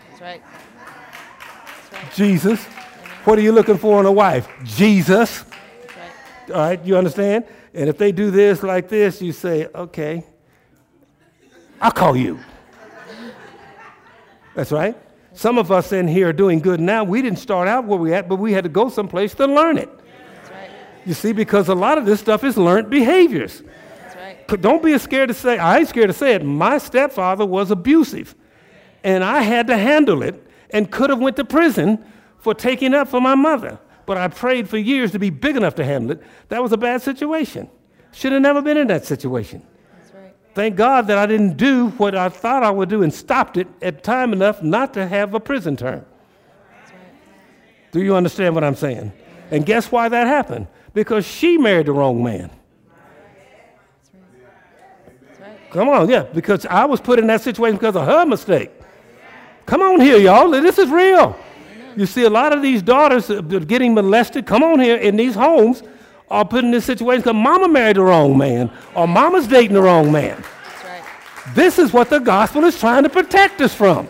That's 0.10 0.22
right. 0.22 0.42
That's 1.92 1.94
right. 1.94 2.14
Jesus. 2.14 2.64
What 3.24 3.38
are 3.38 3.42
you 3.42 3.52
looking 3.52 3.78
for 3.78 4.00
in 4.00 4.06
a 4.06 4.12
wife? 4.12 4.48
Jesus. 4.64 5.46
Right. 5.46 6.56
All 6.56 6.62
right, 6.62 6.86
you 6.86 6.98
understand? 6.98 7.46
And 7.74 7.88
if 7.88 7.98
they 7.98 8.12
do 8.12 8.32
this 8.32 8.64
like 8.64 8.90
this, 8.90 9.22
you 9.22 9.32
say, 9.32 9.68
okay, 9.74 10.26
I'll 11.80 11.92
call 11.92 12.18
you. 12.18 12.40
That's 14.56 14.72
right. 14.72 14.98
Some 15.34 15.58
of 15.58 15.72
us 15.72 15.94
in 15.94 16.08
here 16.08 16.30
are 16.30 16.34
doing 16.34 16.60
good 16.60 16.82
now. 16.82 17.04
We 17.04 17.22
didn't 17.22 17.40
start 17.40 17.68
out 17.68 17.86
where 17.86 17.98
we 17.98 18.14
at, 18.14 18.28
but 18.28 18.36
we 18.36 18.52
had 18.52 18.66
to 18.66 18.70
go 18.70 18.90
someplace 18.90 19.34
to 19.36 19.48
learn 19.48 19.78
it. 19.78 19.90
That's 20.36 20.52
right. 20.52 20.70
You 21.06 21.14
see, 21.14 21.32
because 21.32 21.70
a 21.70 21.76
lot 21.76 21.98
of 21.98 22.06
this 22.06 22.20
stuff 22.20 22.44
is 22.44 22.58
learned 22.58 22.90
behaviors. 22.90 23.64
That's 24.52 24.54
right. 24.54 24.62
But 24.62 24.62
Don't 24.62 24.84
be 24.84 24.98
scared 24.98 25.30
to 25.30 25.34
say, 25.34 25.58
I 25.58 25.80
ain't 25.80 25.90
scared 25.90 26.08
to 26.08 26.14
say 26.14 26.36
it. 26.36 26.44
My 26.44 26.78
stepfather 26.78 27.46
was 27.46 27.72
abusive. 27.72 28.36
And 29.04 29.24
I 29.24 29.42
had 29.42 29.68
to 29.68 29.78
handle 29.78 30.22
it 30.22 30.46
and 30.70 30.92
could 30.92 31.10
have 31.10 31.20
went 31.20 31.36
to 31.38 31.46
prison 31.46 32.06
for 32.38 32.54
taking 32.54 32.94
up 32.94 33.08
for 33.08 33.22
my 33.22 33.36
mother. 33.36 33.80
But 34.06 34.18
I 34.18 34.28
prayed 34.28 34.70
for 34.70 34.78
years 34.78 35.12
to 35.12 35.20
be 35.20 35.30
big 35.30 35.56
enough 35.56 35.76
to 35.76 35.86
handle 35.86 36.12
it. 36.12 36.24
That 36.50 36.62
was 36.62 36.72
a 36.72 36.78
bad 36.78 37.02
situation. 37.02 37.70
Should 38.12 38.34
have 38.34 38.42
never 38.42 38.62
been 38.62 38.78
in 38.78 38.88
that 38.88 39.06
situation. 39.06 39.66
Right. 40.14 40.34
Thank 40.54 40.76
God 40.76 41.08
that 41.08 41.18
I 41.18 41.26
didn't 41.26 41.56
do 41.56 41.90
what 41.92 42.16
I 42.16 42.30
thought 42.30 42.64
I 42.64 42.72
would 42.72 42.90
do 42.90 43.04
and 43.04 43.14
stopped 43.14 43.58
it 43.58 43.68
at 43.82 44.04
time 44.04 44.34
enough 44.34 44.62
not 44.62 44.94
to 44.96 45.08
have 45.08 45.34
a 45.34 45.40
prison 45.40 45.78
term. 45.78 46.06
Do 47.92 48.02
you 48.02 48.16
understand 48.16 48.56
what 48.56 48.64
I'm 48.64 48.76
saying? 48.76 49.12
And 49.52 49.66
guess 49.66 49.92
why 49.92 50.10
that 50.10 50.28
happened? 50.28 50.68
Because 50.94 51.26
she 51.26 51.58
married 51.58 51.86
the 51.86 51.94
wrong 51.94 52.24
man. 52.24 52.50
That's 55.28 55.40
right. 55.40 55.61
Come 55.72 55.90
on, 55.90 56.10
yeah, 56.10 56.24
because 56.24 56.66
I 56.66 56.86
was 56.86 57.00
put 57.00 57.18
in 57.18 57.28
that 57.28 57.42
situation 57.42 57.78
because 57.78 57.96
of 57.96 58.06
her 58.06 58.26
mistake. 58.26 58.72
Come 59.66 59.82
on 59.82 60.02
here, 60.02 60.18
y'all. 60.18 60.50
This 60.52 60.78
is 60.78 60.90
real. 60.90 61.38
You 61.96 62.06
see, 62.06 62.24
a 62.24 62.30
lot 62.30 62.54
of 62.54 62.62
these 62.62 62.82
daughters 62.82 63.28
getting 63.66 63.94
molested, 63.94 64.46
come 64.46 64.64
on 64.64 64.80
here, 64.80 64.98
in 64.98 65.16
these 65.16 65.36
homes 65.36 65.84
are 66.30 66.46
put 66.46 66.64
in 66.64 66.72
this 66.72 66.86
situation 66.86 67.22
because 67.22 67.36
mama 67.36 67.68
married 67.68 67.98
the 67.98 68.04
wrong 68.04 68.38
man 68.38 68.72
or 68.96 69.08
mama's 69.08 69.48
dating 69.48 69.74
the 69.74 69.82
wrong 69.82 70.12
man. 70.12 70.38
Right. 70.84 71.04
This 71.54 71.78
is 71.78 71.92
what 71.92 72.10
the 72.10 72.20
gospel 72.20 72.64
is 72.64 72.80
trying 72.80 73.04
to 73.04 73.10
protect 73.10 73.60
us 73.60 73.74
from. 73.74 74.08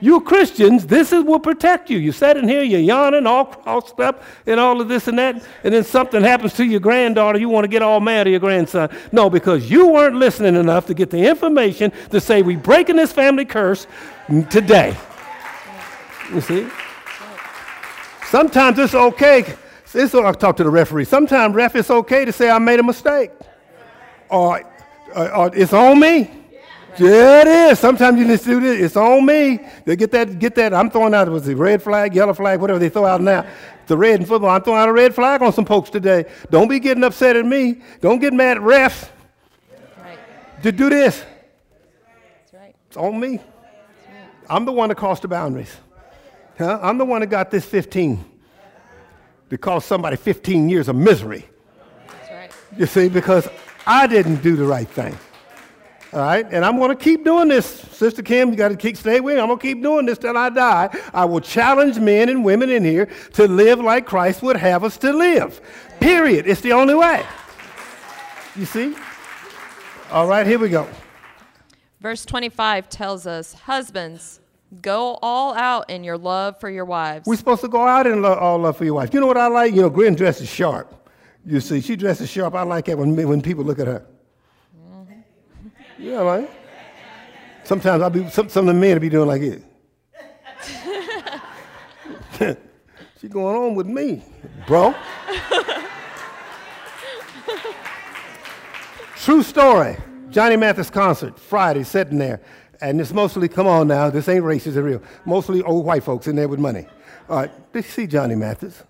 You 0.00 0.20
Christians, 0.20 0.86
this 0.86 1.12
is 1.12 1.24
will 1.24 1.40
protect 1.40 1.90
you. 1.90 1.98
You 1.98 2.12
sit 2.12 2.36
in 2.36 2.48
here, 2.48 2.62
you're 2.62 2.80
yawning, 2.80 3.26
all 3.26 3.46
crossed 3.46 3.98
up, 4.00 4.22
and 4.46 4.60
all 4.60 4.80
of 4.80 4.88
this 4.88 5.08
and 5.08 5.18
that, 5.18 5.42
and 5.64 5.74
then 5.74 5.84
something 5.84 6.22
happens 6.22 6.54
to 6.54 6.64
your 6.64 6.80
granddaughter, 6.80 7.38
you 7.38 7.48
want 7.48 7.64
to 7.64 7.68
get 7.68 7.82
all 7.82 8.00
mad 8.00 8.26
at 8.26 8.30
your 8.30 8.40
grandson. 8.40 8.88
No, 9.12 9.28
because 9.28 9.70
you 9.70 9.88
weren't 9.88 10.16
listening 10.16 10.54
enough 10.54 10.86
to 10.86 10.94
get 10.94 11.10
the 11.10 11.26
information 11.26 11.92
to 12.10 12.20
say 12.20 12.42
we 12.42 12.56
breaking 12.56 12.96
this 12.96 13.12
family 13.12 13.44
curse 13.44 13.86
today. 14.50 14.96
You 16.32 16.40
see? 16.40 16.68
Sometimes 18.26 18.78
it's 18.78 18.94
okay. 18.94 19.56
What 19.90 20.26
I 20.26 20.32
talk 20.32 20.58
to 20.58 20.64
the 20.64 20.70
referee. 20.70 21.06
Sometimes, 21.06 21.54
ref, 21.54 21.74
it's 21.74 21.90
okay 21.90 22.26
to 22.26 22.32
say 22.32 22.50
I 22.50 22.58
made 22.58 22.78
a 22.78 22.82
mistake, 22.82 23.30
or, 24.28 24.62
or, 25.16 25.34
or 25.34 25.50
it's 25.54 25.72
on 25.72 25.98
me. 25.98 26.37
Yeah, 26.96 27.42
it 27.42 27.46
is. 27.46 27.78
Sometimes 27.78 28.18
you 28.18 28.26
just 28.26 28.44
do 28.44 28.60
this. 28.60 28.80
It's 28.80 28.96
on 28.96 29.24
me. 29.24 29.60
They 29.84 29.96
get 29.96 30.10
that. 30.12 30.38
Get 30.38 30.54
that. 30.56 30.74
I'm 30.74 30.90
throwing 30.90 31.14
out. 31.14 31.28
Was 31.28 31.44
the 31.44 31.54
red 31.54 31.82
flag, 31.82 32.14
yellow 32.14 32.34
flag, 32.34 32.60
whatever 32.60 32.78
they 32.78 32.88
throw 32.88 33.04
out 33.04 33.20
now. 33.20 33.46
The 33.86 33.96
red 33.96 34.20
in 34.20 34.26
football. 34.26 34.50
I'm 34.50 34.62
throwing 34.62 34.80
out 34.80 34.88
a 34.88 34.92
red 34.92 35.14
flag 35.14 35.42
on 35.42 35.52
some 35.52 35.64
folks 35.64 35.90
today. 35.90 36.24
Don't 36.50 36.68
be 36.68 36.80
getting 36.80 37.04
upset 37.04 37.36
at 37.36 37.46
me. 37.46 37.80
Don't 38.00 38.18
get 38.18 38.32
mad 38.32 38.56
at 38.56 38.62
refs. 38.62 39.08
Right. 40.02 40.18
To 40.62 40.72
do 40.72 40.88
this. 40.90 41.24
That's 42.40 42.54
right. 42.54 42.74
It's 42.88 42.96
on 42.96 43.18
me. 43.18 43.40
I'm 44.50 44.64
the 44.64 44.72
one 44.72 44.88
that 44.88 44.96
crossed 44.96 45.22
the 45.22 45.28
boundaries. 45.28 45.74
Huh? 46.58 46.80
I'm 46.82 46.98
the 46.98 47.04
one 47.04 47.20
that 47.20 47.28
got 47.28 47.50
this 47.50 47.64
15. 47.64 48.24
To 49.50 49.58
cost 49.58 49.86
somebody 49.86 50.16
15 50.16 50.68
years 50.68 50.88
of 50.88 50.96
misery. 50.96 51.46
That's 52.06 52.30
right. 52.30 52.52
You 52.76 52.86
see, 52.86 53.08
because 53.08 53.48
I 53.86 54.06
didn't 54.06 54.42
do 54.42 54.56
the 54.56 54.64
right 54.64 54.88
thing. 54.88 55.16
All 56.10 56.20
right, 56.20 56.46
and 56.50 56.64
I'm 56.64 56.78
going 56.78 56.88
to 56.88 56.96
keep 56.96 57.22
doing 57.22 57.48
this, 57.48 57.66
Sister 57.66 58.22
Kim. 58.22 58.48
You 58.48 58.56
got 58.56 58.68
to 58.68 58.76
keep 58.76 58.96
stay 58.96 59.20
with 59.20 59.34
me. 59.34 59.40
I'm 59.42 59.48
going 59.48 59.58
to 59.58 59.62
keep 59.62 59.82
doing 59.82 60.06
this 60.06 60.16
till 60.16 60.38
I 60.38 60.48
die. 60.48 60.88
I 61.12 61.26
will 61.26 61.40
challenge 61.42 61.98
men 61.98 62.30
and 62.30 62.42
women 62.42 62.70
in 62.70 62.82
here 62.82 63.10
to 63.34 63.46
live 63.46 63.78
like 63.78 64.06
Christ 64.06 64.42
would 64.42 64.56
have 64.56 64.84
us 64.84 64.96
to 64.98 65.12
live. 65.12 65.60
Period. 66.00 66.46
It's 66.46 66.62
the 66.62 66.72
only 66.72 66.94
way. 66.94 67.26
You 68.56 68.64
see? 68.64 68.96
All 70.10 70.26
right, 70.26 70.46
here 70.46 70.58
we 70.58 70.70
go. 70.70 70.88
Verse 72.00 72.24
25 72.24 72.88
tells 72.88 73.26
us, 73.26 73.52
Husbands, 73.52 74.40
go 74.80 75.18
all 75.20 75.54
out 75.54 75.90
in 75.90 76.04
your 76.04 76.16
love 76.16 76.58
for 76.58 76.70
your 76.70 76.86
wives. 76.86 77.26
We're 77.26 77.36
supposed 77.36 77.60
to 77.60 77.68
go 77.68 77.86
out 77.86 78.06
and 78.06 78.22
lo- 78.22 78.34
all 78.34 78.58
love 78.58 78.78
for 78.78 78.86
your 78.86 78.94
wife. 78.94 79.12
You 79.12 79.20
know 79.20 79.26
what 79.26 79.36
I 79.36 79.48
like? 79.48 79.74
You 79.74 79.82
know, 79.82 79.90
Gwen 79.90 80.14
dresses 80.14 80.48
sharp. 80.48 80.94
You 81.44 81.60
see, 81.60 81.82
she 81.82 81.96
dresses 81.96 82.30
sharp. 82.30 82.54
I 82.54 82.62
like 82.62 82.86
that 82.86 82.96
when 82.96 83.14
when 83.14 83.42
people 83.42 83.64
look 83.64 83.78
at 83.78 83.86
her. 83.86 84.06
Yeah, 85.98 86.20
right. 86.20 86.48
Sometimes 87.64 88.02
I'll 88.02 88.10
be 88.10 88.28
some, 88.30 88.48
some 88.48 88.68
of 88.68 88.74
the 88.74 88.80
men 88.80 88.94
will 88.94 89.00
be 89.00 89.08
doing 89.08 89.28
like 89.28 89.42
it. 89.42 89.62
she 93.20 93.28
going 93.28 93.56
on 93.56 93.74
with 93.74 93.86
me, 93.86 94.22
bro. 94.66 94.94
True 99.16 99.42
story. 99.42 99.96
Johnny 100.30 100.56
Mathis 100.56 100.88
concert 100.88 101.38
Friday, 101.38 101.82
sitting 101.82 102.18
there, 102.18 102.40
and 102.80 103.00
it's 103.00 103.12
mostly 103.12 103.48
come 103.48 103.66
on 103.66 103.88
now. 103.88 104.08
This 104.08 104.28
ain't 104.28 104.44
racist, 104.44 104.68
it's 104.68 104.76
real. 104.76 105.02
Mostly 105.24 105.62
old 105.62 105.84
white 105.84 106.04
folks 106.04 106.28
in 106.28 106.36
there 106.36 106.48
with 106.48 106.60
money. 106.60 106.86
All 107.28 107.36
right, 107.36 107.72
they 107.72 107.82
see 107.82 108.06
Johnny 108.06 108.36
Mathis, 108.36 108.84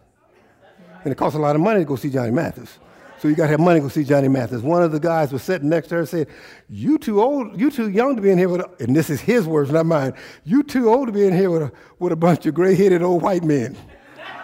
and 1.04 1.12
it 1.12 1.16
costs 1.16 1.36
a 1.36 1.40
lot 1.40 1.56
of 1.56 1.62
money 1.62 1.80
to 1.80 1.84
go 1.84 1.96
see 1.96 2.10
Johnny 2.10 2.32
Mathis. 2.32 2.78
So 3.20 3.26
you 3.26 3.34
got 3.34 3.44
to 3.44 3.50
have 3.50 3.60
money 3.60 3.80
to 3.80 3.82
go 3.82 3.88
see 3.88 4.04
Johnny 4.04 4.28
Mathis. 4.28 4.62
One 4.62 4.82
of 4.82 4.92
the 4.92 5.00
guys 5.00 5.32
was 5.32 5.42
sitting 5.42 5.68
next 5.68 5.88
to 5.88 5.96
her 5.96 6.00
and 6.00 6.08
said, 6.08 6.28
"You 6.68 6.98
too 6.98 7.20
old, 7.20 7.60
you 7.60 7.70
too 7.70 7.88
young 7.88 8.14
to 8.14 8.22
be 8.22 8.30
in 8.30 8.38
here 8.38 8.48
with," 8.48 8.60
a, 8.60 8.70
and 8.78 8.94
this 8.94 9.10
is 9.10 9.20
his 9.20 9.44
words, 9.44 9.70
not 9.72 9.86
mine. 9.86 10.14
You 10.44 10.62
too 10.62 10.88
old 10.88 11.08
to 11.08 11.12
be 11.12 11.26
in 11.26 11.34
here 11.34 11.50
with 11.50 11.62
a 11.62 11.72
with 11.98 12.12
a 12.12 12.16
bunch 12.16 12.46
of 12.46 12.54
gray-headed 12.54 13.02
old 13.02 13.22
white 13.22 13.42
men. 13.42 13.76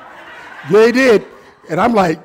they 0.72 0.90
did, 0.90 1.24
and 1.70 1.80
I'm 1.80 1.92
like, 1.92 2.20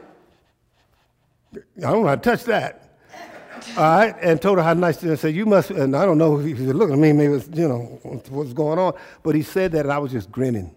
I 1.55 1.59
don't 1.77 2.03
want 2.03 2.23
to 2.23 2.29
touch 2.29 2.45
that. 2.45 2.97
All 3.77 3.83
right, 3.83 4.15
and 4.19 4.41
told 4.41 4.57
her 4.57 4.63
how 4.63 4.73
nice. 4.73 5.03
And 5.03 5.19
said, 5.19 5.35
"You 5.35 5.45
must." 5.45 5.69
And 5.69 5.95
I 5.95 6.03
don't 6.03 6.17
know 6.17 6.39
if 6.39 6.45
he 6.45 6.53
was 6.53 6.75
looking 6.75 6.95
at 6.95 6.99
me, 6.99 7.13
maybe 7.13 7.25
it 7.25 7.35
was, 7.35 7.49
you 7.53 7.67
know 7.67 7.99
what's 8.29 8.53
going 8.53 8.79
on. 8.79 8.93
But 9.21 9.35
he 9.35 9.43
said 9.43 9.71
that, 9.73 9.85
and 9.85 9.93
I 9.93 9.99
was 9.99 10.11
just 10.11 10.31
grinning 10.31 10.73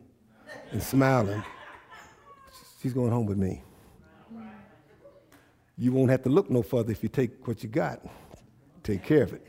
and 0.71 0.83
smiling. 0.83 1.43
She's 2.83 2.93
going 2.93 3.11
home 3.11 3.25
with 3.25 3.39
me. 3.39 3.63
You 5.79 5.93
won't 5.93 6.11
have 6.11 6.23
to 6.25 6.29
look 6.29 6.51
no 6.51 6.63
further 6.63 6.93
if 6.93 7.03
you 7.03 7.09
take 7.09 7.47
what 7.47 7.63
you 7.63 7.69
got. 7.69 8.01
Take 8.83 9.03
care 9.03 9.23
of 9.23 9.33
it. 9.33 9.47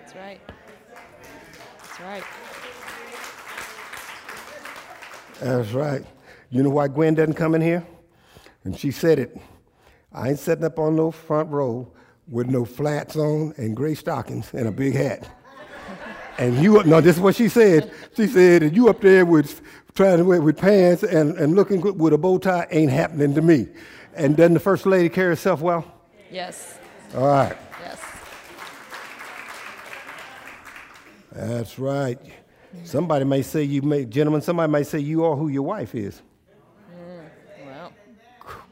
That's 0.00 0.14
right. 0.16 0.40
That's 1.78 2.00
right. 2.00 2.24
That's 5.40 5.72
right. 5.72 6.04
You 6.50 6.62
know 6.62 6.70
why 6.70 6.88
Gwen 6.88 7.14
doesn't 7.14 7.34
come 7.34 7.54
in 7.54 7.60
here? 7.60 7.86
And 8.64 8.76
she 8.76 8.90
said 8.90 9.18
it. 9.18 9.36
I 10.12 10.30
ain't 10.30 10.38
sitting 10.38 10.64
up 10.64 10.78
on 10.78 10.96
no 10.96 11.10
front 11.10 11.50
row 11.50 11.92
with 12.26 12.48
no 12.48 12.64
flats 12.64 13.16
on 13.16 13.54
and 13.56 13.76
gray 13.76 13.94
stockings 13.94 14.52
and 14.52 14.68
a 14.68 14.72
big 14.72 14.94
hat. 14.94 15.28
and 16.38 16.56
you, 16.56 16.82
no, 16.84 17.00
this 17.00 17.16
is 17.16 17.22
what 17.22 17.36
she 17.36 17.48
said. 17.48 17.92
She 18.16 18.26
said, 18.26 18.62
and 18.62 18.76
you 18.76 18.88
up 18.88 19.00
there 19.00 19.24
with 19.24 19.60
trying 19.94 20.18
to 20.18 20.24
wear 20.24 20.40
with 20.40 20.58
pants 20.58 21.02
and, 21.02 21.36
and 21.38 21.54
looking 21.54 21.80
good 21.80 21.98
with 21.98 22.12
a 22.12 22.18
bow 22.18 22.38
tie 22.38 22.66
ain't 22.70 22.90
happening 22.90 23.34
to 23.34 23.42
me. 23.42 23.68
And 24.18 24.36
doesn't 24.36 24.54
the 24.54 24.60
first 24.60 24.84
lady 24.84 25.08
carry 25.08 25.28
herself 25.28 25.60
well? 25.60 25.84
Yes. 26.28 26.76
All 27.14 27.28
right. 27.28 27.56
Yes. 27.80 28.00
That's 31.30 31.78
right. 31.78 32.18
Somebody 32.82 33.24
may 33.24 33.42
say 33.42 33.62
you 33.62 33.80
may, 33.80 34.04
gentlemen, 34.04 34.42
somebody 34.42 34.72
may 34.72 34.82
say 34.82 34.98
you 34.98 35.24
are 35.24 35.36
who 35.36 35.48
your 35.48 35.62
wife 35.62 35.94
is. 35.94 36.20
Mm, 36.92 37.30
well, 37.64 37.92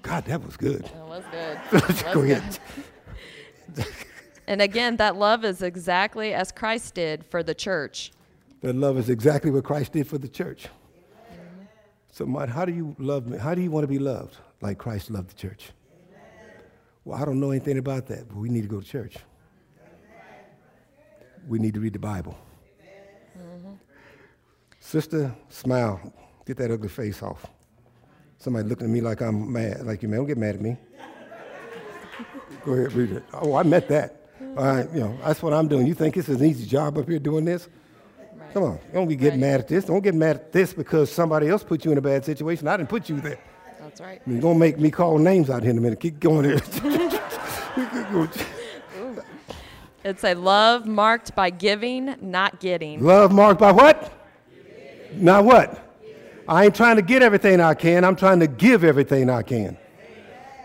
God, 0.02 0.24
that 0.24 0.44
was 0.44 0.56
good. 0.56 0.82
that 0.82 1.06
was 1.06 1.24
good. 1.30 1.58
That 1.70 1.88
was 1.88 2.02
Go 2.02 2.22
good. 2.22 3.86
And 4.48 4.60
again, 4.60 4.96
that 4.96 5.16
love 5.16 5.44
is 5.44 5.62
exactly 5.62 6.34
as 6.34 6.50
Christ 6.50 6.94
did 6.94 7.24
for 7.26 7.44
the 7.44 7.54
church. 7.54 8.10
That 8.62 8.74
love 8.74 8.98
is 8.98 9.08
exactly 9.08 9.52
what 9.52 9.62
Christ 9.62 9.92
did 9.92 10.08
for 10.08 10.18
the 10.18 10.28
church. 10.28 10.66
So, 12.10 12.26
Mike, 12.26 12.48
how 12.48 12.64
do 12.64 12.72
you 12.72 12.96
love 12.98 13.26
me? 13.26 13.38
How 13.38 13.54
do 13.54 13.62
you 13.62 13.70
want 13.70 13.84
to 13.84 13.88
be 13.88 13.98
loved 13.98 14.36
like 14.60 14.78
Christ 14.78 15.10
loved 15.10 15.30
the 15.30 15.34
church? 15.34 15.70
Well, 17.04 17.20
I 17.20 17.24
don't 17.24 17.38
know 17.38 17.50
anything 17.50 17.78
about 17.78 18.06
that, 18.06 18.28
but 18.28 18.36
we 18.36 18.48
need 18.48 18.62
to 18.62 18.68
go 18.68 18.80
to 18.80 18.86
church. 18.86 19.16
We 21.46 21.58
need 21.58 21.74
to 21.74 21.80
read 21.80 21.92
the 21.92 21.98
Bible. 22.00 22.36
Sister, 24.80 25.34
smile. 25.48 26.12
Get 26.44 26.56
that 26.58 26.70
ugly 26.70 26.88
face 26.88 27.22
off. 27.22 27.46
Somebody 28.38 28.68
looking 28.68 28.86
at 28.86 28.90
me 28.92 29.00
like 29.00 29.20
I'm 29.20 29.52
mad, 29.52 29.84
like 29.86 30.02
you 30.02 30.08
man. 30.08 30.18
Don't 30.20 30.26
get 30.26 30.38
mad 30.38 30.56
at 30.56 30.60
me. 30.60 30.76
Go 32.64 32.72
ahead, 32.72 32.92
read 32.92 33.12
it. 33.12 33.24
Oh, 33.32 33.54
I 33.54 33.62
meant 33.62 33.88
that. 33.88 34.28
All 34.56 34.64
right, 34.64 34.88
you 34.92 35.00
know, 35.00 35.18
that's 35.24 35.42
what 35.42 35.52
I'm 35.52 35.68
doing. 35.68 35.86
You 35.86 35.94
think 35.94 36.16
it's 36.16 36.28
an 36.28 36.44
easy 36.44 36.66
job 36.66 36.98
up 36.98 37.08
here 37.08 37.18
doing 37.18 37.44
this? 37.44 37.68
Right. 38.18 38.52
Come 38.52 38.62
on, 38.64 38.78
don't 38.92 39.08
be 39.08 39.16
getting 39.16 39.40
Right. 39.40 39.50
mad 39.52 39.60
at 39.60 39.68
this. 39.68 39.84
Don't 39.84 40.02
get 40.02 40.14
mad 40.14 40.36
at 40.36 40.52
this 40.52 40.72
because 40.72 41.10
somebody 41.10 41.48
else 41.48 41.62
put 41.62 41.84
you 41.84 41.92
in 41.92 41.98
a 41.98 42.02
bad 42.02 42.24
situation. 42.24 42.66
I 42.68 42.76
didn't 42.76 42.88
put 42.88 43.08
you 43.08 43.20
there. 43.20 43.38
That's 43.96 44.06
right. 44.06 44.20
You're 44.26 44.42
going 44.42 44.56
to 44.56 44.60
make 44.60 44.78
me 44.78 44.90
call 44.90 45.16
names 45.16 45.48
out 45.48 45.62
here 45.62 45.70
in 45.70 45.78
a 45.78 45.80
minute. 45.80 46.00
Keep 46.00 46.20
going 46.20 46.44
here. 46.44 46.60
It's 50.04 50.22
a 50.22 50.34
love 50.34 50.86
marked 50.86 51.34
by 51.34 51.50
giving, 51.50 52.14
not 52.20 52.60
getting. 52.60 53.02
Love 53.02 53.32
marked 53.32 53.58
by 53.58 53.72
what? 53.72 54.12
Not 55.14 55.44
what? 55.44 55.82
I 56.46 56.66
ain't 56.66 56.76
trying 56.76 56.94
to 56.94 57.02
get 57.02 57.22
everything 57.22 57.60
I 57.60 57.74
can. 57.74 58.04
I'm 58.04 58.14
trying 58.14 58.38
to 58.38 58.46
give 58.46 58.84
everything 58.84 59.28
I 59.28 59.42
can. 59.42 59.76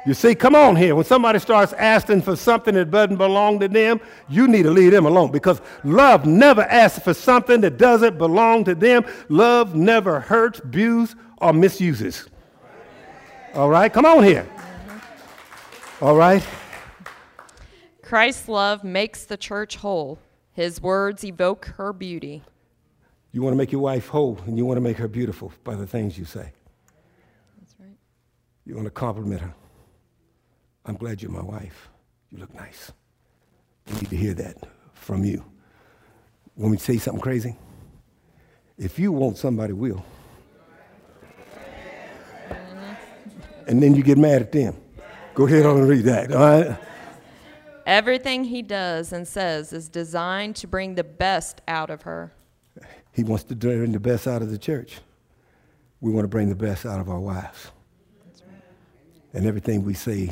You 0.05 0.13
see, 0.13 0.35
come 0.35 0.53
on 0.53 0.75
here. 0.75 0.93
When 0.93 1.05
somebody 1.05 1.39
starts 1.39 1.73
asking 1.73 2.21
for 2.21 2.35
something 2.35 2.75
that 2.75 2.91
doesn't 2.91 3.15
belong 3.15 3.59
to 3.61 3.67
them, 3.67 3.99
you 4.29 4.47
need 4.47 4.63
to 4.63 4.71
leave 4.71 4.91
them 4.91 5.07
alone 5.07 5.31
because 5.31 5.59
love 5.83 6.27
never 6.27 6.61
asks 6.61 7.03
for 7.03 7.15
something 7.15 7.61
that 7.61 7.79
doesn't 7.79 8.19
belong 8.19 8.63
to 8.65 8.75
them. 8.75 9.03
Love 9.27 9.73
never 9.73 10.19
hurts, 10.19 10.59
abuses, 10.59 11.15
or 11.37 11.51
misuses. 11.51 12.27
All 13.53 13.69
right, 13.69 13.91
come 13.91 14.05
on 14.05 14.23
here. 14.23 14.47
All 15.99 16.15
right. 16.15 16.45
Christ's 18.01 18.47
love 18.47 18.83
makes 18.83 19.25
the 19.25 19.35
church 19.35 19.75
whole. 19.75 20.19
His 20.53 20.81
words 20.81 21.23
evoke 21.23 21.65
her 21.77 21.91
beauty. 21.91 22.43
You 23.33 23.41
want 23.41 23.53
to 23.53 23.57
make 23.57 23.71
your 23.71 23.81
wife 23.81 24.07
whole 24.07 24.37
and 24.45 24.57
you 24.57 24.65
want 24.65 24.77
to 24.77 24.81
make 24.81 24.97
her 24.97 25.07
beautiful 25.07 25.51
by 25.63 25.75
the 25.75 25.85
things 25.85 26.17
you 26.17 26.25
say. 26.25 26.51
That's 27.59 27.75
right. 27.79 27.97
You 28.65 28.75
want 28.75 28.85
to 28.85 28.91
compliment 28.91 29.41
her. 29.41 29.53
I'm 30.85 30.95
glad 30.95 31.21
you're 31.21 31.31
my 31.31 31.43
wife. 31.43 31.89
You 32.29 32.37
look 32.37 32.53
nice. 32.55 32.91
I 33.87 33.93
need 33.95 34.09
to 34.09 34.17
hear 34.17 34.33
that 34.35 34.57
from 34.93 35.25
you. 35.25 35.43
Want 36.55 36.71
me 36.71 36.77
to 36.77 36.83
say 36.83 36.97
something 36.97 37.21
crazy? 37.21 37.57
If 38.77 38.97
you 38.97 39.11
want, 39.11 39.37
somebody 39.37 39.73
will. 39.73 40.03
And 43.71 43.81
then 43.81 43.95
you 43.95 44.03
get 44.03 44.17
mad 44.17 44.41
at 44.41 44.51
them. 44.51 44.75
Go 45.33 45.47
ahead 45.47 45.65
on 45.65 45.77
and 45.77 45.87
read 45.87 46.03
that, 46.03 46.33
all 46.33 46.41
right? 46.41 46.77
Everything 47.85 48.43
he 48.43 48.61
does 48.61 49.13
and 49.13 49.25
says 49.25 49.71
is 49.71 49.87
designed 49.87 50.57
to 50.57 50.67
bring 50.67 50.95
the 50.95 51.05
best 51.05 51.61
out 51.69 51.89
of 51.89 52.01
her. 52.01 52.33
He 53.13 53.23
wants 53.23 53.45
to 53.45 53.55
bring 53.55 53.93
the 53.93 53.99
best 53.99 54.27
out 54.27 54.41
of 54.41 54.51
the 54.51 54.57
church. 54.57 54.99
We 56.01 56.11
want 56.11 56.25
to 56.25 56.27
bring 56.27 56.49
the 56.49 56.55
best 56.55 56.85
out 56.85 56.99
of 56.99 57.07
our 57.07 57.21
wives. 57.21 57.71
And 59.33 59.45
everything 59.45 59.85
we 59.85 59.93
say 59.93 60.31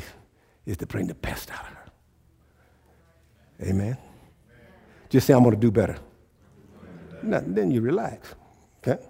is 0.66 0.76
to 0.76 0.86
bring 0.86 1.06
the 1.06 1.14
best 1.14 1.50
out 1.50 1.62
of 1.62 1.68
her. 1.68 3.70
Amen. 3.70 3.96
Just 5.08 5.26
say, 5.26 5.32
I'm 5.32 5.42
going 5.42 5.54
to 5.54 5.60
do 5.60 5.70
better. 5.70 5.96
Nothing, 7.22 7.54
then 7.54 7.70
you 7.70 7.80
relax. 7.80 8.34
Okay? 8.86 9.02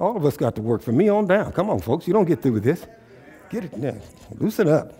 All 0.00 0.16
of 0.16 0.24
us 0.24 0.38
got 0.38 0.54
to 0.54 0.62
work 0.62 0.80
from 0.80 0.96
me 0.96 1.10
on 1.10 1.26
down. 1.26 1.52
Come 1.52 1.68
on, 1.68 1.80
folks. 1.80 2.06
You 2.06 2.14
don't 2.14 2.24
get 2.24 2.40
through 2.40 2.52
with 2.52 2.64
this. 2.64 2.86
Get 3.50 3.64
it 3.64 3.76
now. 3.76 3.96
Loosen 4.32 4.68
up. 4.68 4.92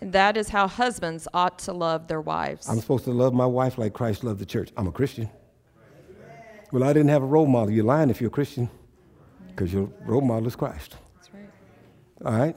And 0.00 0.12
that 0.12 0.36
is 0.36 0.48
how 0.48 0.68
husbands 0.68 1.26
ought 1.34 1.58
to 1.60 1.72
love 1.72 2.06
their 2.06 2.20
wives. 2.20 2.68
I'm 2.68 2.80
supposed 2.80 3.04
to 3.04 3.12
love 3.12 3.34
my 3.34 3.46
wife 3.46 3.78
like 3.78 3.92
Christ 3.92 4.22
loved 4.22 4.38
the 4.38 4.46
church. 4.46 4.70
I'm 4.76 4.86
a 4.86 4.92
Christian. 4.92 5.28
Well, 6.70 6.84
I 6.84 6.92
didn't 6.92 7.08
have 7.08 7.22
a 7.22 7.26
role 7.26 7.46
model. 7.46 7.70
You're 7.70 7.84
lying 7.84 8.10
if 8.10 8.20
you're 8.20 8.28
a 8.28 8.30
Christian 8.30 8.68
because 9.48 9.72
your 9.72 9.90
role 10.04 10.20
model 10.20 10.46
is 10.46 10.54
Christ. 10.54 10.96
That's 11.16 11.34
right. 11.34 11.48
All 12.24 12.38
right? 12.38 12.56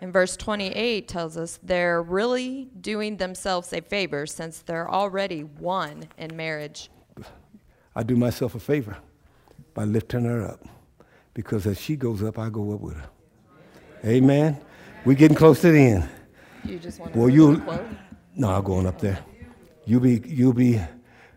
And 0.00 0.12
verse 0.12 0.36
28 0.36 1.08
tells 1.08 1.36
us 1.36 1.58
they're 1.62 2.02
really 2.02 2.68
doing 2.80 3.16
themselves 3.16 3.72
a 3.72 3.80
favor 3.80 4.26
since 4.26 4.60
they're 4.60 4.90
already 4.90 5.42
one 5.42 6.04
in 6.16 6.36
marriage. 6.36 6.90
I 7.96 8.02
do 8.02 8.16
myself 8.16 8.54
a 8.54 8.60
favor 8.60 8.96
by 9.72 9.84
lifting 9.84 10.24
her 10.24 10.46
up 10.46 10.64
because 11.32 11.66
as 11.66 11.80
she 11.80 11.96
goes 11.96 12.22
up, 12.22 12.38
I 12.38 12.48
go 12.48 12.72
up 12.72 12.80
with 12.80 12.94
her. 12.96 13.08
Amen. 14.04 14.60
We're 15.06 15.16
getting 15.16 15.36
close 15.36 15.62
to 15.62 15.70
the 15.70 15.78
end. 15.78 16.08
You 16.64 16.78
just 16.78 17.00
want 17.00 17.14
to 17.14 17.18
Well, 17.18 17.30
you. 17.30 17.62
No, 18.36 18.50
I'm 18.50 18.62
going 18.62 18.86
up 18.86 19.00
there. 19.00 19.18
You'll 19.86 20.00
be, 20.00 20.20
you'll 20.26 20.52
be 20.52 20.80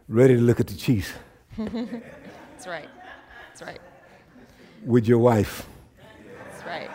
ready 0.09 0.35
to 0.35 0.41
look 0.41 0.59
at 0.59 0.67
the 0.67 0.75
cheese. 0.75 1.11
That's 1.57 2.67
right. 2.67 2.89
That's 3.47 3.61
right. 3.61 3.79
with 4.85 5.07
your 5.07 5.19
wife. 5.19 5.67
That's 6.51 6.65
right. 6.65 6.89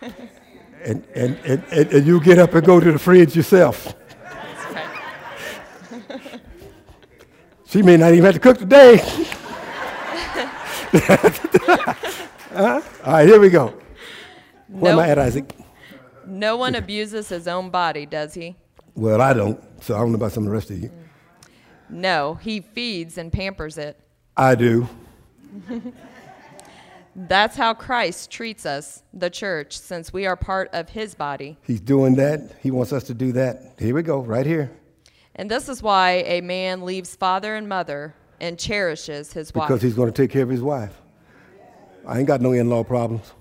And, 0.84 1.06
and, 1.14 1.38
and, 1.44 1.62
and, 1.70 1.92
and 1.92 2.04
you 2.04 2.18
get 2.20 2.40
up 2.40 2.54
and 2.54 2.66
go 2.66 2.80
to 2.80 2.90
the 2.90 2.98
fridge 2.98 3.36
yourself. 3.36 3.94
That's 4.24 4.74
right. 4.74 6.40
She 7.66 7.82
may 7.82 7.96
not 7.96 8.10
even 8.10 8.24
have 8.24 8.34
to 8.34 8.40
cook 8.40 8.58
today. 8.58 8.96
Huh? 12.52 12.80
All 13.04 13.12
right, 13.12 13.28
here 13.28 13.38
we 13.38 13.48
go. 13.48 13.81
Where 14.72 14.92
am 14.92 14.98
I 14.98 15.08
at, 15.08 15.18
Isaac? 15.18 15.54
No 16.26 16.56
one 16.56 16.74
abuses 16.74 17.28
his 17.28 17.46
own 17.46 17.70
body, 17.70 18.06
does 18.06 18.32
he? 18.34 18.56
Well, 18.94 19.20
I 19.20 19.32
don't, 19.34 19.60
so 19.82 19.94
I 19.94 19.98
don't 19.98 20.12
know 20.12 20.16
about 20.16 20.32
some 20.32 20.44
of 20.44 20.48
the 20.48 20.54
rest 20.54 20.70
of 20.70 20.78
you. 20.78 20.90
No, 21.88 22.34
he 22.34 22.60
feeds 22.60 23.18
and 23.18 23.32
pampers 23.32 23.76
it. 23.76 24.00
I 24.36 24.54
do. 24.54 24.88
That's 27.14 27.56
how 27.56 27.74
Christ 27.74 28.30
treats 28.30 28.64
us, 28.64 29.02
the 29.12 29.28
church, 29.28 29.78
since 29.78 30.12
we 30.12 30.24
are 30.24 30.36
part 30.36 30.70
of 30.72 30.88
his 30.88 31.14
body. 31.14 31.58
He's 31.66 31.80
doing 31.80 32.14
that. 32.14 32.56
He 32.62 32.70
wants 32.70 32.94
us 32.94 33.04
to 33.04 33.14
do 33.14 33.32
that. 33.32 33.74
Here 33.78 33.94
we 33.94 34.02
go, 34.02 34.20
right 34.20 34.46
here. 34.46 34.70
And 35.36 35.50
this 35.50 35.68
is 35.68 35.82
why 35.82 36.24
a 36.26 36.40
man 36.40 36.86
leaves 36.86 37.14
father 37.14 37.54
and 37.54 37.68
mother 37.68 38.14
and 38.40 38.58
cherishes 38.58 39.34
his 39.34 39.52
wife. 39.54 39.68
Because 39.68 39.82
he's 39.82 39.94
going 39.94 40.10
to 40.10 40.22
take 40.22 40.30
care 40.30 40.42
of 40.42 40.48
his 40.48 40.62
wife. 40.62 40.98
I 42.06 42.18
ain't 42.18 42.26
got 42.26 42.40
no 42.40 42.52
in 42.52 42.70
law 42.70 42.82
problems. 42.82 43.32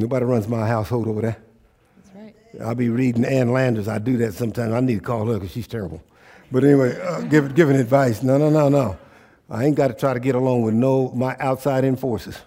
Nobody 0.00 0.24
runs 0.24 0.48
my 0.48 0.66
household 0.66 1.06
over 1.08 1.20
there. 1.20 1.36
That's 1.96 2.16
right. 2.16 2.34
I'll 2.66 2.74
be 2.74 2.88
reading 2.88 3.26
Ann 3.26 3.52
Landers. 3.52 3.86
I 3.86 3.98
do 3.98 4.16
that 4.18 4.32
sometimes. 4.32 4.72
I 4.72 4.80
need 4.80 4.94
to 4.94 5.00
call 5.00 5.26
her 5.26 5.34
because 5.34 5.50
she's 5.50 5.68
terrible. 5.68 6.02
But 6.50 6.64
anyway, 6.64 6.98
uh, 7.00 7.20
give, 7.20 7.54
giving 7.54 7.76
advice. 7.76 8.22
No, 8.22 8.38
no, 8.38 8.48
no, 8.48 8.70
no. 8.70 8.98
I 9.50 9.66
ain't 9.66 9.76
got 9.76 9.88
to 9.88 9.94
try 9.94 10.14
to 10.14 10.20
get 10.20 10.34
along 10.34 10.62
with 10.62 10.72
no 10.72 11.10
my 11.10 11.36
outside 11.38 11.84
enforcers. 11.84 12.38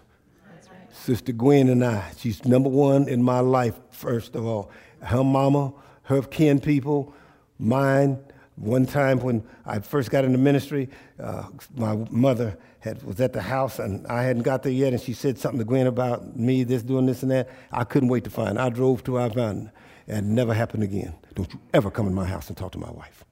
That's 0.52 0.70
right. 0.70 0.96
Sister 0.96 1.32
Gwen 1.32 1.70
and 1.70 1.86
I. 1.86 2.12
She's 2.18 2.44
number 2.44 2.70
one 2.70 3.08
in 3.08 3.22
my 3.22 3.40
life, 3.40 3.76
first 3.92 4.36
of 4.36 4.46
all. 4.46 4.72
Her 5.02 5.24
mama, 5.24 5.74
her 6.04 6.24
kin 6.24 6.60
people, 6.60 7.14
mine. 7.60 8.18
One 8.56 8.86
time 8.86 9.20
when 9.20 9.44
I 9.66 9.80
first 9.80 10.10
got 10.12 10.26
into 10.26 10.38
ministry, 10.38 10.90
uh, 11.20 11.44
my 11.76 11.96
mother 12.10 12.58
had, 12.84 13.02
was 13.04 13.22
at 13.22 13.32
the 13.32 13.42
house 13.42 13.80
and 13.80 14.06
I 14.08 14.24
hadn't 14.24 14.42
got 14.42 14.64
there 14.64 14.72
yet, 14.72 14.92
and 14.92 15.02
she 15.02 15.14
said 15.14 15.38
something 15.38 15.60
to 15.60 15.64
Gwen 15.64 15.88
about 15.88 16.36
me, 16.36 16.66
this, 16.66 16.84
doing 16.84 17.06
this, 17.06 17.24
and 17.24 17.32
that. 17.32 17.50
I 17.72 17.86
couldn't 17.86 18.10
wait 18.10 18.26
to 18.26 18.30
find. 18.30 18.60
I 18.60 18.70
drove 18.70 19.06
to 19.06 19.18
our 19.20 19.30
van, 19.30 19.72
and 20.08 20.28
it 20.28 20.30
never 20.30 20.54
happened 20.54 20.84
again. 20.84 21.16
Don't 21.34 21.52
you 21.54 21.60
ever 21.74 21.90
come 21.90 22.08
in 22.08 22.14
my 22.14 22.26
house 22.26 22.50
and 22.50 22.58
talk 22.58 22.74
to 22.74 22.78
my 22.78 22.92
wife. 22.92 23.24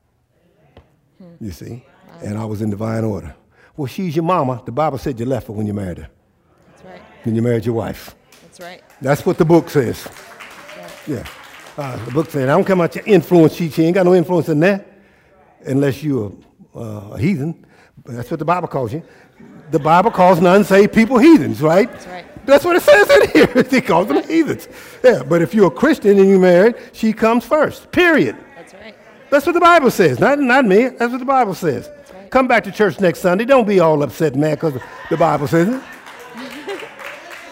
You 1.41 1.51
see? 1.51 1.83
And 2.23 2.37
I 2.37 2.45
was 2.45 2.61
in 2.61 2.69
divine 2.69 3.03
order. 3.03 3.35
Well, 3.75 3.87
she's 3.87 4.15
your 4.15 4.23
mama. 4.23 4.61
The 4.65 4.71
Bible 4.71 4.97
said 4.97 5.19
you 5.19 5.25
left 5.25 5.47
her 5.47 5.53
when 5.53 5.67
you 5.67 5.73
married 5.73 5.97
her, 5.97 6.09
That's 6.71 6.85
right. 6.85 7.01
when 7.23 7.35
you 7.35 7.41
married 7.41 7.65
your 7.65 7.75
wife. 7.75 8.15
That's 8.43 8.59
right. 8.61 8.81
That's 9.01 9.25
what 9.25 9.37
the 9.37 9.45
book 9.45 9.69
says. 9.69 10.07
Yeah. 11.07 11.25
Uh, 11.77 12.05
the 12.05 12.11
book 12.11 12.29
says, 12.29 12.43
I 12.43 12.53
don't 12.53 12.63
care 12.63 12.75
about 12.75 12.95
your 12.95 13.05
influence. 13.05 13.53
She, 13.53 13.69
she 13.69 13.83
ain't 13.83 13.95
got 13.95 14.05
no 14.05 14.15
influence 14.15 14.47
in 14.49 14.61
there 14.61 14.85
unless 15.65 16.01
you're 16.03 16.31
uh, 16.73 17.11
a 17.11 17.19
heathen. 17.19 17.65
But 18.03 18.15
that's 18.15 18.31
what 18.31 18.39
the 18.39 18.45
Bible 18.45 18.67
calls 18.67 18.93
you. 18.93 19.03
The 19.71 19.79
Bible 19.79 20.11
calls 20.11 20.39
unsaved 20.39 20.93
people 20.93 21.17
heathens, 21.17 21.61
right? 21.61 21.91
That's 21.91 22.07
right. 22.07 22.45
That's 22.45 22.65
what 22.65 22.75
it 22.75 22.81
says 22.81 23.09
in 23.09 23.29
here. 23.29 23.49
It 23.55 23.85
calls 23.85 24.07
them 24.07 24.23
heathens. 24.23 24.67
Yeah, 25.03 25.23
but 25.23 25.41
if 25.41 25.53
you're 25.53 25.67
a 25.67 25.71
Christian 25.71 26.17
and 26.19 26.27
you're 26.29 26.39
married, 26.39 26.75
she 26.93 27.13
comes 27.13 27.45
first, 27.45 27.91
period. 27.91 28.35
That's 28.55 28.73
right. 28.73 28.95
That's 29.29 29.45
what 29.45 29.53
the 29.53 29.61
Bible 29.61 29.91
says. 29.91 30.19
Not, 30.19 30.39
not 30.39 30.65
me. 30.65 30.89
That's 30.89 31.11
what 31.11 31.19
the 31.19 31.25
Bible 31.25 31.53
says. 31.53 31.89
right. 32.13 32.29
Come 32.31 32.47
back 32.47 32.63
to 32.65 32.71
church 32.71 32.99
next 32.99 33.19
Sunday. 33.19 33.45
Don't 33.45 33.67
be 33.67 33.79
all 33.79 34.01
upset 34.03 34.33
and 34.33 34.41
mad 34.41 34.55
because 34.55 34.81
the 35.09 35.17
Bible 35.17 35.47
says 35.47 35.69
it. 35.69 35.81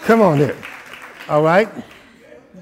Come 0.02 0.20
on 0.20 0.38
there. 0.38 0.56
All 1.28 1.42
right? 1.42 1.68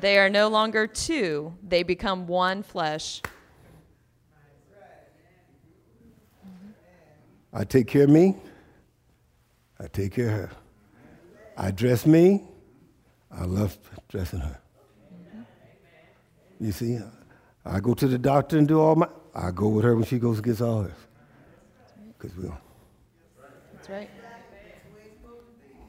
They 0.00 0.18
are 0.18 0.30
no 0.30 0.48
longer 0.48 0.86
two, 0.86 1.54
they 1.66 1.82
become 1.82 2.26
one 2.28 2.62
flesh. 2.62 3.22
I 7.52 7.64
take 7.64 7.86
care 7.86 8.04
of 8.04 8.10
me. 8.10 8.36
I 9.80 9.86
take 9.86 10.12
care 10.12 10.26
of 10.26 10.32
her. 10.32 10.50
I 11.56 11.70
dress 11.70 12.06
me. 12.06 12.44
I 13.30 13.44
love 13.44 13.76
dressing 14.08 14.40
her. 14.40 14.58
You 16.60 16.72
see, 16.72 16.98
I 17.64 17.80
go 17.80 17.94
to 17.94 18.06
the 18.08 18.18
doctor 18.18 18.58
and 18.58 18.66
do 18.66 18.80
all 18.80 18.96
my. 18.96 19.08
I 19.34 19.50
go 19.52 19.68
with 19.68 19.84
her 19.84 19.94
when 19.94 20.04
she 20.04 20.18
goes 20.18 20.38
and 20.38 20.44
gets 20.44 20.60
all 20.60 20.82
hers. 20.82 20.92
Because 22.18 22.36
we'll. 22.36 22.58
That's 23.74 23.88
right. 23.88 24.10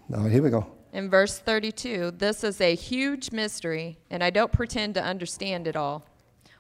Now 0.08 0.26
here 0.26 0.42
we 0.42 0.50
go. 0.50 0.66
In 0.92 1.10
verse 1.10 1.38
32, 1.38 2.12
this 2.18 2.44
is 2.44 2.62
a 2.62 2.74
huge 2.74 3.32
mystery, 3.32 4.00
and 4.10 4.24
I 4.24 4.32
don't 4.32 4.52
pretend 4.52 4.96
to 4.96 5.04
understand 5.04 5.68
it 5.68 5.76
all. 5.76 6.08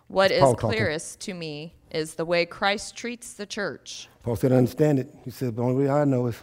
What 0.07 0.31
is 0.31 0.41
talking. 0.41 0.69
clearest 0.69 1.19
to 1.21 1.33
me 1.33 1.75
is 1.91 2.15
the 2.15 2.25
way 2.25 2.45
Christ 2.45 2.95
treats 2.95 3.33
the 3.33 3.45
church. 3.45 4.07
Paul 4.29 4.35
said, 4.35 4.51
I 4.51 4.57
understand 4.57 4.99
it. 4.99 5.11
He 5.25 5.31
said, 5.31 5.55
the 5.55 5.63
only 5.63 5.85
way 5.85 5.89
I 5.89 6.05
know 6.05 6.27
is 6.27 6.35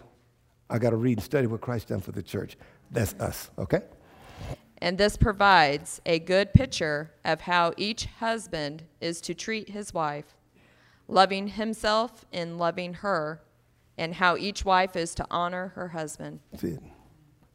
I 0.68 0.76
got 0.76 0.90
to 0.90 0.96
read 0.96 1.18
and 1.18 1.24
study 1.24 1.46
what 1.46 1.60
Christ 1.60 1.86
done 1.86 2.00
for 2.00 2.10
the 2.10 2.20
church. 2.20 2.56
That's 2.90 3.14
us, 3.20 3.48
okay? 3.58 3.82
And 4.78 4.98
this 4.98 5.16
provides 5.16 6.00
a 6.04 6.18
good 6.18 6.52
picture 6.52 7.12
of 7.24 7.42
how 7.42 7.74
each 7.76 8.06
husband 8.06 8.82
is 9.00 9.20
to 9.20 9.34
treat 9.34 9.68
his 9.68 9.94
wife, 9.94 10.34
loving 11.06 11.46
himself 11.46 12.24
and 12.32 12.58
loving 12.58 12.92
her, 12.92 13.40
and 13.96 14.14
how 14.14 14.36
each 14.36 14.64
wife 14.64 14.96
is 14.96 15.14
to 15.14 15.26
honor 15.30 15.68
her 15.76 15.86
husband. 15.86 16.40
That's 16.50 16.64
it. 16.64 16.82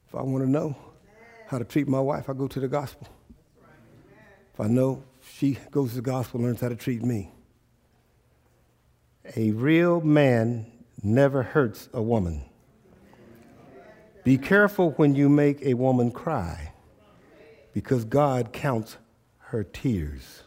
If 0.08 0.16
I 0.16 0.22
want 0.22 0.46
to 0.46 0.50
know 0.50 0.78
how 1.48 1.58
to 1.58 1.66
treat 1.66 1.90
my 1.90 2.00
wife, 2.00 2.30
I 2.30 2.34
go 2.34 2.48
to 2.48 2.60
the 2.62 2.70
gospel. 2.70 3.10
If 4.54 4.62
I 4.62 4.68
know 4.68 5.04
she 5.36 5.58
goes 5.72 5.90
to 5.90 5.96
the 5.98 6.02
gospel 6.02 6.40
and 6.40 6.48
learns 6.48 6.62
how 6.62 6.70
to 6.70 6.78
treat 6.78 7.04
me. 7.04 7.32
A 9.38 9.52
real 9.52 10.02
man 10.02 10.66
never 11.02 11.42
hurts 11.42 11.88
a 11.94 12.02
woman. 12.02 12.44
Be 14.26 14.38
careful 14.38 14.92
when 14.92 15.16
you 15.16 15.30
make 15.30 15.62
a 15.62 15.74
woman 15.74 16.12
cry 16.12 16.74
because 17.74 18.04
God 18.04 18.52
counts 18.52 18.98
her 19.38 19.64
tears. 19.64 20.44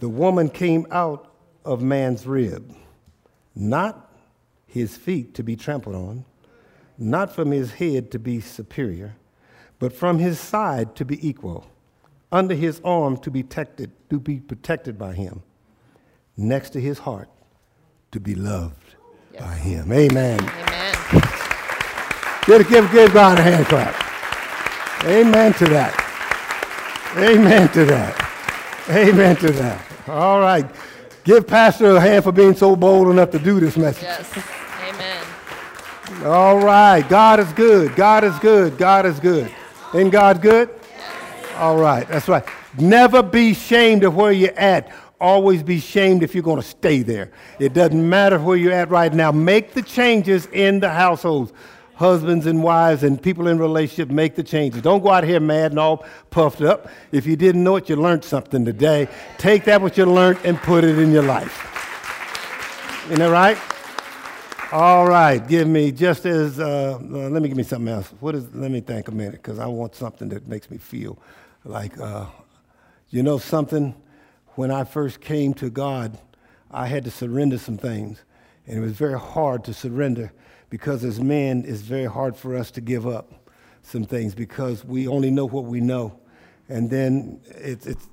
The 0.00 0.08
woman 0.08 0.48
came 0.48 0.86
out 0.90 1.34
of 1.62 1.82
man's 1.82 2.26
rib, 2.26 2.74
not 3.54 4.10
his 4.66 4.96
feet 4.96 5.34
to 5.34 5.42
be 5.42 5.54
trampled 5.54 5.94
on, 5.94 6.24
not 6.96 7.34
from 7.34 7.50
his 7.50 7.72
head 7.74 8.10
to 8.12 8.18
be 8.18 8.40
superior, 8.40 9.16
but 9.78 9.92
from 9.92 10.18
his 10.18 10.40
side 10.40 10.96
to 10.96 11.04
be 11.04 11.26
equal, 11.26 11.66
under 12.32 12.54
his 12.54 12.80
arm 12.82 13.18
to 13.18 13.30
be 13.30 13.42
protected, 13.42 13.92
to 14.08 14.18
be 14.18 14.40
protected 14.40 14.98
by 14.98 15.12
him, 15.12 15.42
next 16.36 16.70
to 16.70 16.80
his 16.80 17.00
heart 17.00 17.28
to 18.14 18.20
be 18.20 18.36
loved 18.36 18.94
yes. 19.32 19.42
by 19.42 19.54
him. 19.54 19.92
Amen. 19.92 20.38
Amen. 20.38 20.94
Give, 22.46 22.68
give, 22.68 22.92
give 22.92 23.12
God 23.12 23.40
a 23.40 23.42
hand 23.42 23.66
clap. 23.66 23.92
Amen 25.04 25.52
to 25.54 25.64
that. 25.64 27.12
Amen 27.16 27.68
to 27.70 27.84
that. 27.86 28.86
Amen 28.88 29.34
to 29.36 29.50
that. 29.50 29.84
All 30.06 30.38
right. 30.38 30.64
Give 31.24 31.44
Pastor 31.44 31.96
a 31.96 32.00
hand 32.00 32.22
for 32.22 32.30
being 32.30 32.54
so 32.54 32.76
bold 32.76 33.08
enough 33.08 33.32
to 33.32 33.40
do 33.40 33.58
this 33.58 33.76
message. 33.76 34.04
Yes. 34.04 34.32
Amen. 34.88 36.26
All 36.26 36.58
right. 36.58 37.02
God 37.08 37.40
is 37.40 37.52
good. 37.54 37.96
God 37.96 38.22
is 38.22 38.38
good. 38.38 38.78
God 38.78 39.06
is 39.06 39.18
good. 39.18 39.52
Ain't 39.92 40.12
God 40.12 40.40
good? 40.40 40.70
Yes. 40.70 41.56
All 41.56 41.78
right. 41.78 42.06
That's 42.06 42.28
right. 42.28 42.44
Never 42.78 43.24
be 43.24 43.50
ashamed 43.50 44.04
of 44.04 44.14
where 44.14 44.30
you're 44.30 44.56
at 44.56 44.92
always 45.24 45.62
be 45.62 45.80
shamed 45.80 46.22
if 46.22 46.34
you're 46.34 46.44
going 46.44 46.60
to 46.60 46.68
stay 46.68 47.02
there. 47.02 47.32
It 47.58 47.72
doesn't 47.72 48.08
matter 48.08 48.38
where 48.38 48.58
you're 48.58 48.74
at 48.74 48.90
right 48.90 49.12
now. 49.12 49.32
Make 49.32 49.72
the 49.72 49.80
changes 49.80 50.46
in 50.52 50.80
the 50.80 50.90
households. 50.90 51.52
Husbands 51.94 52.46
and 52.46 52.62
wives 52.62 53.04
and 53.04 53.22
people 53.22 53.46
in 53.46 53.58
relationship 53.58 54.10
make 54.10 54.34
the 54.34 54.42
changes. 54.42 54.82
Don't 54.82 55.02
go 55.02 55.10
out 55.10 55.24
here 55.24 55.40
mad 55.40 55.70
and 55.72 55.78
all 55.78 56.04
puffed 56.30 56.60
up. 56.60 56.90
If 57.10 57.24
you 57.24 57.36
didn't 57.36 57.62
know 57.64 57.76
it, 57.76 57.88
you 57.88 57.96
learned 57.96 58.24
something 58.24 58.64
today. 58.64 59.08
Take 59.38 59.64
that 59.64 59.80
what 59.80 59.96
you 59.96 60.04
learned 60.04 60.40
and 60.44 60.58
put 60.58 60.84
it 60.84 60.98
in 60.98 61.12
your 61.12 61.22
life. 61.22 61.70
Isn't 63.06 63.20
that 63.20 63.30
right? 63.30 63.56
All 64.72 65.06
right, 65.06 65.38
give 65.46 65.68
me 65.68 65.92
just 65.92 66.26
as 66.26 66.58
uh, 66.58 66.98
uh, 67.00 67.28
let 67.28 67.40
me 67.40 67.48
give 67.48 67.56
me 67.56 67.62
something 67.62 67.92
else. 67.94 68.12
What 68.18 68.34
is? 68.34 68.52
Let 68.54 68.72
me 68.72 68.80
think 68.80 69.06
a 69.06 69.12
minute 69.12 69.34
because 69.34 69.60
I 69.60 69.66
want 69.66 69.94
something 69.94 70.28
that 70.30 70.48
makes 70.48 70.68
me 70.68 70.78
feel 70.78 71.16
like 71.64 71.96
uh, 72.00 72.26
you 73.10 73.22
know 73.22 73.38
something 73.38 73.94
when 74.56 74.70
I 74.70 74.84
first 74.84 75.20
came 75.20 75.54
to 75.54 75.70
God, 75.70 76.18
I 76.70 76.86
had 76.86 77.04
to 77.04 77.10
surrender 77.10 77.58
some 77.58 77.78
things. 77.78 78.22
And 78.66 78.78
it 78.78 78.80
was 78.80 78.92
very 78.92 79.18
hard 79.18 79.64
to 79.64 79.74
surrender 79.74 80.32
because 80.70 81.04
as 81.04 81.20
men, 81.20 81.64
it's 81.66 81.82
very 81.82 82.06
hard 82.06 82.36
for 82.36 82.56
us 82.56 82.70
to 82.72 82.80
give 82.80 83.06
up 83.06 83.32
some 83.82 84.04
things 84.04 84.34
because 84.34 84.84
we 84.84 85.06
only 85.06 85.30
know 85.30 85.46
what 85.46 85.64
we 85.64 85.80
know. 85.80 86.18
And 86.68 86.88
then 86.88 87.40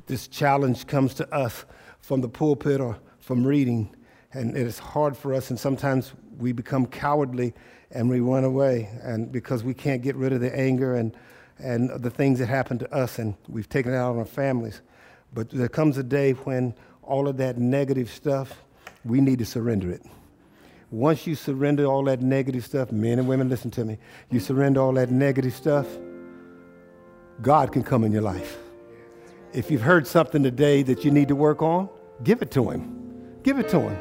this 0.07 0.27
challenge 0.27 0.85
comes 0.87 1.13
to 1.15 1.33
us 1.33 1.65
from 2.01 2.21
the 2.21 2.27
pulpit 2.27 2.81
or 2.81 2.97
from 3.19 3.45
reading. 3.45 3.95
And 4.33 4.55
it 4.57 4.65
is 4.65 4.79
hard 4.79 5.15
for 5.15 5.33
us, 5.33 5.49
and 5.49 5.59
sometimes 5.59 6.13
we 6.37 6.51
become 6.51 6.85
cowardly 6.85 7.53
and 7.91 8.09
we 8.09 8.21
run 8.21 8.45
away 8.45 8.89
and 9.03 9.31
because 9.31 9.63
we 9.63 9.73
can't 9.73 10.01
get 10.01 10.15
rid 10.15 10.31
of 10.31 10.39
the 10.39 10.57
anger 10.57 10.95
and, 10.95 11.15
and 11.59 11.89
the 12.01 12.09
things 12.09 12.39
that 12.39 12.47
happen 12.47 12.79
to 12.79 12.93
us, 12.93 13.19
and 13.19 13.35
we've 13.47 13.67
taken 13.67 13.93
it 13.93 13.97
out 13.97 14.11
on 14.11 14.19
our 14.19 14.25
families. 14.25 14.81
But 15.33 15.49
there 15.49 15.69
comes 15.69 15.97
a 15.97 16.03
day 16.03 16.31
when 16.33 16.73
all 17.03 17.27
of 17.27 17.37
that 17.37 17.57
negative 17.57 18.09
stuff, 18.09 18.63
we 19.05 19.21
need 19.21 19.39
to 19.39 19.45
surrender 19.45 19.91
it. 19.91 20.03
Once 20.91 21.25
you 21.25 21.35
surrender 21.35 21.85
all 21.85 22.03
that 22.03 22.21
negative 22.21 22.65
stuff, 22.65 22.91
men 22.91 23.17
and 23.17 23.27
women, 23.27 23.47
listen 23.47 23.71
to 23.71 23.85
me. 23.85 23.97
You 24.29 24.41
surrender 24.41 24.81
all 24.81 24.91
that 24.93 25.09
negative 25.09 25.53
stuff, 25.53 25.87
God 27.41 27.71
can 27.71 27.81
come 27.81 28.03
in 28.03 28.11
your 28.11 28.21
life. 28.21 28.57
If 29.53 29.71
you've 29.71 29.81
heard 29.81 30.05
something 30.05 30.43
today 30.43 30.83
that 30.83 31.03
you 31.05 31.11
need 31.11 31.29
to 31.29 31.35
work 31.35 31.61
on, 31.61 31.89
give 32.23 32.41
it 32.41 32.51
to 32.51 32.69
Him. 32.69 33.39
Give 33.43 33.57
it 33.57 33.69
to 33.69 33.79
Him. 33.79 33.97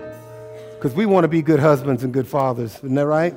Because 0.74 0.94
we 0.94 1.06
want 1.06 1.24
to 1.24 1.28
be 1.28 1.42
good 1.42 1.60
husbands 1.60 2.02
and 2.04 2.12
good 2.12 2.26
fathers, 2.26 2.76
isn't 2.76 2.94
that 2.94 3.06
right? 3.06 3.34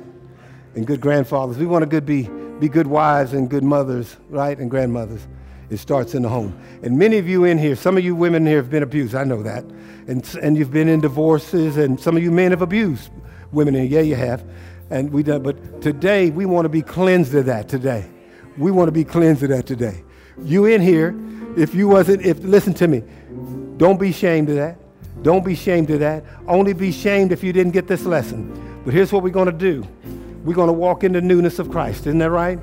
And 0.74 0.86
good 0.86 1.00
grandfathers. 1.00 1.56
We 1.56 1.66
want 1.66 1.82
to 1.82 1.86
good 1.86 2.06
be, 2.06 2.28
be 2.58 2.68
good 2.68 2.86
wives 2.86 3.32
and 3.34 3.48
good 3.48 3.64
mothers, 3.64 4.16
right? 4.28 4.58
And 4.58 4.70
grandmothers. 4.70 5.26
It 5.70 5.78
starts 5.78 6.14
in 6.14 6.22
the 6.22 6.28
home. 6.28 6.58
And 6.82 6.98
many 6.98 7.18
of 7.18 7.28
you 7.28 7.44
in 7.44 7.58
here, 7.58 7.76
some 7.76 7.96
of 7.96 8.04
you 8.04 8.14
women 8.14 8.46
here 8.46 8.56
have 8.56 8.70
been 8.70 8.82
abused. 8.82 9.14
I 9.14 9.24
know 9.24 9.42
that. 9.42 9.64
And, 10.06 10.28
and 10.42 10.56
you've 10.56 10.72
been 10.72 10.88
in 10.88 11.00
divorces, 11.00 11.76
and 11.76 11.98
some 11.98 12.16
of 12.16 12.22
you 12.22 12.30
men 12.30 12.50
have 12.50 12.62
abused 12.62 13.10
women. 13.52 13.74
And 13.74 13.90
yeah, 13.90 14.00
you 14.00 14.16
have. 14.16 14.44
And 14.90 15.10
we 15.10 15.22
done, 15.22 15.42
but 15.42 15.80
today 15.80 16.30
we 16.30 16.44
want 16.44 16.66
to 16.66 16.68
be 16.68 16.82
cleansed 16.82 17.34
of 17.34 17.46
that 17.46 17.68
today. 17.68 18.04
We 18.58 18.70
want 18.70 18.88
to 18.88 18.92
be 18.92 19.04
cleansed 19.04 19.42
of 19.42 19.48
that 19.48 19.66
today. 19.66 20.04
You 20.42 20.66
in 20.66 20.82
here, 20.82 21.14
if 21.56 21.74
you 21.74 21.88
wasn't, 21.88 22.24
if 22.24 22.38
listen 22.40 22.74
to 22.74 22.88
me, 22.88 23.02
don't 23.76 23.98
be 23.98 24.10
ashamed 24.10 24.50
of 24.50 24.56
that. 24.56 24.78
Don't 25.22 25.44
be 25.44 25.54
ashamed 25.54 25.90
of 25.90 26.00
that. 26.00 26.24
Only 26.46 26.74
be 26.74 26.90
ashamed 26.90 27.32
if 27.32 27.42
you 27.42 27.52
didn't 27.52 27.72
get 27.72 27.88
this 27.88 28.04
lesson. 28.04 28.82
But 28.84 28.92
here's 28.92 29.10
what 29.10 29.22
we're 29.22 29.30
going 29.30 29.46
to 29.46 29.52
do. 29.52 29.86
We're 30.44 30.54
going 30.54 30.68
to 30.68 30.74
walk 30.74 31.02
in 31.02 31.12
the 31.12 31.22
newness 31.22 31.58
of 31.58 31.70
Christ. 31.70 32.06
Isn't 32.06 32.18
that 32.18 32.30
right? 32.30 32.58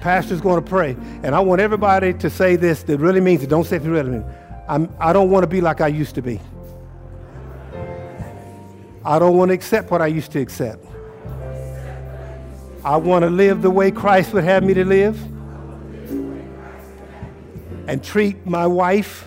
Pastor's 0.00 0.40
going 0.40 0.62
to 0.62 0.68
pray. 0.68 0.96
And 1.22 1.34
I 1.34 1.40
want 1.40 1.60
everybody 1.60 2.12
to 2.14 2.30
say 2.30 2.56
this 2.56 2.82
that 2.84 2.98
really 2.98 3.20
means 3.20 3.42
it. 3.42 3.48
Don't 3.48 3.64
say 3.64 3.76
it 3.76 3.82
really 3.82 4.10
means 4.10 4.24
I'm, 4.68 4.94
I 4.98 5.12
don't 5.12 5.30
want 5.30 5.44
to 5.44 5.46
be 5.46 5.60
like 5.60 5.80
I 5.80 5.88
used 5.88 6.14
to 6.16 6.22
be. 6.22 6.40
I 9.04 9.18
don't 9.20 9.36
want 9.36 9.50
to 9.50 9.54
accept 9.54 9.90
what 9.90 10.02
I 10.02 10.08
used 10.08 10.32
to 10.32 10.40
accept. 10.40 10.84
I 12.84 12.96
want 12.96 13.22
to 13.22 13.30
live 13.30 13.62
the 13.62 13.70
way 13.70 13.90
Christ 13.90 14.32
would 14.32 14.44
have 14.44 14.64
me 14.64 14.74
to 14.74 14.84
live 14.84 15.20
and 17.88 18.02
treat 18.02 18.44
my 18.46 18.66
wife, 18.66 19.26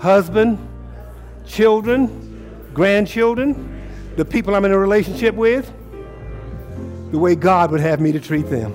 husband, 0.00 0.58
children, 1.46 2.70
grandchildren, 2.74 3.82
the 4.16 4.24
people 4.24 4.54
I'm 4.54 4.64
in 4.64 4.72
a 4.72 4.78
relationship 4.78 5.34
with, 5.34 5.72
the 7.10 7.18
way 7.18 7.34
God 7.34 7.70
would 7.70 7.80
have 7.80 8.00
me 8.00 8.12
to 8.12 8.20
treat 8.20 8.48
them. 8.50 8.74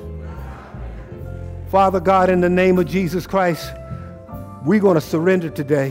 Father 1.70 2.00
God, 2.00 2.30
in 2.30 2.42
the 2.42 2.50
name 2.50 2.78
of 2.78 2.86
Jesus 2.86 3.26
Christ, 3.26 3.74
we're 4.64 4.80
going 4.80 4.96
to 4.96 5.02
surrender 5.02 5.50
today. 5.50 5.90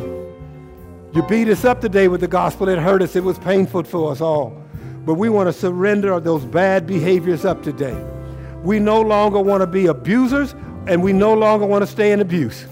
You 1.12 1.22
beat 1.28 1.48
us 1.48 1.64
up 1.64 1.80
today 1.80 2.06
with 2.06 2.20
the 2.20 2.28
gospel. 2.28 2.68
It 2.68 2.78
hurt 2.78 3.02
us. 3.02 3.16
It 3.16 3.24
was 3.24 3.38
painful 3.40 3.84
for 3.84 4.12
us 4.12 4.20
all. 4.20 4.56
But 5.04 5.14
we 5.14 5.28
want 5.28 5.48
to 5.48 5.52
surrender 5.52 6.18
those 6.20 6.44
bad 6.44 6.86
behaviors 6.86 7.44
up 7.44 7.62
today. 7.62 7.94
We 8.62 8.78
no 8.78 9.00
longer 9.00 9.40
want 9.40 9.62
to 9.62 9.66
be 9.66 9.86
abusers, 9.86 10.54
and 10.86 11.02
we 11.02 11.12
no 11.12 11.34
longer 11.34 11.66
want 11.66 11.82
to 11.82 11.90
stay 11.90 12.12
in 12.12 12.20
abuse. 12.20 12.66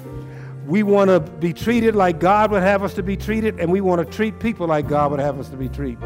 We 0.66 0.84
want 0.84 1.08
to 1.10 1.18
be 1.20 1.52
treated 1.52 1.96
like 1.96 2.20
God 2.20 2.52
would 2.52 2.62
have 2.62 2.84
us 2.84 2.94
to 2.94 3.02
be 3.02 3.16
treated, 3.16 3.58
and 3.58 3.70
we 3.70 3.80
want 3.80 3.98
to 4.04 4.16
treat 4.16 4.38
people 4.38 4.68
like 4.68 4.88
God 4.88 5.10
would 5.10 5.20
have 5.20 5.40
us 5.40 5.48
to 5.48 5.56
be 5.56 5.68
treated. 5.68 6.02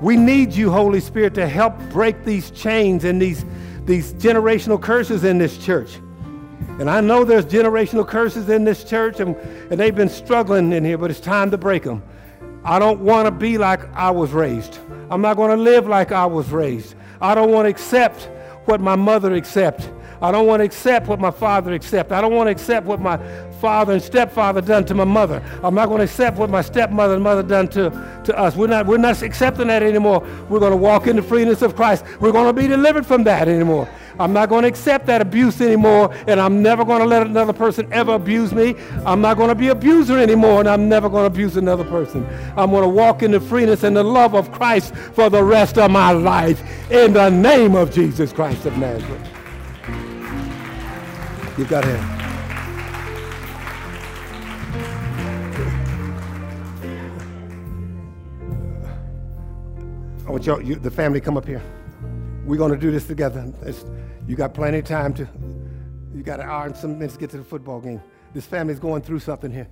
We 0.00 0.16
need 0.16 0.54
you, 0.54 0.70
Holy 0.70 1.00
Spirit, 1.00 1.34
to 1.34 1.48
help 1.48 1.76
break 1.90 2.24
these 2.24 2.52
chains 2.52 3.04
and 3.04 3.20
these 3.20 3.44
these 3.88 4.12
generational 4.12 4.80
curses 4.80 5.24
in 5.24 5.38
this 5.38 5.56
church. 5.56 5.96
And 6.78 6.90
I 6.90 7.00
know 7.00 7.24
there's 7.24 7.46
generational 7.46 8.06
curses 8.06 8.48
in 8.50 8.62
this 8.62 8.84
church, 8.84 9.18
and, 9.18 9.34
and 9.70 9.80
they've 9.80 9.94
been 9.94 10.10
struggling 10.10 10.72
in 10.72 10.84
here, 10.84 10.98
but 10.98 11.10
it's 11.10 11.20
time 11.20 11.50
to 11.50 11.58
break 11.58 11.84
them. 11.84 12.02
I 12.64 12.78
don't 12.78 13.00
want 13.00 13.26
to 13.26 13.30
be 13.30 13.56
like 13.56 13.80
I 13.94 14.10
was 14.10 14.32
raised. 14.32 14.78
I'm 15.10 15.22
not 15.22 15.36
going 15.38 15.50
to 15.50 15.56
live 15.56 15.88
like 15.88 16.12
I 16.12 16.26
was 16.26 16.50
raised. 16.50 16.96
I 17.22 17.34
don't 17.34 17.50
want 17.50 17.64
to 17.64 17.70
accept 17.70 18.28
what 18.66 18.78
my 18.80 18.94
mother 18.94 19.32
accepted. 19.32 19.90
I 20.20 20.32
don't 20.32 20.46
want 20.46 20.60
to 20.60 20.64
accept 20.64 21.06
what 21.06 21.18
my 21.18 21.30
father 21.30 21.72
accepted. 21.72 22.14
I 22.14 22.20
don't 22.20 22.34
want 22.34 22.48
to 22.48 22.50
accept 22.50 22.84
what 22.84 23.00
my 23.00 23.16
father 23.60 23.94
and 23.94 24.02
stepfather 24.02 24.60
done 24.60 24.84
to 24.86 24.94
my 24.94 25.04
mother. 25.04 25.42
I'm 25.62 25.74
not 25.74 25.86
going 25.86 25.98
to 25.98 26.04
accept 26.04 26.36
what 26.36 26.50
my 26.50 26.62
stepmother 26.62 27.14
and 27.14 27.22
mother 27.22 27.42
done 27.42 27.68
to, 27.68 27.90
to 28.24 28.38
us. 28.38 28.56
We're 28.56 28.68
not, 28.68 28.86
we're 28.86 28.98
not 28.98 29.22
accepting 29.22 29.68
that 29.68 29.82
anymore. 29.82 30.26
We're 30.48 30.60
going 30.60 30.72
to 30.72 30.76
walk 30.76 31.06
in 31.06 31.16
the 31.16 31.22
freeness 31.22 31.62
of 31.62 31.76
Christ. 31.76 32.04
We're 32.20 32.32
going 32.32 32.46
to 32.46 32.52
be 32.52 32.66
delivered 32.68 33.06
from 33.06 33.24
that 33.24 33.48
anymore. 33.48 33.88
I'm 34.20 34.32
not 34.32 34.48
going 34.48 34.62
to 34.62 34.68
accept 34.68 35.06
that 35.06 35.20
abuse 35.20 35.60
anymore, 35.60 36.12
and 36.26 36.40
I'm 36.40 36.60
never 36.60 36.84
going 36.84 37.00
to 37.00 37.06
let 37.06 37.26
another 37.26 37.52
person 37.52 37.88
ever 37.92 38.14
abuse 38.14 38.52
me. 38.52 38.74
I'm 39.06 39.20
not 39.20 39.36
going 39.36 39.48
to 39.48 39.54
be 39.54 39.68
abuser 39.68 40.18
anymore, 40.18 40.60
and 40.60 40.68
I'm 40.68 40.88
never 40.88 41.08
going 41.08 41.22
to 41.22 41.26
abuse 41.26 41.56
another 41.56 41.84
person. 41.84 42.26
I'm 42.56 42.70
going 42.70 42.82
to 42.82 42.88
walk 42.88 43.22
in 43.22 43.30
the 43.30 43.40
freeness 43.40 43.84
and 43.84 43.96
the 43.96 44.02
love 44.02 44.34
of 44.34 44.50
Christ 44.50 44.94
for 44.94 45.30
the 45.30 45.42
rest 45.42 45.78
of 45.78 45.90
my 45.90 46.10
life 46.10 46.62
in 46.90 47.12
the 47.12 47.30
name 47.30 47.76
of 47.76 47.92
Jesus 47.92 48.32
Christ 48.32 48.66
of 48.66 48.76
Nazareth. 48.76 49.22
Give 51.56 51.68
God 51.68 51.84
a 51.84 52.17
I 60.28 60.30
want 60.30 60.44
y'all, 60.44 60.60
you, 60.60 60.74
the 60.74 60.90
family, 60.90 61.22
come 61.22 61.38
up 61.38 61.46
here. 61.46 61.62
We're 62.44 62.58
going 62.58 62.70
to 62.70 62.76
do 62.76 62.90
this 62.90 63.06
together. 63.06 63.50
It's, 63.62 63.86
you 64.26 64.36
got 64.36 64.52
plenty 64.52 64.80
of 64.80 64.84
time 64.84 65.14
to. 65.14 65.26
You 66.14 66.22
got 66.22 66.38
an 66.38 66.46
hour 66.50 66.66
and 66.66 66.76
some 66.76 66.98
minutes 66.98 67.14
to 67.14 67.20
get 67.20 67.30
to 67.30 67.38
the 67.38 67.44
football 67.44 67.80
game. 67.80 68.02
This 68.34 68.44
family's 68.44 68.78
going 68.78 69.00
through 69.00 69.20
something 69.20 69.50
here. 69.50 69.68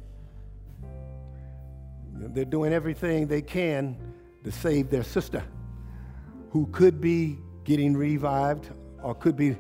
They're 2.14 2.46
doing 2.46 2.72
everything 2.72 3.26
they 3.26 3.42
can 3.42 3.98
to 4.44 4.50
save 4.50 4.88
their 4.88 5.02
sister, 5.02 5.44
who 6.52 6.68
could 6.68 7.02
be 7.02 7.36
getting 7.64 7.94
revived 7.94 8.70
or 9.02 9.14
could 9.14 9.36
be 9.36 9.59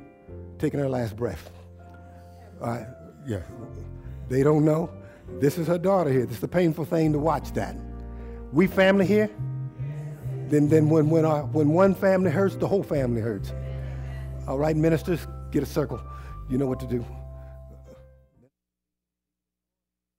taking 0.58 0.80
her 0.80 0.88
last 0.88 1.14
breath. 1.14 1.50
Uh, 2.58 2.84
yeah, 3.26 3.42
they 4.30 4.42
don't 4.42 4.64
know. 4.64 4.88
This 5.40 5.58
is 5.58 5.66
her 5.66 5.76
daughter 5.76 6.10
here. 6.10 6.24
This 6.24 6.38
is 6.38 6.42
a 6.44 6.48
painful 6.48 6.86
thing 6.86 7.12
to 7.12 7.18
watch 7.18 7.52
that. 7.52 7.76
We 8.50 8.66
family 8.66 9.04
here. 9.04 9.28
Then, 10.48 10.68
then 10.68 10.88
when, 10.88 11.10
when, 11.10 11.24
our, 11.24 11.44
when 11.44 11.70
one 11.70 11.94
family 11.94 12.30
hurts, 12.30 12.56
the 12.56 12.68
whole 12.68 12.82
family 12.82 13.20
hurts. 13.20 13.52
All 14.46 14.58
right, 14.58 14.76
ministers, 14.76 15.26
get 15.50 15.62
a 15.62 15.66
circle. 15.66 16.00
You 16.48 16.58
know 16.58 16.66
what 16.66 16.80
to 16.80 16.86
do. 16.86 17.04